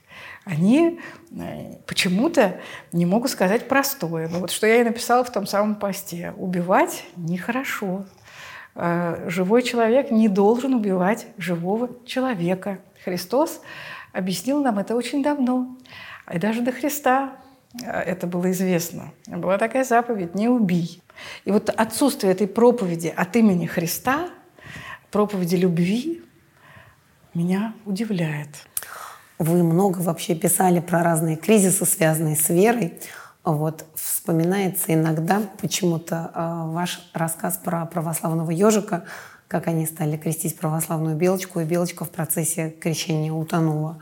Они 0.46 1.00
э, 1.32 1.78
почему-то 1.86 2.60
не 2.92 3.06
могут 3.06 3.32
сказать 3.32 3.68
простое. 3.68 4.28
Ну 4.28 4.40
вот 4.40 4.52
что 4.52 4.68
я 4.68 4.82
и 4.82 4.84
написала 4.84 5.24
в 5.24 5.32
том 5.32 5.48
самом 5.48 5.76
посте. 5.76 6.34
Убивать 6.38 7.06
нехорошо. 7.16 8.06
Э, 8.76 9.30
живой 9.30 9.64
человек 9.64 10.12
не 10.12 10.28
должен 10.28 10.74
убивать 10.74 11.28
живого 11.38 11.90
человека. 12.06 12.80
Христос 13.04 13.62
объяснил 14.12 14.62
нам 14.62 14.80
это 14.80 14.96
очень 14.96 15.24
давно. 15.24 15.78
И 16.32 16.38
даже 16.40 16.62
до 16.62 16.72
Христа 16.72 17.38
э, 17.82 17.88
это 17.88 18.28
было 18.28 18.52
известно. 18.52 19.14
Была 19.28 19.58
такая 19.58 19.86
заповедь 19.86 20.36
«не 20.36 20.50
убий». 20.50 21.02
И 21.46 21.52
вот 21.52 21.70
отсутствие 21.70 22.34
этой 22.34 22.48
проповеди 22.48 23.14
от 23.16 23.36
имени 23.36 23.66
Христа, 23.66 24.30
проповеди 25.12 25.56
любви, 25.56 26.24
меня 27.34 27.74
удивляет. 27.86 28.50
Вы 29.44 29.62
много 29.62 29.98
вообще 29.98 30.36
писали 30.36 30.80
про 30.80 31.04
разные 31.04 31.36
кризисы, 31.36 31.86
связанные 31.86 32.38
с 32.38 32.48
верой. 32.48 32.98
Вот 33.44 33.86
вспоминается 33.94 34.94
иногда 34.94 35.42
почему-то 35.60 36.32
э, 36.34 36.72
ваш 36.72 37.10
рассказ 37.14 37.58
про 37.62 37.86
православного 37.86 38.52
ежика, 38.52 39.04
как 39.50 39.68
они 39.68 39.86
стали 39.86 40.16
крестить 40.16 40.58
православную 40.58 41.18
белочку, 41.18 41.60
и 41.60 41.66
белочка 41.66 42.06
в 42.06 42.10
процессе 42.10 42.70
крещения 42.70 43.34
утонула. 43.34 44.00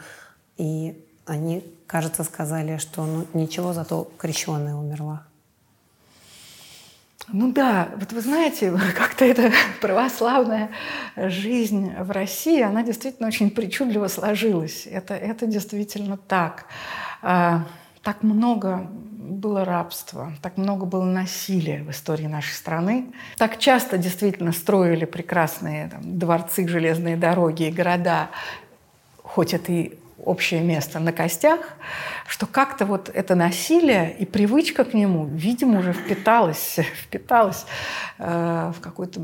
И 0.58 1.04
они, 1.26 1.66
кажется, 1.88 2.24
сказали, 2.24 2.78
что 2.78 3.04
ну, 3.04 3.26
ничего, 3.34 3.74
зато 3.74 4.12
крещенная 4.20 4.76
умерла. 4.76 5.24
Ну 7.28 7.52
да, 7.52 7.90
вот 7.96 8.12
вы 8.12 8.22
знаете, 8.22 8.72
как-то 8.98 9.26
эта 9.26 9.52
православная 9.80 10.72
жизнь 11.16 11.94
в 11.98 12.12
России, 12.12 12.62
она 12.62 12.84
действительно 12.84 13.28
очень 13.28 13.52
причудливо 13.52 14.08
сложилась. 14.08 14.86
Это, 14.86 15.14
это 15.14 15.46
действительно 15.46 16.18
так. 16.18 16.66
А, 17.22 17.66
так 18.02 18.24
много 18.24 18.90
было 18.90 19.64
рабства, 19.64 20.34
так 20.42 20.58
много 20.58 20.86
было 20.86 21.06
насилия 21.06 21.84
в 21.84 21.92
истории 21.92 22.26
нашей 22.26 22.54
страны. 22.54 23.14
Так 23.38 23.60
часто 23.60 23.98
действительно 23.98 24.52
строили 24.52 25.06
прекрасные 25.06 25.90
там, 25.90 26.20
дворцы, 26.20 26.68
железные 26.68 27.16
дороги 27.16 27.64
и 27.64 27.72
города, 27.72 28.30
хоть 29.24 29.54
это 29.54 29.72
и 29.72 30.01
общее 30.24 30.62
место 30.62 31.00
на 31.00 31.12
костях, 31.12 31.60
что 32.28 32.46
как-то 32.46 32.86
вот 32.86 33.10
это 33.10 33.36
насилие 33.36 34.16
и 34.18 34.26
привычка 34.26 34.84
к 34.84 34.94
нему, 34.94 35.26
видимо, 35.26 35.80
уже 35.80 35.94
впиталась, 35.94 36.78
впиталась 37.04 37.66
э, 38.18 38.72
в 38.76 38.82
какой-то 38.82 39.22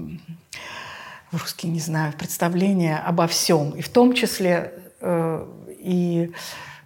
в 1.32 1.42
русский, 1.42 1.68
не 1.68 1.80
знаю, 1.80 2.14
представление 2.14 2.98
обо 3.00 3.28
всем, 3.28 3.72
и 3.72 3.82
в 3.82 3.90
том 3.90 4.14
числе 4.14 4.74
э, 5.02 5.46
и 5.80 6.32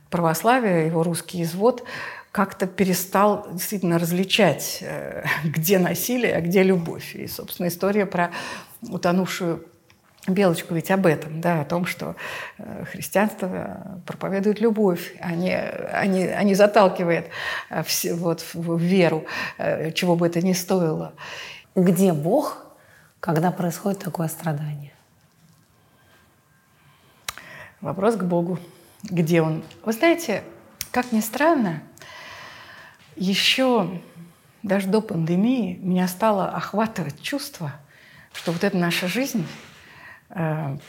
православие, 0.09 0.87
его 0.87 1.03
русский 1.03 1.43
извод 1.43 1.83
как-то 2.31 2.65
перестал 2.65 3.47
действительно 3.51 3.99
различать, 3.99 4.79
э, 4.81 5.23
где 5.43 5.79
насилие, 5.79 6.35
а 6.35 6.41
где 6.41 6.63
любовь. 6.63 7.15
И, 7.15 7.27
собственно, 7.27 7.67
история 7.67 8.05
про 8.05 8.31
утонувшую 8.81 9.67
Белочку 10.27 10.75
ведь 10.75 10.91
об 10.91 11.07
этом, 11.07 11.41
да, 11.41 11.61
о 11.61 11.65
том, 11.65 11.87
что 11.87 12.15
э, 12.59 12.85
христианство 12.85 14.01
проповедует 14.05 14.61
любовь, 14.61 15.15
а 15.19 15.31
не, 15.31 15.55
а 15.55 16.05
не, 16.05 16.27
а 16.27 16.43
не 16.43 16.53
заталкивает 16.53 17.29
э, 17.69 17.81
в, 17.81 18.05
вот, 18.17 18.45
в 18.53 18.77
веру, 18.79 19.25
чего 19.95 20.15
бы 20.15 20.27
это 20.27 20.41
ни 20.41 20.53
стоило. 20.53 21.13
Где 21.75 22.13
Бог, 22.13 22.63
когда 23.19 23.51
происходит 23.51 23.99
такое 23.99 24.27
страдание? 24.27 24.93
Вопрос 27.81 28.15
к 28.15 28.23
Богу. 28.23 28.59
Где 29.03 29.41
Он? 29.41 29.63
Вы 29.83 29.93
знаете, 29.93 30.43
как 30.91 31.11
ни 31.11 31.21
странно, 31.21 31.81
еще 33.15 34.01
даже 34.61 34.87
до 34.87 35.01
пандемии 35.01 35.79
меня 35.81 36.07
стало 36.07 36.49
охватывать 36.49 37.19
чувство, 37.21 37.73
что 38.33 38.51
вот 38.51 38.63
эта 38.63 38.77
наша 38.77 39.07
жизнь, 39.07 39.47
э, 39.47 39.70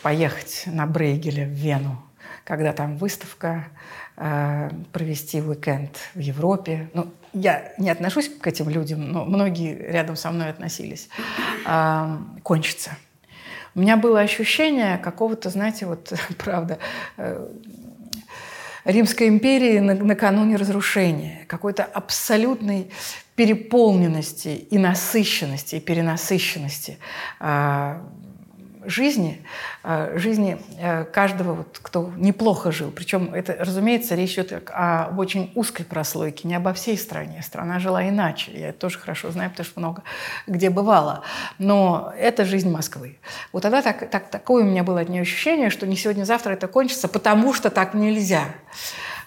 поехать 0.03 0.65
на 0.67 0.87
Брейгеле 0.87 1.45
в 1.47 1.51
Вену, 1.51 2.03
когда 2.45 2.73
там 2.73 2.97
выставка, 2.97 3.67
э, 4.17 4.71
провести 4.93 5.41
уикенд 5.41 5.97
в 6.15 6.19
Европе. 6.19 6.89
Ну, 6.95 7.13
я 7.33 7.73
не 7.79 7.91
отношусь 7.91 8.29
к 8.29 8.47
этим 8.47 8.69
людям, 8.69 9.11
но 9.11 9.25
многие 9.25 9.75
рядом 9.75 10.17
со 10.17 10.31
мной 10.31 10.51
относились. 10.51 11.09
Э, 11.67 12.17
кончится. 12.43 12.97
У 13.75 13.81
меня 13.81 13.97
было 13.97 14.21
ощущение 14.21 14.99
какого-то, 14.99 15.49
знаете, 15.51 15.87
вот 15.87 16.13
правда, 16.39 16.79
э, 17.17 17.49
Римской 18.85 19.29
империи 19.29 19.79
накануне 19.79 20.57
разрушения, 20.57 21.45
какой-то 21.47 21.85
абсолютной 21.85 22.91
переполненности 23.37 24.49
и 24.49 24.77
насыщенности, 24.77 25.77
и 25.77 25.81
перенасыщенности. 25.81 26.99
Жизни, 28.85 29.45
э, 29.85 30.19
жизни 30.19 30.59
э, 30.79 31.05
каждого, 31.05 31.55
вот, 31.55 31.79
кто 31.83 32.13
неплохо 32.17 32.73
жил. 32.73 32.91
Причем 32.91 33.35
это, 33.35 33.57
разумеется, 33.59 34.15
речь 34.15 34.35
идет 34.35 34.71
об 34.73 35.19
очень 35.19 35.53
узкой 35.55 35.85
прослойке, 35.85 36.49
не 36.49 36.55
обо 36.55 36.73
всей 36.73 36.97
стране. 36.97 37.43
Страна 37.43 37.79
жила 37.79 38.09
иначе. 38.09 38.53
Я 38.53 38.69
это 38.69 38.79
тоже 38.79 38.99
хорошо 38.99 39.31
знаю, 39.31 39.51
потому 39.51 39.67
что 39.67 39.81
много 39.81 40.03
где 40.47 40.71
бывала. 40.71 41.23
Но 41.59 42.13
это 42.19 42.45
жизнь 42.45 42.71
Москвы. 42.71 43.19
Вот 43.53 43.63
тогда 43.63 43.83
так, 43.83 44.11
так, 44.11 44.29
такое 44.31 44.65
у 44.65 44.67
меня 44.67 44.83
было 44.83 45.01
от 45.01 45.09
нее 45.09 45.23
ощущение, 45.23 45.71
что 45.71 45.87
не 45.87 45.97
сегодня-завтра 45.97 46.53
это 46.53 46.69
кончится, 46.69 47.09
потому 47.09 47.55
что 47.55 47.71
так 47.71 47.95
нельзя 47.95 48.45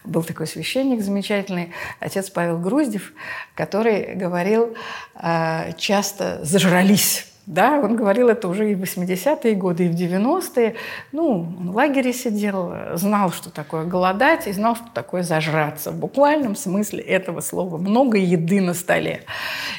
был 0.06 0.24
такой 0.24 0.48
священник 0.48 1.02
замечательный, 1.02 1.74
отец 2.00 2.30
Павел 2.30 2.60
Груздев, 2.60 3.14
который 3.56 4.16
говорил 4.16 4.76
э, 5.16 5.74
часто 5.78 6.44
«зажрались». 6.44 7.35
Да, 7.46 7.80
он 7.80 7.96
говорил 7.96 8.30
это 8.30 8.48
уже 8.48 8.72
и 8.72 8.76
в 8.76 8.82
80-е 8.82 9.54
годы, 9.54 9.86
и 9.86 9.90
в 9.90 9.94
90-е. 9.94 10.76
Ну, 11.12 11.42
он 11.60 11.72
в 11.72 11.76
лагере 11.76 12.12
сидел, 12.12 12.74
знал, 12.94 13.32
что 13.32 13.52
такое 13.52 13.86
голодать, 13.86 14.48
и 14.48 14.52
знал, 14.52 14.76
что 14.76 14.88
такое 14.94 15.22
зажраться. 15.22 15.92
В 15.92 16.00
буквальном 16.00 16.56
смысле 16.56 17.02
этого 17.02 17.42
слова. 17.42 17.78
Много 17.78 18.18
еды 18.18 18.62
на 18.62 18.74
столе. 18.74 19.22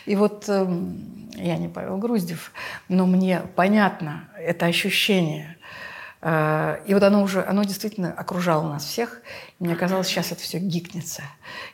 И 0.05 0.15
вот 0.15 0.45
э, 0.47 0.67
я 1.35 1.57
не 1.57 1.67
Павел 1.69 1.99
Груздев, 1.99 2.53
но 2.89 3.05
мне 3.05 3.43
понятно 3.57 4.29
это 4.39 4.67
ощущение 4.67 5.57
и 6.27 6.93
вот 6.93 7.03
оно 7.05 7.23
уже, 7.23 7.45
оно 7.45 7.63
действительно 7.63 8.13
окружало 8.13 8.69
нас 8.69 8.85
всех. 8.85 9.23
И 9.61 9.65
мне 9.65 9.77
казалось, 9.77 10.09
сейчас 10.09 10.33
это 10.33 10.41
все 10.41 10.59
гикнется. 10.59 11.23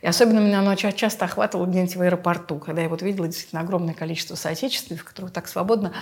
И 0.03 0.07
особенно 0.07 0.41
меня 0.41 0.59
оно 0.59 0.75
часто 0.75 1.25
охватывало 1.25 1.67
где-нибудь 1.67 1.97
в 1.97 2.03
аэропорту, 2.03 2.59
когда 2.59 2.83
я 2.83 2.91
вот 2.91 3.01
видела 3.01 3.27
действительно 3.27 3.63
огромное 3.63 3.95
количество 3.95 4.35
соотечественников, 4.35 5.07
которые 5.07 5.33
так 5.33 5.49
свободно 5.49 5.95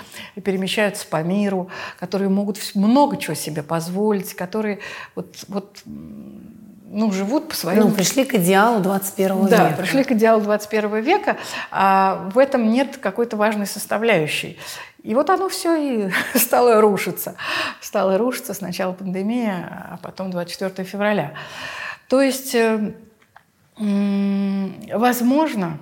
перемещаются 0.42 1.06
по 1.06 1.22
миру, 1.22 1.70
которые 2.00 2.28
могут 2.28 2.58
много 2.74 3.18
чего 3.18 3.34
себе 3.34 3.62
позволить, 3.62 4.34
которые 4.34 4.80
вот, 5.14 5.44
вот 5.46 5.82
ну, 6.92 7.12
живут 7.12 7.48
по 7.48 7.54
своему... 7.54 7.88
Ну, 7.88 7.94
пришли 7.94 8.24
к 8.24 8.34
идеалу 8.34 8.80
21 8.80 9.28
да, 9.28 9.44
века. 9.44 9.70
Да, 9.70 9.76
пришли 9.76 10.02
к 10.02 10.10
идеалу 10.10 10.40
21 10.40 10.96
века, 11.00 11.36
а 11.70 12.28
в 12.34 12.38
этом 12.38 12.68
нет 12.68 12.96
какой-то 12.96 13.36
важной 13.36 13.66
составляющей. 13.66 14.58
И 15.04 15.14
вот 15.14 15.30
оно 15.30 15.48
все 15.48 15.76
и 15.76 16.10
стало 16.36 16.80
рушиться. 16.80 17.36
Стало 17.80 18.18
рушиться 18.18 18.54
сначала 18.54 18.92
пандемия, 18.92 19.88
а 19.92 19.98
потом 20.02 20.32
24 20.32 20.86
февраля. 20.86 21.34
То 22.08 22.20
есть, 22.20 22.56
э, 22.56 22.92
возможно, 24.92 25.78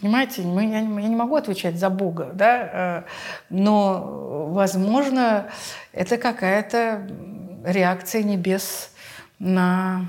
понимаете, 0.00 0.42
мы, 0.42 0.64
я, 0.70 0.78
я 0.78 1.08
не 1.08 1.16
могу 1.16 1.34
отвечать 1.34 1.76
за 1.76 1.90
Бога, 1.90 2.30
да, 2.34 2.70
э, 2.72 3.02
но, 3.50 4.46
возможно, 4.52 5.48
это 5.92 6.18
какая-то 6.18 7.08
реакция 7.64 8.22
небес 8.22 8.92
на, 9.40 10.08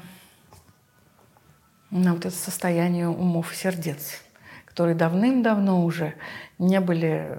на 1.93 2.13
вот 2.13 2.25
это 2.25 2.35
состояние 2.35 3.07
умов 3.07 3.53
и 3.53 3.55
сердец, 3.55 4.21
которые 4.65 4.95
давным-давно 4.95 5.83
уже 5.83 6.15
не 6.57 6.79
были 6.79 7.37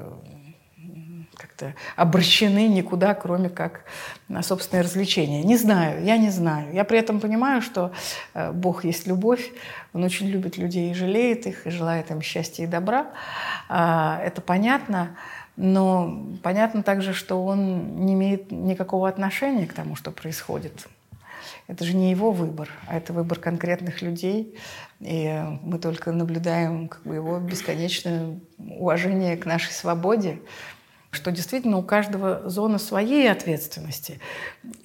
как-то 1.37 1.75
обращены 1.97 2.69
никуда, 2.69 3.15
кроме 3.15 3.49
как 3.49 3.85
на 4.29 4.43
собственное 4.43 4.85
развлечение. 4.85 5.43
Не 5.43 5.57
знаю, 5.57 6.05
я 6.05 6.17
не 6.17 6.31
знаю. 6.31 6.73
Я 6.73 6.85
при 6.85 6.99
этом 6.99 7.19
понимаю, 7.19 7.61
что 7.61 7.93
э, 8.35 8.53
Бог 8.53 8.85
есть 8.85 9.09
любовь, 9.09 9.51
Он 9.93 10.05
очень 10.05 10.29
любит 10.29 10.57
людей 10.57 10.93
и 10.93 10.95
жалеет 10.95 11.47
их, 11.47 11.67
и 11.67 11.71
желает 11.71 12.11
им 12.13 12.23
счастья 12.23 12.63
и 12.63 12.69
добра. 12.69 13.09
А, 13.69 14.21
это 14.23 14.41
понятно. 14.41 15.17
Но 15.57 16.27
понятно 16.43 16.83
также, 16.83 17.13
что 17.13 17.45
он 17.45 18.05
не 18.05 18.15
имеет 18.15 18.51
никакого 18.51 19.09
отношения 19.09 19.67
к 19.67 19.73
тому, 19.73 19.97
что 19.97 20.11
происходит. 20.13 20.87
Это 21.67 21.85
же 21.85 21.95
не 21.95 22.11
его 22.11 22.31
выбор, 22.31 22.71
а 22.87 22.97
это 22.97 23.13
выбор 23.13 23.39
конкретных 23.39 24.03
людей. 24.03 24.55
И 25.01 25.43
мы 25.63 25.79
только 25.79 26.13
наблюдаем 26.13 26.89
как 26.89 27.03
бы, 27.05 27.15
его 27.15 27.39
бесконечное 27.39 28.39
уважение 28.59 29.37
к 29.37 29.47
нашей 29.47 29.73
свободе, 29.73 30.41
что 31.15 31.31
действительно 31.31 31.79
у 31.79 31.83
каждого 31.83 32.49
зона 32.49 32.79
своей 32.79 33.31
ответственности. 33.31 34.21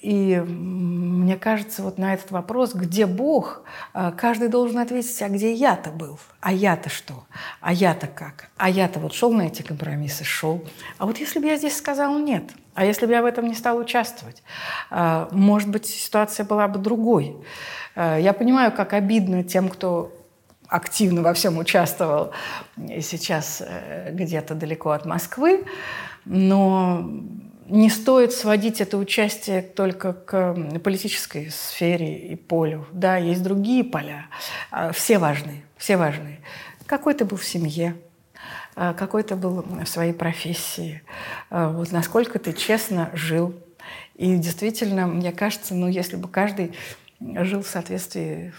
И 0.00 0.36
мне 0.46 1.36
кажется, 1.36 1.82
вот 1.82 1.98
на 1.98 2.14
этот 2.14 2.30
вопрос, 2.30 2.74
где 2.74 3.06
Бог, 3.06 3.62
а, 3.92 4.12
каждый 4.12 4.48
должен 4.48 4.78
ответить, 4.78 5.20
а 5.22 5.28
где 5.28 5.52
я-то 5.52 5.90
был? 5.90 6.18
А 6.40 6.52
я-то 6.52 6.88
что? 6.88 7.24
А 7.60 7.72
я-то 7.72 8.06
как? 8.06 8.48
А 8.56 8.70
я-то 8.70 9.00
вот 9.00 9.12
шел 9.12 9.32
на 9.32 9.42
эти 9.42 9.62
компромиссы, 9.62 10.24
шел. 10.24 10.64
А 10.98 11.06
вот 11.06 11.18
если 11.18 11.38
бы 11.38 11.46
я 11.46 11.56
здесь 11.56 11.76
сказал 11.76 12.18
нет, 12.18 12.44
а 12.74 12.84
если 12.84 13.06
бы 13.06 13.12
я 13.12 13.22
в 13.22 13.26
этом 13.26 13.46
не 13.46 13.54
стал 13.54 13.76
участвовать, 13.76 14.42
а, 14.90 15.28
может 15.32 15.68
быть, 15.68 15.86
ситуация 15.86 16.46
была 16.46 16.68
бы 16.68 16.78
другой. 16.78 17.36
А, 17.94 18.16
я 18.16 18.32
понимаю, 18.32 18.72
как 18.72 18.92
обидно 18.92 19.44
тем, 19.44 19.68
кто 19.68 20.12
активно 20.70 21.22
во 21.22 21.34
всем 21.34 21.58
участвовал 21.58 22.30
и 22.88 23.00
сейчас 23.00 23.60
э, 23.60 24.12
где-то 24.12 24.54
далеко 24.54 24.90
от 24.90 25.04
Москвы, 25.04 25.64
но 26.24 27.08
не 27.70 27.88
стоит 27.88 28.32
сводить 28.32 28.80
это 28.80 28.98
участие 28.98 29.62
только 29.62 30.12
к 30.12 30.54
политической 30.82 31.50
сфере 31.50 32.18
и 32.28 32.36
полю. 32.36 32.86
Да, 32.92 33.16
есть 33.16 33.42
другие 33.42 33.84
поля. 33.84 34.26
А, 34.70 34.92
все 34.92 35.18
важны, 35.18 35.62
все 35.76 35.96
важны. 35.96 36.40
Какой 36.86 37.14
ты 37.14 37.24
был 37.24 37.36
в 37.36 37.44
семье, 37.44 37.96
а, 38.74 38.92
какой 38.92 39.22
ты 39.22 39.36
был 39.36 39.62
в 39.62 39.86
своей 39.86 40.12
профессии, 40.12 41.02
а, 41.48 41.70
вот 41.70 41.92
насколько 41.92 42.38
ты 42.38 42.52
честно 42.52 43.10
жил. 43.14 43.54
И 44.16 44.36
действительно, 44.36 45.06
мне 45.06 45.32
кажется, 45.32 45.74
ну, 45.74 45.88
если 45.88 46.16
бы 46.16 46.28
каждый 46.28 46.72
жил 47.20 47.62
в 47.62 47.68
соответствии 47.68 48.52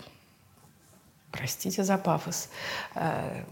простите 1.31 1.83
за 1.83 1.97
пафос, 1.97 2.49
э, 2.95 3.43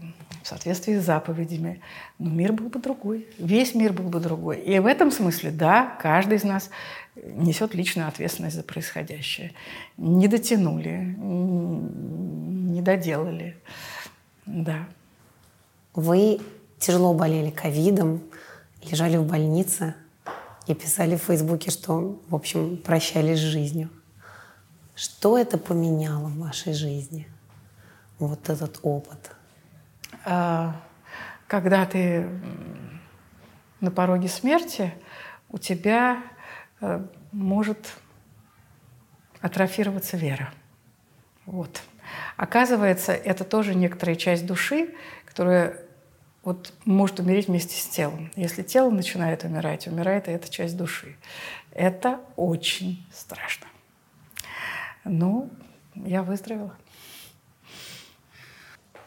в 0.42 0.46
соответствии 0.46 0.98
с 0.98 1.04
заповедями, 1.04 1.80
но 2.18 2.30
мир 2.30 2.52
был 2.52 2.68
бы 2.68 2.78
другой, 2.78 3.26
весь 3.38 3.74
мир 3.74 3.92
был 3.92 4.04
бы 4.04 4.20
другой. 4.20 4.58
И 4.60 4.78
в 4.78 4.86
этом 4.86 5.10
смысле, 5.10 5.50
да, 5.50 5.96
каждый 6.00 6.36
из 6.38 6.44
нас 6.44 6.70
несет 7.16 7.74
личную 7.74 8.08
ответственность 8.08 8.56
за 8.56 8.62
происходящее. 8.62 9.52
Не 9.96 10.28
дотянули, 10.28 11.16
не 11.18 12.82
доделали, 12.82 13.56
да. 14.46 14.86
Вы 15.94 16.40
тяжело 16.78 17.14
болели 17.14 17.50
ковидом, 17.50 18.22
лежали 18.82 19.16
в 19.16 19.26
больнице 19.26 19.94
и 20.66 20.74
писали 20.74 21.16
в 21.16 21.22
Фейсбуке, 21.22 21.70
что, 21.70 22.20
в 22.28 22.34
общем, 22.34 22.76
прощались 22.76 23.38
с 23.38 23.42
жизнью. 23.42 23.90
Что 24.94 25.38
это 25.38 25.58
поменяло 25.58 26.28
в 26.28 26.38
вашей 26.38 26.72
жизни? 26.72 27.26
Вот 28.26 28.48
этот 28.48 28.78
опыт? 28.82 29.32
А, 30.24 30.80
когда 31.46 31.86
ты 31.86 32.28
на 33.80 33.90
пороге 33.90 34.28
смерти, 34.28 34.92
у 35.48 35.58
тебя 35.58 36.22
э, 36.80 37.04
может 37.32 37.94
атрофироваться 39.40 40.16
вера. 40.16 40.52
Вот. 41.46 41.82
Оказывается, 42.36 43.12
это 43.12 43.44
тоже 43.44 43.74
некоторая 43.74 44.16
часть 44.16 44.46
души, 44.46 44.94
которая 45.24 45.80
вот 46.42 46.72
может 46.84 47.20
умереть 47.20 47.48
вместе 47.48 47.80
с 47.80 47.86
телом. 47.86 48.30
Если 48.36 48.62
тело 48.62 48.90
начинает 48.90 49.44
умирать, 49.44 49.86
умирает 49.86 50.28
и 50.28 50.30
эта 50.30 50.50
часть 50.50 50.76
души. 50.76 51.16
Это 51.72 52.20
очень 52.36 53.06
страшно. 53.12 53.66
Ну, 55.04 55.50
я 55.94 56.22
выздоровела. 56.22 56.74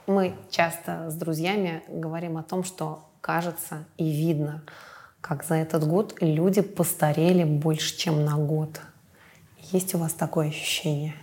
Мы 0.06 0.36
часто 0.50 1.10
с 1.10 1.16
друзьями 1.16 1.82
говорим 1.88 2.36
о 2.36 2.44
том, 2.44 2.66
что 2.66 3.08
кажется 3.22 3.86
и 3.98 4.12
видно, 4.12 4.62
как 5.22 5.46
за 5.46 5.56
этот 5.56 5.88
год 5.88 6.18
люди 6.20 6.62
постарели 6.62 7.46
больше, 7.46 7.96
чем 7.96 8.26
на 8.26 8.36
год. 8.36 8.82
Есть 9.72 9.96
у 9.96 9.98
вас 10.00 10.12
такое 10.12 10.50
ощущение? 10.50 11.16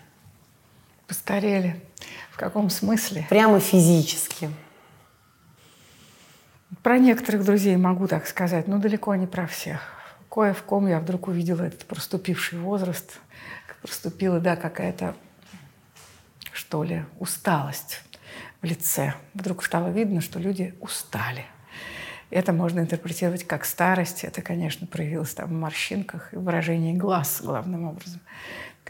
Постарели. 1.07 1.79
В 2.31 2.39
каком 2.39 2.71
смысле? 2.71 3.27
Прямо 3.29 3.61
физически. 3.61 4.51
Про 6.83 6.99
некоторых 6.99 7.45
друзей 7.45 7.77
могу 7.77 8.09
так 8.09 8.27
сказать, 8.27 8.67
но 8.67 8.79
далеко 8.79 9.15
не 9.15 9.27
про 9.27 9.47
всех. 9.47 9.83
Кое 10.31 10.55
в 10.55 10.63
ком 10.63 10.87
я 10.87 11.01
вдруг 11.01 11.29
увидела 11.29 11.65
этот 11.65 11.85
проступивший 11.85 12.59
возраст, 12.59 13.19
проступила, 13.83 14.41
да, 14.41 14.57
какая-то, 14.57 15.15
что 16.53 16.83
ли, 16.83 17.05
усталость 17.19 18.01
в 18.63 18.65
лице. 18.65 19.15
Вдруг 19.35 19.65
стало 19.65 19.89
видно, 19.89 20.21
что 20.21 20.39
люди 20.39 20.75
устали. 20.81 21.45
Это 22.31 22.53
можно 22.53 22.81
интерпретировать 22.81 23.45
как 23.45 23.65
старость. 23.65 24.25
Это, 24.25 24.41
конечно, 24.43 24.87
проявилось 24.87 25.35
там 25.35 25.49
в 25.49 25.53
морщинках 25.53 26.33
и 26.33 26.37
выражении 26.37 26.97
глаз 26.97 27.41
главным 27.43 27.87
образом. 27.87 28.21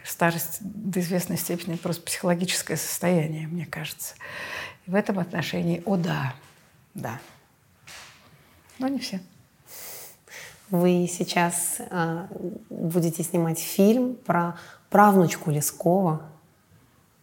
Старость 0.04 0.58
до 0.60 1.00
известной 1.00 1.36
степени 1.36 1.76
просто 1.76 2.02
психологическое 2.02 2.76
состояние, 2.76 3.46
мне 3.46 3.66
кажется. 3.66 4.14
И 4.86 4.90
в 4.90 4.94
этом 4.94 5.18
отношении, 5.18 5.82
о 5.84 5.96
да, 5.96 6.34
да. 6.94 7.18
Но 8.78 8.88
не 8.88 8.98
все. 8.98 9.20
Вы 10.70 11.08
сейчас 11.10 11.76
э, 11.80 12.26
будете 12.70 13.22
снимать 13.22 13.58
фильм 13.58 14.14
про 14.14 14.56
правнучку 14.88 15.50
Лескова. 15.50 16.29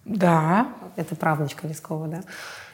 Да. 0.08 0.68
Это 0.96 1.16
правнучка 1.16 1.68
Лескова, 1.68 2.08
да? 2.08 2.22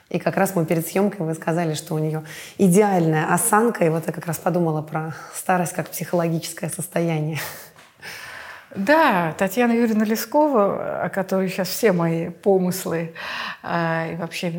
И 0.09 0.19
как 0.19 0.37
раз 0.37 0.55
мы 0.55 0.65
перед 0.65 0.87
съемкой 0.87 1.25
вы 1.25 1.33
сказали, 1.33 1.73
что 1.73 1.95
у 1.95 1.97
нее 1.97 2.23
идеальная 2.59 3.33
осанка, 3.33 3.83
и 3.83 3.89
вот 3.89 4.05
я 4.05 4.13
как 4.13 4.27
раз 4.27 4.37
подумала 4.37 4.83
про 4.83 5.15
старость 5.33 5.73
как 5.73 5.89
психологическое 5.89 6.69
состояние. 6.69 7.39
Да, 8.75 9.33
Татьяна 9.37 9.71
Юрьевна 9.71 10.03
Лескова, 10.03 11.03
о 11.03 11.09
которой 11.09 11.47
сейчас 11.47 11.67
все 11.67 11.91
мои 11.91 12.29
помыслы, 12.29 13.13
а, 13.61 14.07
и 14.11 14.15
вообще 14.15 14.49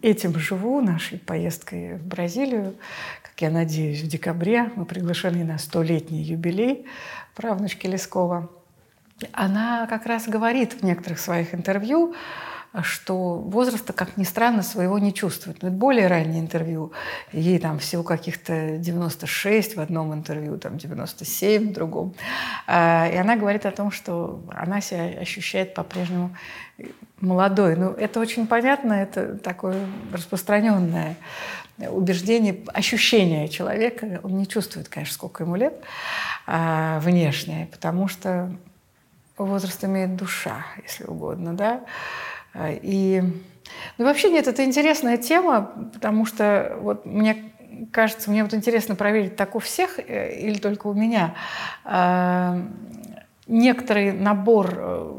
этим 0.00 0.38
живу, 0.38 0.80
нашей 0.80 1.18
поездкой 1.18 1.96
в 1.96 2.06
Бразилию, 2.06 2.74
как 3.22 3.40
я 3.40 3.50
надеюсь, 3.50 4.02
в 4.02 4.06
декабре 4.06 4.70
мы 4.76 4.86
приглашены 4.86 5.44
на 5.44 5.58
столетний 5.58 6.22
юбилей 6.22 6.86
правнучки 7.34 7.86
Лескова. 7.86 8.50
Она 9.32 9.86
как 9.86 10.06
раз 10.06 10.26
говорит 10.26 10.74
в 10.74 10.82
некоторых 10.82 11.18
своих 11.18 11.54
интервью, 11.54 12.14
что 12.82 13.34
возраста, 13.34 13.92
как 13.92 14.16
ни 14.16 14.22
странно, 14.22 14.62
своего 14.62 14.98
не 14.98 15.12
чувствует. 15.12 15.58
Это 15.58 15.70
более 15.70 16.06
раннее 16.06 16.40
интервью. 16.40 16.92
Ей 17.32 17.58
там 17.58 17.80
всего 17.80 18.04
каких-то 18.04 18.78
96 18.78 19.76
в 19.76 19.80
одном 19.80 20.14
интервью, 20.14 20.56
там 20.56 20.78
97 20.78 21.70
в 21.70 21.72
другом. 21.72 22.14
А, 22.66 23.08
и 23.12 23.16
она 23.16 23.36
говорит 23.36 23.66
о 23.66 23.72
том, 23.72 23.90
что 23.90 24.44
она 24.50 24.80
себя 24.80 25.20
ощущает 25.20 25.74
по-прежнему 25.74 26.36
молодой. 27.20 27.76
Ну, 27.76 27.90
это 27.90 28.20
очень 28.20 28.46
понятно, 28.46 28.92
это 28.92 29.36
такое 29.36 29.76
распространенное 30.12 31.16
убеждение, 31.76 32.62
ощущение 32.68 33.48
человека. 33.48 34.20
Он 34.22 34.36
не 34.36 34.46
чувствует, 34.46 34.88
конечно, 34.88 35.14
сколько 35.14 35.42
ему 35.42 35.56
лет 35.56 35.74
а, 36.46 37.00
внешне, 37.00 37.68
потому 37.72 38.06
что 38.06 38.54
возраст 39.44 39.82
имеет 39.84 40.16
душа, 40.16 40.64
если 40.82 41.04
угодно, 41.04 41.54
да. 41.54 41.80
И 42.82 43.22
ну, 43.98 44.04
вообще 44.04 44.30
нет, 44.30 44.48
это 44.48 44.64
интересная 44.64 45.16
тема, 45.16 45.90
потому 45.92 46.26
что 46.26 46.76
вот 46.80 47.06
мне 47.06 47.50
кажется, 47.92 48.30
мне 48.30 48.42
вот 48.42 48.54
интересно 48.54 48.94
проверить, 48.94 49.36
так 49.36 49.54
у 49.54 49.58
всех 49.58 49.98
э, 49.98 50.38
или 50.38 50.58
только 50.58 50.86
у 50.86 50.94
меня, 50.94 51.34
а, 51.84 52.60
некоторый 53.46 54.12
набор 54.12 54.74
э, 54.76 55.12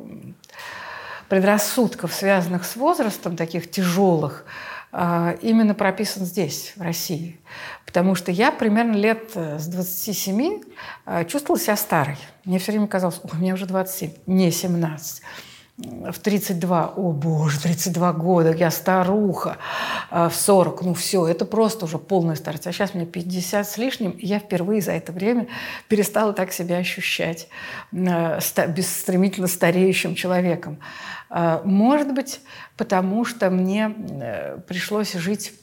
предрассудков, 1.28 2.13
связанных 2.13 2.65
с 2.65 2.76
возрастом, 2.76 3.36
таких 3.36 3.72
тяжелых, 3.72 4.45
именно 4.94 5.74
прописан 5.74 6.26
здесь, 6.26 6.74
в 6.76 6.82
России. 6.82 7.39
Потому 7.86 8.16
что 8.16 8.32
я 8.32 8.52
примерно 8.52 8.96
лет 8.96 9.32
э, 9.36 9.58
с 9.58 9.68
27 9.68 10.62
чувствовала 11.28 11.60
себя 11.60 11.76
старой. 11.76 12.18
Мне 12.46 12.60
все 12.60 12.72
время 12.72 12.88
казалось, 12.88 13.22
у 13.24 13.36
меня 13.36 13.54
уже 13.54 13.66
27, 13.66 14.12
не 14.28 14.52
17 14.52 15.22
в 15.78 16.19
32, 16.19 16.93
о 16.95 17.11
боже, 17.11 17.59
32 17.59 18.13
года, 18.13 18.51
я 18.51 18.69
старуха, 18.72 19.57
а 20.09 20.30
в 20.30 20.36
40, 20.36 20.82
ну 20.84 20.93
все, 20.93 21.26
это 21.28 21.45
просто 21.45 21.86
уже 21.86 21.97
полная 21.97 22.36
старость. 22.36 22.67
А 22.67 22.72
сейчас 22.72 22.93
мне 22.93 23.05
50 23.05 23.67
с 23.67 23.78
лишним, 23.78 24.11
и 24.11 24.26
я 24.26 24.39
впервые 24.39 24.82
за 24.82 24.91
это 24.91 25.11
время 25.11 25.47
перестала 25.88 26.34
так 26.34 26.51
себя 26.51 26.78
ощущать 26.78 27.47
э, 27.91 28.39
стремительно 28.41 29.47
стареющим 29.47 30.13
человеком. 30.15 30.80
А, 31.30 31.61
может 31.63 32.13
быть, 32.13 32.41
потому 32.78 33.26
что 33.26 33.49
мне 33.49 33.95
э, 33.97 34.59
пришлось 34.67 35.13
жить 35.13 35.53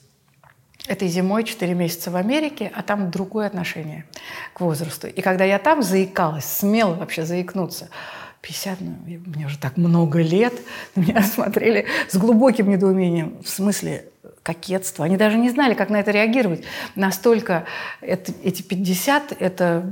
этой 0.88 1.08
зимой 1.08 1.44
4 1.44 1.74
месяца 1.74 2.10
в 2.10 2.16
Америке, 2.16 2.72
а 2.74 2.82
там 2.82 3.10
другое 3.10 3.46
отношение 3.46 4.06
к 4.54 4.60
возрасту. 4.60 5.06
И 5.06 5.20
когда 5.20 5.44
я 5.44 5.58
там 5.58 5.82
заикалась, 5.82 6.46
смело 6.46 6.94
вообще 6.94 7.24
заикнуться– 7.24 7.88
50, 8.42 8.80
ну, 8.80 8.96
мне 9.26 9.46
уже 9.46 9.58
так 9.58 9.76
много 9.76 10.20
лет, 10.20 10.54
меня 10.96 11.22
смотрели 11.22 11.86
с 12.08 12.16
глубоким 12.16 12.70
недоумением. 12.70 13.36
В 13.42 13.48
смысле, 13.48 14.06
кокетство. 14.42 15.04
Они 15.04 15.16
даже 15.16 15.36
не 15.36 15.50
знали, 15.50 15.74
как 15.74 15.90
на 15.90 15.96
это 15.96 16.10
реагировать. 16.10 16.64
Настолько 16.94 17.66
это, 18.00 18.32
эти 18.42 18.62
50– 18.62 19.36
это 19.40 19.90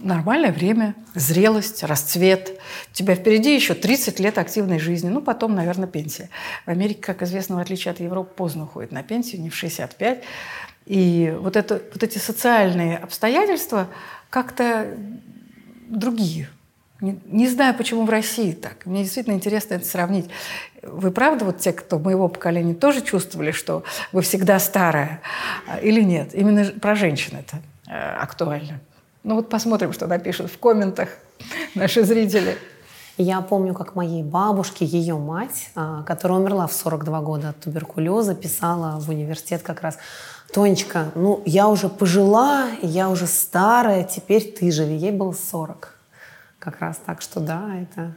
нормальное 0.00 0.52
время, 0.52 0.94
зрелость, 1.14 1.82
расцвет. 1.82 2.60
У 2.90 2.94
тебя 2.94 3.14
впереди 3.14 3.54
еще 3.54 3.74
30 3.74 4.20
лет 4.20 4.38
активной 4.38 4.78
жизни, 4.78 5.08
ну, 5.08 5.20
потом, 5.20 5.54
наверное, 5.54 5.88
пенсия. 5.88 6.28
В 6.66 6.70
Америке, 6.70 7.00
как 7.00 7.22
известно, 7.22 7.56
в 7.56 7.60
отличие 7.60 7.92
от 7.92 8.00
Европы, 8.00 8.32
поздно 8.34 8.64
уходит 8.64 8.92
на 8.92 9.02
пенсию, 9.02 9.40
не 9.40 9.50
в 9.50 9.56
65. 9.56 10.22
И 10.86 11.34
вот, 11.40 11.56
это, 11.56 11.82
вот 11.92 12.02
эти 12.02 12.18
социальные 12.18 12.98
обстоятельства 12.98 13.88
как-то 14.30 14.86
другие– 15.88 16.48
не, 17.00 17.20
не 17.26 17.48
знаю, 17.48 17.74
почему 17.74 18.04
в 18.04 18.10
России 18.10 18.52
так. 18.52 18.84
Мне 18.84 19.04
действительно 19.04 19.34
интересно 19.34 19.74
это 19.74 19.86
сравнить. 19.86 20.28
Вы 20.82 21.12
правда, 21.12 21.44
вот 21.44 21.58
те, 21.58 21.72
кто 21.72 21.98
моего 21.98 22.28
поколения, 22.28 22.74
тоже 22.74 23.02
чувствовали, 23.02 23.52
что 23.52 23.84
вы 24.12 24.22
всегда 24.22 24.58
старая 24.58 25.20
а, 25.68 25.78
или 25.78 26.02
нет? 26.02 26.34
Именно 26.34 26.72
про 26.80 26.96
женщин 26.96 27.38
это 27.38 27.58
э, 27.86 27.92
актуально. 27.92 28.80
Ну 29.22 29.36
вот 29.36 29.48
посмотрим, 29.48 29.92
что 29.92 30.08
напишут 30.08 30.50
в 30.50 30.58
комментах 30.58 31.10
наши 31.76 32.02
зрители. 32.02 32.58
Я 33.16 33.42
помню, 33.42 33.74
как 33.74 33.94
моей 33.94 34.24
бабушке, 34.24 34.84
ее 34.84 35.16
мать, 35.18 35.70
а, 35.76 36.02
которая 36.02 36.40
умерла 36.40 36.66
в 36.66 36.72
42 36.72 37.20
года 37.20 37.50
от 37.50 37.60
туберкулеза, 37.60 38.34
писала 38.34 38.98
в 38.98 39.08
университет 39.08 39.62
как 39.62 39.82
раз 39.82 39.98
«Тонечка, 40.52 41.12
ну 41.14 41.42
я 41.44 41.68
уже 41.68 41.88
пожила, 41.88 42.66
я 42.82 43.08
уже 43.08 43.28
старая, 43.28 44.02
теперь 44.02 44.42
ты 44.42 44.72
живи». 44.72 44.96
Ей 44.96 45.12
было 45.12 45.32
40 45.32 45.97
как 46.58 46.80
раз 46.80 47.00
так, 47.04 47.22
что 47.22 47.40
да, 47.40 47.76
это 47.76 48.14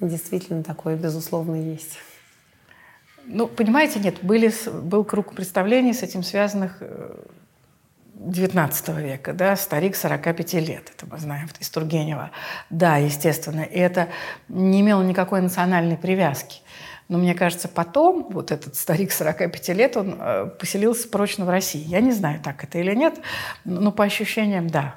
действительно 0.00 0.62
такое, 0.62 0.96
безусловно, 0.96 1.56
есть. 1.56 1.98
Ну, 3.24 3.46
понимаете, 3.46 4.00
нет, 4.00 4.22
были, 4.22 4.52
был 4.82 5.04
круг 5.04 5.34
представлений 5.34 5.94
с 5.94 6.02
этим 6.02 6.22
связанных 6.22 6.82
XIX 8.18 8.72
э, 8.86 9.02
века, 9.02 9.32
да, 9.32 9.54
старик 9.56 9.94
45 9.94 10.54
лет, 10.54 10.92
это 10.94 11.06
мы 11.06 11.18
знаем 11.18 11.48
из 11.60 11.70
Тургенева. 11.70 12.32
Да, 12.68 12.96
естественно, 12.96 13.60
и 13.60 13.78
это 13.78 14.08
не 14.48 14.80
имело 14.80 15.02
никакой 15.02 15.40
национальной 15.40 15.96
привязки. 15.96 16.62
Но 17.08 17.18
мне 17.18 17.34
кажется, 17.34 17.68
потом 17.68 18.26
вот 18.30 18.50
этот 18.50 18.74
старик 18.74 19.12
45 19.12 19.68
лет, 19.68 19.96
он 19.96 20.16
э, 20.18 20.46
поселился 20.58 21.08
прочно 21.08 21.44
в 21.44 21.48
России. 21.50 21.84
Я 21.86 22.00
не 22.00 22.12
знаю, 22.12 22.40
так 22.40 22.64
это 22.64 22.78
или 22.78 22.94
нет, 22.94 23.20
но 23.64 23.92
по 23.92 24.04
ощущениям, 24.04 24.68
да. 24.68 24.96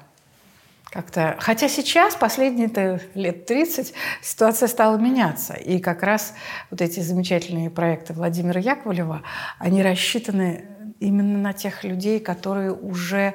Как-то, 0.90 1.36
хотя 1.40 1.68
сейчас, 1.68 2.14
последние 2.14 3.00
лет 3.14 3.46
30, 3.46 3.92
ситуация 4.22 4.68
стала 4.68 4.96
меняться. 4.96 5.54
И 5.54 5.80
как 5.80 6.02
раз 6.02 6.32
вот 6.70 6.80
эти 6.80 7.00
замечательные 7.00 7.70
проекты 7.70 8.12
Владимира 8.12 8.60
Яковлева, 8.60 9.22
они 9.58 9.82
рассчитаны 9.82 10.64
именно 11.00 11.38
на 11.38 11.52
тех 11.52 11.84
людей, 11.84 12.20
которые 12.20 12.72
уже 12.72 13.34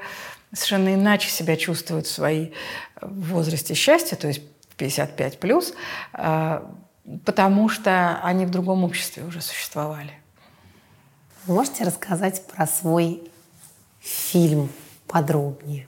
совершенно 0.54 0.96
иначе 0.96 1.30
себя 1.30 1.56
чувствуют 1.58 2.08
в 2.08 2.12
своей 2.12 2.54
в 3.02 3.34
возрасте 3.34 3.74
счастья, 3.74 4.16
то 4.16 4.28
есть 4.28 4.42
55 4.78 5.40
плюс, 5.40 5.74
а, 6.14 6.74
потому 7.26 7.70
что 7.70 8.20
они 8.24 8.46
в 8.46 8.50
другом 8.50 8.84
обществе 8.84 9.24
уже 9.24 9.42
существовали. 9.42 10.14
можете 11.46 11.84
рассказать 11.84 12.46
про 12.48 12.66
свой 12.66 13.22
фильм 14.00 14.70
подробнее? 15.08 15.88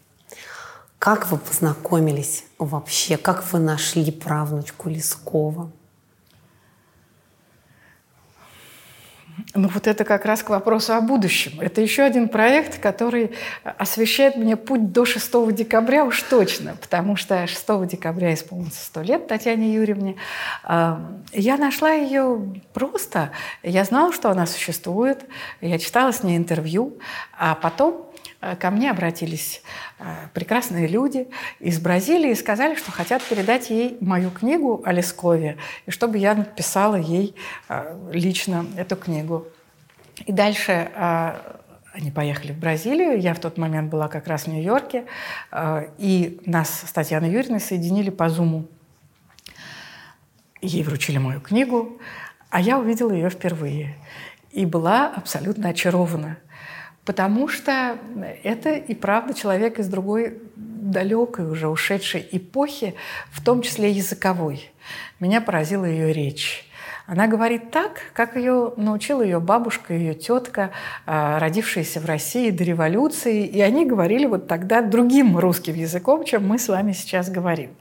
Как 1.03 1.29
вы 1.29 1.37
познакомились 1.37 2.45
вообще? 2.57 3.17
Как 3.17 3.43
вы 3.51 3.59
нашли 3.59 4.09
правнучку 4.09 4.87
Лескова? 4.87 5.69
Ну 9.53 9.67
вот 9.67 9.85
это 9.87 10.05
как 10.05 10.23
раз 10.23 10.43
к 10.43 10.49
вопросу 10.49 10.93
о 10.93 11.01
будущем. 11.01 11.59
Это 11.59 11.81
еще 11.81 12.03
один 12.03 12.29
проект, 12.29 12.79
который 12.79 13.31
освещает 13.65 14.37
мне 14.37 14.55
путь 14.55 14.93
до 14.93 15.03
6 15.03 15.53
декабря 15.53 16.05
уж 16.05 16.21
точно, 16.21 16.77
потому 16.79 17.17
что 17.17 17.47
6 17.47 17.85
декабря 17.85 18.33
исполнится 18.33 18.85
100 18.85 19.01
лет 19.01 19.27
Татьяне 19.27 19.73
Юрьевне. 19.73 20.15
А, 20.63 21.01
я 21.33 21.57
нашла 21.57 21.91
ее 21.91 22.61
просто. 22.71 23.31
Я 23.61 23.83
знала, 23.83 24.13
что 24.13 24.29
она 24.29 24.45
существует. 24.45 25.25
Я 25.59 25.79
читала 25.79 26.13
с 26.13 26.23
ней 26.23 26.37
интервью. 26.37 26.97
А 27.37 27.55
потом 27.55 28.07
ко 28.59 28.71
мне 28.71 28.91
обратились 28.91 29.61
э, 29.99 30.03
прекрасные 30.33 30.87
люди 30.87 31.27
из 31.59 31.79
Бразилии 31.79 32.31
и 32.31 32.35
сказали, 32.35 32.75
что 32.75 32.91
хотят 32.91 33.23
передать 33.23 33.69
ей 33.69 33.97
мою 34.01 34.31
книгу 34.31 34.81
о 34.85 34.91
Лескове, 34.91 35.57
и 35.85 35.91
чтобы 35.91 36.17
я 36.17 36.35
написала 36.35 36.95
ей 36.95 37.35
э, 37.69 38.09
лично 38.11 38.65
эту 38.77 38.95
книгу. 38.95 39.47
И 40.25 40.31
дальше 40.31 40.91
они 41.91 42.11
поехали 42.11 42.51
в 42.51 42.59
Бразилию, 42.59 43.19
я 43.19 43.33
в 43.33 43.39
тот 43.39 43.57
момент 43.57 43.89
была 43.89 44.07
как 44.07 44.27
раз 44.27 44.43
в 44.43 44.47
Нью-Йорке, 44.47 45.05
и 45.97 46.39
нас 46.45 46.83
с 46.87 46.91
Татьяной 46.91 47.31
Юрьевной 47.31 47.59
соединили 47.59 48.11
по 48.11 48.29
Зуму. 48.29 48.67
Ей 50.61 50.83
вручили 50.83 51.17
мою 51.17 51.41
книгу, 51.41 51.99
а 52.51 52.61
я 52.61 52.77
увидела 52.77 53.11
ее 53.11 53.31
впервые 53.31 53.97
и 54.51 54.67
была 54.67 55.07
абсолютно 55.07 55.69
очарована– 55.69 56.37
Потому 57.05 57.49
что 57.49 57.97
это 58.43 58.71
и 58.71 58.95
правда 58.95 59.33
человек 59.33 59.79
из 59.79 59.87
другой 59.87 60.41
далекой, 60.55 61.49
уже 61.49 61.67
ушедшей 61.67 62.27
эпохи, 62.31 62.95
в 63.31 63.43
том 63.43 63.61
числе 63.61 63.91
языковой. 63.91 64.69
Меня 65.19 65.41
поразила 65.41 65.85
ее 65.85 66.13
речь. 66.13 66.69
Она 67.05 67.27
говорит 67.27 67.71
так, 67.71 67.99
как 68.13 68.37
ее 68.37 68.73
научила 68.77 69.21
ее 69.21 69.41
бабушка, 69.41 69.93
ее 69.93 70.13
тетка, 70.13 70.71
а, 71.05 71.37
родившиеся 71.39 71.99
в 71.99 72.05
России 72.05 72.49
до 72.49 72.63
революции. 72.63 73.45
И 73.45 73.59
они 73.59 73.85
говорили 73.85 74.25
вот 74.25 74.47
тогда 74.47 74.81
другим 74.81 75.37
русским 75.37 75.75
языком, 75.75 76.23
чем 76.23 76.47
мы 76.47 76.57
с 76.57 76.69
вами 76.69 76.93
сейчас 76.93 77.29
говорим. 77.29 77.71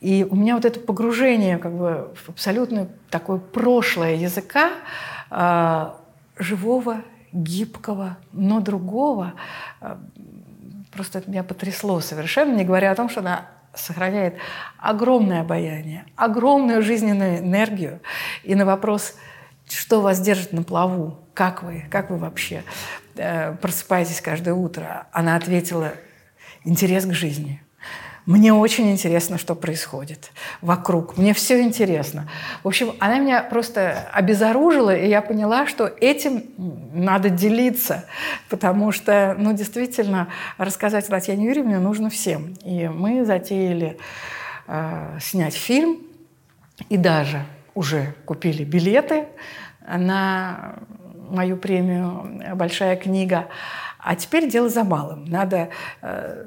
И 0.00 0.26
у 0.28 0.36
меня 0.36 0.56
вот 0.56 0.66
это 0.66 0.80
погружение 0.80 1.56
как 1.56 1.72
бы, 1.72 2.12
в 2.14 2.28
абсолютно 2.28 2.88
такое 3.08 3.38
прошлое 3.38 4.16
языка, 4.16 4.72
э, 5.30 5.90
живого, 6.38 7.02
гибкого, 7.32 8.18
но 8.32 8.60
другого, 8.60 9.34
э, 9.80 9.96
просто 10.90 11.18
это 11.18 11.30
меня 11.30 11.42
потрясло 11.42 12.00
совершенно, 12.00 12.54
не 12.54 12.64
говоря 12.64 12.90
о 12.90 12.94
том, 12.94 13.08
что 13.08 13.20
она 13.20 13.46
сохраняет 13.74 14.36
огромное 14.78 15.40
обаяние, 15.40 16.04
огромную 16.14 16.82
жизненную 16.82 17.38
энергию. 17.38 18.00
И 18.42 18.54
на 18.54 18.66
вопрос, 18.66 19.14
что 19.68 20.00
вас 20.00 20.20
держит 20.20 20.52
на 20.52 20.62
плаву, 20.62 21.18
как 21.32 21.62
вы, 21.62 21.84
как 21.90 22.10
вы 22.10 22.18
вообще 22.18 22.64
э, 23.16 23.54
просыпаетесь 23.54 24.20
каждое 24.20 24.54
утро, 24.54 25.06
она 25.12 25.36
ответила, 25.36 25.92
интерес 26.64 27.06
к 27.06 27.12
жизни– 27.12 27.62
мне 28.24 28.52
очень 28.52 28.90
интересно, 28.92 29.36
что 29.36 29.54
происходит 29.54 30.30
вокруг. 30.60 31.16
Мне 31.16 31.34
все 31.34 31.60
интересно. 31.60 32.28
В 32.62 32.68
общем, 32.68 32.92
она 33.00 33.18
меня 33.18 33.42
просто 33.42 34.08
обезоружила, 34.12 34.94
и 34.94 35.08
я 35.08 35.22
поняла, 35.22 35.66
что 35.66 35.86
этим 36.00 36.44
надо 36.94 37.30
делиться, 37.30 38.04
потому 38.48 38.92
что, 38.92 39.34
ну, 39.38 39.52
действительно, 39.52 40.28
рассказать 40.56 41.08
Татьяне 41.08 41.46
Юрьевне 41.46 41.78
нужно 41.78 42.10
всем. 42.10 42.54
И 42.64 42.86
мы 42.86 43.24
затеяли 43.24 43.98
э, 44.68 45.18
снять 45.20 45.54
фильм, 45.54 45.98
и 46.88 46.96
даже 46.96 47.44
уже 47.74 48.14
купили 48.24 48.64
билеты 48.64 49.26
на 49.86 50.76
мою 51.28 51.56
премию 51.56 52.54
«Большая 52.54 52.96
книга». 52.96 53.48
А 53.98 54.14
теперь 54.16 54.50
дело 54.50 54.68
за 54.68 54.84
малым. 54.84 55.24
Надо 55.24 55.70
э, 56.02 56.46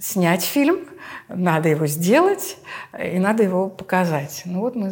снять 0.00 0.42
фильм, 0.42 0.80
надо 1.28 1.68
его 1.68 1.86
сделать 1.86 2.56
и 2.98 3.18
надо 3.18 3.42
его 3.42 3.68
показать. 3.68 4.42
Ну 4.44 4.60
вот 4.60 4.74
мы 4.74 4.90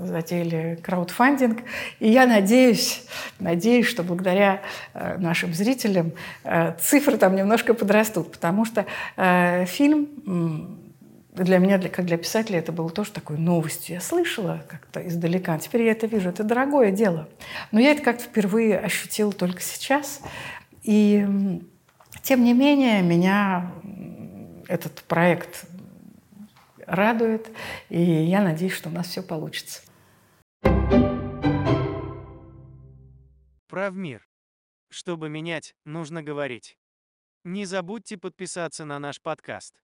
затеяли 0.00 0.78
краудфандинг, 0.82 1.58
и 1.98 2.08
я 2.08 2.26
надеюсь, 2.26 3.02
надеюсь, 3.40 3.86
что 3.86 4.04
благодаря 4.04 4.62
э, 4.94 5.18
нашим 5.18 5.52
зрителям 5.52 6.12
э, 6.44 6.74
цифры 6.80 7.16
там 7.16 7.34
немножко 7.34 7.74
подрастут, 7.74 8.30
потому 8.30 8.64
что 8.64 8.86
э, 9.16 9.64
фильм 9.66 10.78
для 11.34 11.58
меня, 11.58 11.78
как 11.80 12.04
для 12.04 12.16
писателя, 12.16 12.58
это 12.58 12.72
было 12.72 12.90
тоже 12.90 13.12
такой 13.12 13.38
новостью. 13.38 13.94
Я 13.94 14.00
слышала 14.00 14.64
как-то 14.68 15.06
издалека, 15.06 15.54
а 15.54 15.58
теперь 15.58 15.82
я 15.82 15.92
это 15.92 16.06
вижу. 16.06 16.30
Это 16.30 16.42
дорогое 16.42 16.90
дело. 16.90 17.28
Но 17.70 17.78
я 17.80 17.92
это 17.92 18.02
как-то 18.02 18.24
впервые 18.24 18.78
ощутила 18.78 19.32
только 19.32 19.60
сейчас. 19.60 20.20
И 20.82 21.60
тем 22.22 22.42
не 22.42 22.54
менее, 22.54 23.02
меня 23.02 23.70
этот 24.68 25.02
проект 25.04 25.66
радует, 26.86 27.50
и 27.88 28.00
я 28.00 28.42
надеюсь, 28.42 28.74
что 28.74 28.88
у 28.90 28.92
нас 28.92 29.08
все 29.08 29.22
получится. 29.22 29.82
Правмир. 33.66 34.26
Чтобы 34.90 35.28
менять, 35.28 35.74
нужно 35.84 36.22
говорить. 36.22 36.78
Не 37.44 37.64
забудьте 37.64 38.16
подписаться 38.16 38.84
на 38.84 38.98
наш 38.98 39.20
подкаст. 39.20 39.74